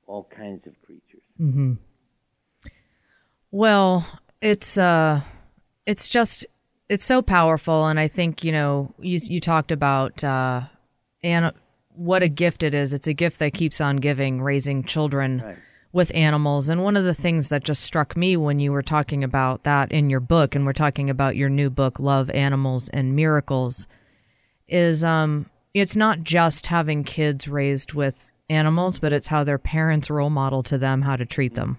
all 0.07 0.23
kinds 0.35 0.65
of 0.67 0.73
creatures. 0.85 1.21
Mhm. 1.39 1.77
Well, 3.51 4.05
it's 4.41 4.77
uh 4.77 5.21
it's 5.85 6.07
just 6.09 6.45
it's 6.89 7.05
so 7.05 7.21
powerful 7.21 7.87
and 7.87 7.99
I 7.99 8.07
think, 8.07 8.43
you 8.43 8.51
know, 8.51 8.93
you 8.99 9.19
you 9.23 9.39
talked 9.39 9.71
about 9.71 10.23
uh 10.23 10.61
and 11.23 11.51
what 11.95 12.23
a 12.23 12.27
gift 12.29 12.63
it 12.63 12.73
is. 12.73 12.93
It's 12.93 13.07
a 13.07 13.13
gift 13.13 13.39
that 13.39 13.53
keeps 13.53 13.79
on 13.79 13.97
giving, 13.97 14.41
raising 14.41 14.83
children 14.83 15.41
Right. 15.43 15.57
with 15.93 16.13
animals. 16.13 16.67
And 16.67 16.83
one 16.83 16.97
of 16.97 17.05
the 17.05 17.13
things 17.13 17.47
that 17.49 17.63
just 17.63 17.81
struck 17.81 18.17
me 18.17 18.35
when 18.35 18.59
you 18.59 18.71
were 18.73 18.83
talking 18.83 19.23
about 19.23 19.63
that 19.63 19.91
in 19.91 20.09
your 20.09 20.19
book 20.19 20.53
and 20.55 20.65
we're 20.65 20.73
talking 20.73 21.09
about 21.09 21.37
your 21.37 21.49
new 21.49 21.69
book 21.69 21.99
Love 21.99 22.29
Animals 22.31 22.89
and 22.89 23.15
Miracles 23.15 23.87
is 24.67 25.03
um 25.03 25.45
it's 25.73 25.95
not 25.95 26.23
just 26.23 26.67
having 26.67 27.03
kids 27.03 27.47
raised 27.47 27.93
with 27.93 28.25
animals, 28.49 28.99
but 28.99 29.13
it's 29.13 29.27
how 29.27 29.43
their 29.43 29.57
parents 29.57 30.09
role 30.09 30.29
model 30.29 30.63
to 30.63 30.77
them 30.77 31.01
how 31.01 31.15
to 31.15 31.25
treat 31.25 31.55
them. 31.55 31.77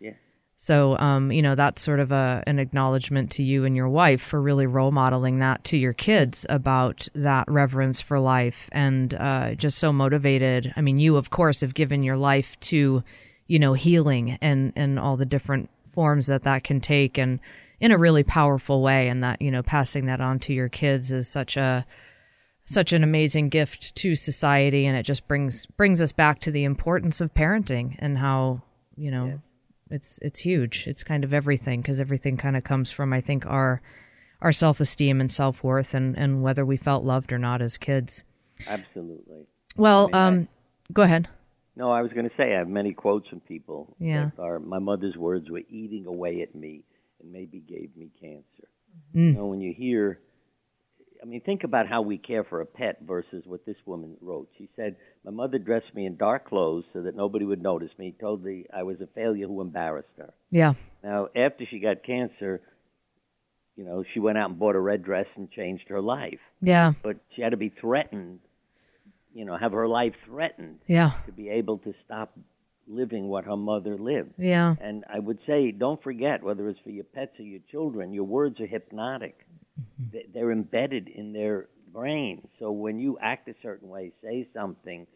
Yeah. 0.00 0.12
So, 0.56 0.98
um, 0.98 1.32
you 1.32 1.42
know, 1.42 1.54
that's 1.54 1.82
sort 1.82 2.00
of 2.00 2.12
a 2.12 2.42
an 2.46 2.58
acknowledgement 2.58 3.30
to 3.32 3.42
you 3.42 3.64
and 3.64 3.76
your 3.76 3.88
wife 3.88 4.22
for 4.22 4.40
really 4.40 4.66
role 4.66 4.90
modeling 4.90 5.38
that 5.38 5.64
to 5.64 5.76
your 5.76 5.92
kids 5.92 6.46
about 6.48 7.08
that 7.14 7.50
reverence 7.50 8.00
for 8.00 8.18
life 8.18 8.68
and 8.72 9.14
uh, 9.14 9.54
just 9.54 9.78
so 9.78 9.92
motivated. 9.92 10.72
I 10.76 10.80
mean, 10.80 10.98
you 10.98 11.16
of 11.16 11.30
course 11.30 11.60
have 11.62 11.74
given 11.74 12.02
your 12.02 12.16
life 12.16 12.56
to, 12.60 13.02
you 13.46 13.58
know, 13.58 13.74
healing 13.74 14.38
and 14.40 14.72
and 14.76 14.98
all 14.98 15.16
the 15.16 15.26
different 15.26 15.70
forms 15.92 16.26
that 16.26 16.42
that 16.42 16.64
can 16.64 16.80
take, 16.80 17.18
and 17.18 17.40
in 17.80 17.92
a 17.92 17.98
really 17.98 18.24
powerful 18.24 18.82
way. 18.82 19.08
And 19.08 19.22
that 19.22 19.40
you 19.40 19.50
know, 19.50 19.62
passing 19.62 20.06
that 20.06 20.20
on 20.20 20.38
to 20.40 20.52
your 20.52 20.68
kids 20.68 21.12
is 21.12 21.28
such 21.28 21.56
a 21.56 21.86
such 22.64 22.92
an 22.92 23.04
amazing 23.04 23.48
gift 23.48 23.94
to 23.96 24.14
society 24.14 24.86
and 24.86 24.96
it 24.96 25.02
just 25.04 25.26
brings 25.28 25.66
brings 25.66 26.00
us 26.00 26.12
back 26.12 26.40
to 26.40 26.50
the 26.50 26.64
importance 26.64 27.20
of 27.20 27.34
parenting 27.34 27.96
and 27.98 28.18
how 28.18 28.62
you 28.96 29.10
know 29.10 29.38
it's 29.90 30.18
it's 30.22 30.40
huge 30.40 30.84
it's 30.86 31.04
kind 31.04 31.24
of 31.24 31.34
everything 31.34 31.82
because 31.82 32.00
everything 32.00 32.36
kind 32.38 32.56
of 32.56 32.64
comes 32.64 32.90
from 32.90 33.12
i 33.12 33.20
think 33.20 33.44
our 33.46 33.82
our 34.40 34.50
self-esteem 34.52 35.20
and 35.20 35.30
self-worth 35.30 35.92
and 35.94 36.16
and 36.16 36.42
whether 36.42 36.64
we 36.64 36.76
felt 36.76 37.04
loved 37.04 37.32
or 37.32 37.38
not 37.38 37.60
as 37.60 37.76
kids 37.76 38.24
Absolutely. 38.66 39.46
well 39.76 40.08
I- 40.12 40.26
um 40.28 40.48
go 40.92 41.02
ahead 41.02 41.28
No, 41.76 41.90
I 41.90 42.02
was 42.02 42.12
going 42.12 42.28
to 42.28 42.36
say 42.36 42.54
I 42.54 42.58
have 42.58 42.68
many 42.68 42.92
quotes 42.92 43.28
from 43.28 43.40
people 43.40 43.94
Yeah. 43.98 44.30
that 44.36 44.42
are 44.42 44.58
my 44.60 44.78
mother's 44.78 45.16
words 45.16 45.50
were 45.50 45.62
eating 45.68 46.06
away 46.06 46.40
at 46.42 46.54
me 46.54 46.82
and 47.20 47.32
maybe 47.32 47.58
gave 47.58 47.90
me 47.96 48.10
cancer. 48.20 48.68
Mm. 49.14 49.26
You 49.26 49.32
know, 49.32 49.46
when 49.46 49.60
you 49.60 49.72
hear 49.74 50.20
I 51.24 51.26
mean, 51.26 51.40
think 51.40 51.64
about 51.64 51.88
how 51.88 52.02
we 52.02 52.18
care 52.18 52.44
for 52.44 52.60
a 52.60 52.66
pet 52.66 52.98
versus 53.00 53.44
what 53.46 53.64
this 53.64 53.78
woman 53.86 54.14
wrote. 54.20 54.50
She 54.58 54.68
said, 54.76 54.96
"My 55.24 55.30
mother 55.30 55.58
dressed 55.58 55.94
me 55.94 56.04
in 56.04 56.16
dark 56.16 56.46
clothes 56.46 56.84
so 56.92 57.00
that 57.00 57.16
nobody 57.16 57.46
would 57.46 57.62
notice 57.62 57.90
me. 57.98 58.12
Told 58.20 58.44
me 58.44 58.66
I 58.70 58.82
was 58.82 59.00
a 59.00 59.06
failure 59.06 59.46
who 59.46 59.62
embarrassed 59.62 60.12
her." 60.18 60.34
Yeah. 60.50 60.74
Now, 61.02 61.28
after 61.34 61.64
she 61.64 61.78
got 61.78 62.02
cancer, 62.02 62.60
you 63.74 63.84
know, 63.84 64.04
she 64.12 64.20
went 64.20 64.36
out 64.36 64.50
and 64.50 64.58
bought 64.58 64.76
a 64.76 64.80
red 64.80 65.02
dress 65.02 65.26
and 65.36 65.50
changed 65.50 65.88
her 65.88 66.02
life. 66.02 66.40
Yeah. 66.60 66.92
But 67.02 67.16
she 67.34 67.40
had 67.40 67.52
to 67.52 67.56
be 67.56 67.70
threatened, 67.70 68.40
you 69.32 69.46
know, 69.46 69.56
have 69.56 69.72
her 69.72 69.88
life 69.88 70.14
threatened 70.26 70.80
Yeah. 70.86 71.12
to 71.24 71.32
be 71.32 71.48
able 71.48 71.78
to 71.78 71.94
stop 72.04 72.38
living 72.86 73.28
what 73.28 73.46
her 73.46 73.56
mother 73.56 73.96
lived. 73.96 74.34
Yeah. 74.36 74.76
And 74.78 75.04
I 75.08 75.20
would 75.20 75.38
say, 75.46 75.70
don't 75.70 76.02
forget, 76.02 76.42
whether 76.42 76.68
it's 76.68 76.80
for 76.80 76.90
your 76.90 77.04
pets 77.04 77.40
or 77.40 77.44
your 77.44 77.60
children, 77.70 78.12
your 78.12 78.24
words 78.24 78.60
are 78.60 78.66
hypnotic. 78.66 79.46
Mm-hmm. 79.80 80.04
They- 80.12 80.26
They're 80.32 80.52
embedded 80.52 81.08
in 81.08 81.32
their 81.32 81.68
brain. 81.92 82.48
So 82.58 82.72
when 82.72 82.98
you 82.98 83.18
act 83.20 83.48
a 83.48 83.54
certain 83.62 83.88
way, 83.88 84.12
say 84.22 84.48
something, 84.52 85.06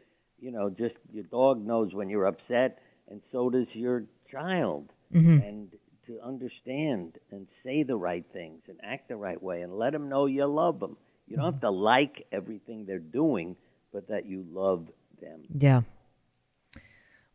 you 0.40 0.52
know, 0.52 0.70
just 0.70 0.94
your 1.12 1.24
dog 1.24 1.64
knows 1.64 1.92
when 1.92 2.08
you're 2.08 2.26
upset, 2.26 2.78
and 3.10 3.20
so 3.32 3.50
does 3.50 3.66
your 3.72 4.04
child. 4.30 4.90
Mm-hmm. 5.14 5.38
And 5.42 5.68
to 6.06 6.20
understand 6.24 7.18
and 7.30 7.46
say 7.62 7.82
the 7.82 7.96
right 7.96 8.24
things 8.32 8.62
and 8.68 8.78
act 8.82 9.08
the 9.08 9.16
right 9.16 9.42
way 9.42 9.62
and 9.62 9.76
let 9.76 9.92
them 9.92 10.08
know 10.08 10.26
you 10.26 10.46
love 10.46 10.80
them. 10.80 10.96
You 11.26 11.36
don't 11.36 11.44
mm-hmm. 11.44 11.54
have 11.54 11.60
to 11.60 11.70
like 11.70 12.26
everything 12.32 12.86
they're 12.86 12.98
doing, 12.98 13.56
but 13.92 14.08
that 14.08 14.26
you 14.26 14.44
love 14.50 14.86
them. 15.20 15.40
Yeah. 15.54 15.82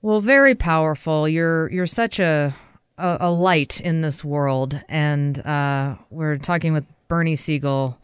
Well, 0.02 0.22
very 0.22 0.56
powerful. 0.56 1.30
You're 1.30 1.72
you're 1.72 1.88
such 1.88 2.20
a 2.20 2.56
a, 2.98 3.18
a 3.22 3.32
light 3.32 3.80
in 3.80 4.02
this 4.02 4.24
world, 4.24 4.80
and 4.90 5.40
uh, 5.46 5.96
we're 6.10 6.38
talking 6.38 6.74
with 6.74 6.86
Bernie 7.14 7.36
Siegel 7.36 8.00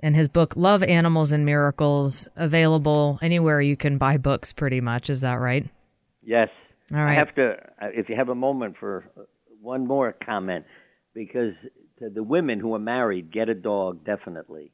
and 0.00 0.14
his 0.14 0.28
book 0.28 0.52
"Love 0.54 0.82
Animals 0.82 1.32
and 1.32 1.46
Miracles," 1.46 2.28
available 2.36 3.18
anywhere 3.22 3.62
you 3.62 3.74
can 3.74 3.96
buy 3.96 4.18
books. 4.18 4.52
Pretty 4.52 4.82
much, 4.82 5.08
is 5.08 5.22
that 5.22 5.40
right? 5.40 5.66
Yes. 6.22 6.50
All 6.92 6.98
right. 6.98 7.12
I 7.12 7.14
have 7.14 7.34
to, 7.36 7.52
uh, 7.80 7.86
if 7.94 8.10
you 8.10 8.16
have 8.16 8.28
a 8.28 8.34
moment 8.34 8.76
for 8.78 9.10
uh, 9.16 9.22
one 9.62 9.86
more 9.86 10.14
comment, 10.26 10.66
because 11.14 11.54
to 12.00 12.10
the 12.10 12.22
women 12.22 12.60
who 12.60 12.74
are 12.74 12.78
married, 12.78 13.32
get 13.32 13.48
a 13.48 13.54
dog 13.54 14.04
definitely. 14.04 14.72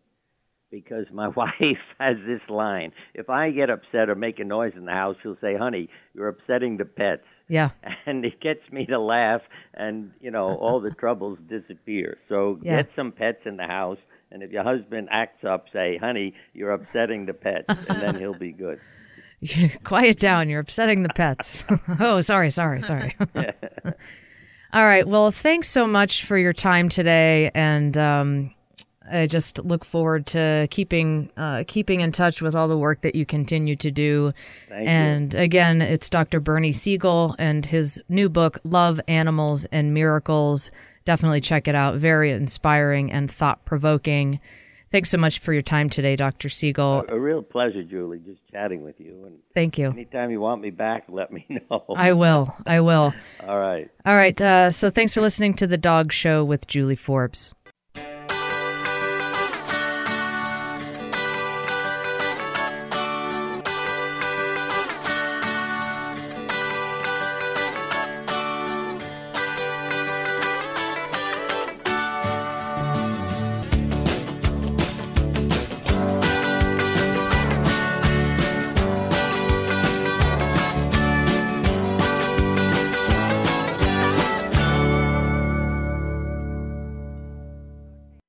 Because 0.69 1.07
my 1.13 1.29
wife 1.37 1.85
has 2.01 2.17
this 2.27 2.41
line: 2.49 2.91
if 3.15 3.31
I 3.31 3.53
get 3.53 3.71
upset 3.71 4.11
or 4.11 4.17
make 4.17 4.41
a 4.41 4.45
noise 4.45 4.73
in 4.75 4.85
the 4.85 4.91
house, 4.91 5.15
she'll 5.23 5.39
say, 5.41 5.57
"Honey, 5.57 5.91
you're 6.13 6.27
upsetting 6.27 6.77
the 6.77 6.87
pets," 6.87 7.23
Yeah. 7.49 7.71
and 8.07 8.25
it 8.25 8.41
gets 8.41 8.61
me 8.73 8.87
to 8.87 8.99
laugh, 8.99 9.43
and 9.75 10.11
you 10.21 10.31
know 10.31 10.57
all 10.57 10.81
the 10.81 10.91
troubles 10.91 11.39
disappear. 11.49 12.19
So 12.29 12.59
Yeah. 12.63 12.83
get 12.83 12.91
some 12.97 13.13
pets 13.13 13.41
in 13.45 13.57
the 13.57 13.67
house, 13.67 13.99
and 14.31 14.43
if 14.43 14.51
your 14.51 14.65
husband 14.65 15.09
acts 15.11 15.45
up, 15.45 15.67
say, 15.73 15.97
"Honey, 15.99 16.35
you're 16.55 16.73
upsetting 16.73 17.27
the 17.27 17.35
pets," 17.35 17.67
and 17.69 18.03
then 18.03 18.19
he'll 18.19 18.35
be 18.35 18.53
good. 18.53 18.81
Quiet 19.85 20.19
down. 20.19 20.49
You're 20.49 20.61
upsetting 20.61 21.03
the 21.03 21.11
pets. 21.11 21.63
oh, 22.01 22.21
sorry, 22.21 22.51
sorry, 22.51 22.81
sorry. 22.83 23.15
All 24.73 24.85
right. 24.85 25.07
Well, 25.07 25.31
thanks 25.31 25.69
so 25.69 25.87
much 25.87 26.25
for 26.25 26.37
your 26.37 26.53
time 26.53 26.89
today, 26.89 27.51
and 27.55 27.97
um, 27.97 28.55
I 29.11 29.27
just 29.27 29.65
look 29.65 29.85
forward 29.85 30.27
to 30.29 30.67
keeping 30.71 31.31
uh, 31.37 31.65
keeping 31.67 32.01
in 32.01 32.13
touch 32.13 32.41
with 32.43 32.55
all 32.55 32.69
the 32.69 32.79
work 32.79 33.03
that 33.03 33.15
you 33.15 33.25
continue 33.27 33.77
to 33.77 33.91
do. 33.91 34.33
Thank 34.69 34.83
you. 34.83 34.89
and 34.89 35.35
again, 35.35 35.83
it's 35.83 36.11
Dr. 36.11 36.41
Bernie 36.41 36.73
Siegel 36.73 37.35
and 37.39 37.65
his 37.67 38.01
new 38.09 38.29
book, 38.29 38.59
Love, 38.65 39.01
Animals, 39.09 39.67
and 39.73 39.93
Miracles. 39.95 40.71
Definitely 41.05 41.41
check 41.41 41.69
it 41.69 41.75
out. 41.75 41.97
Very 41.97 42.33
inspiring 42.33 43.13
and 43.13 43.31
thought 43.31 43.65
provoking. 43.65 44.41
Thanks 44.93 45.11
so 45.11 45.19
much 45.19 45.41
for 45.41 45.53
your 45.53 45.63
time 45.63 45.91
today, 45.91 46.15
Dr. 46.17 46.49
Siegel. 46.49 47.05
A 47.09 47.19
real 47.19 47.43
pleasure, 47.43 47.83
Julie, 47.83 48.21
just 48.21 48.41
chatting 48.51 48.83
with 48.83 48.99
you. 49.01 49.25
And 49.27 49.37
Thank 49.53 49.79
you. 49.79 49.91
anytime 49.91 50.31
you 50.31 50.41
want 50.41 50.63
me 50.63 50.71
back, 50.71 51.05
let 51.09 51.33
me 51.33 51.45
know. 51.71 51.85
I 51.97 52.13
will. 52.13 52.55
I 52.67 52.81
will. 52.81 53.13
All 53.47 53.59
right. 53.59 53.91
All 54.07 54.15
right. 54.17 54.41
Uh, 54.41 54.71
so 54.71 54.89
thanks 54.91 55.13
for 55.13 55.21
listening 55.21 55.55
to 55.55 55.67
The 55.67 55.77
Dog 55.77 56.13
Show 56.13 56.45
with 56.45 56.67
Julie 56.69 56.97
Forbes. 56.97 57.53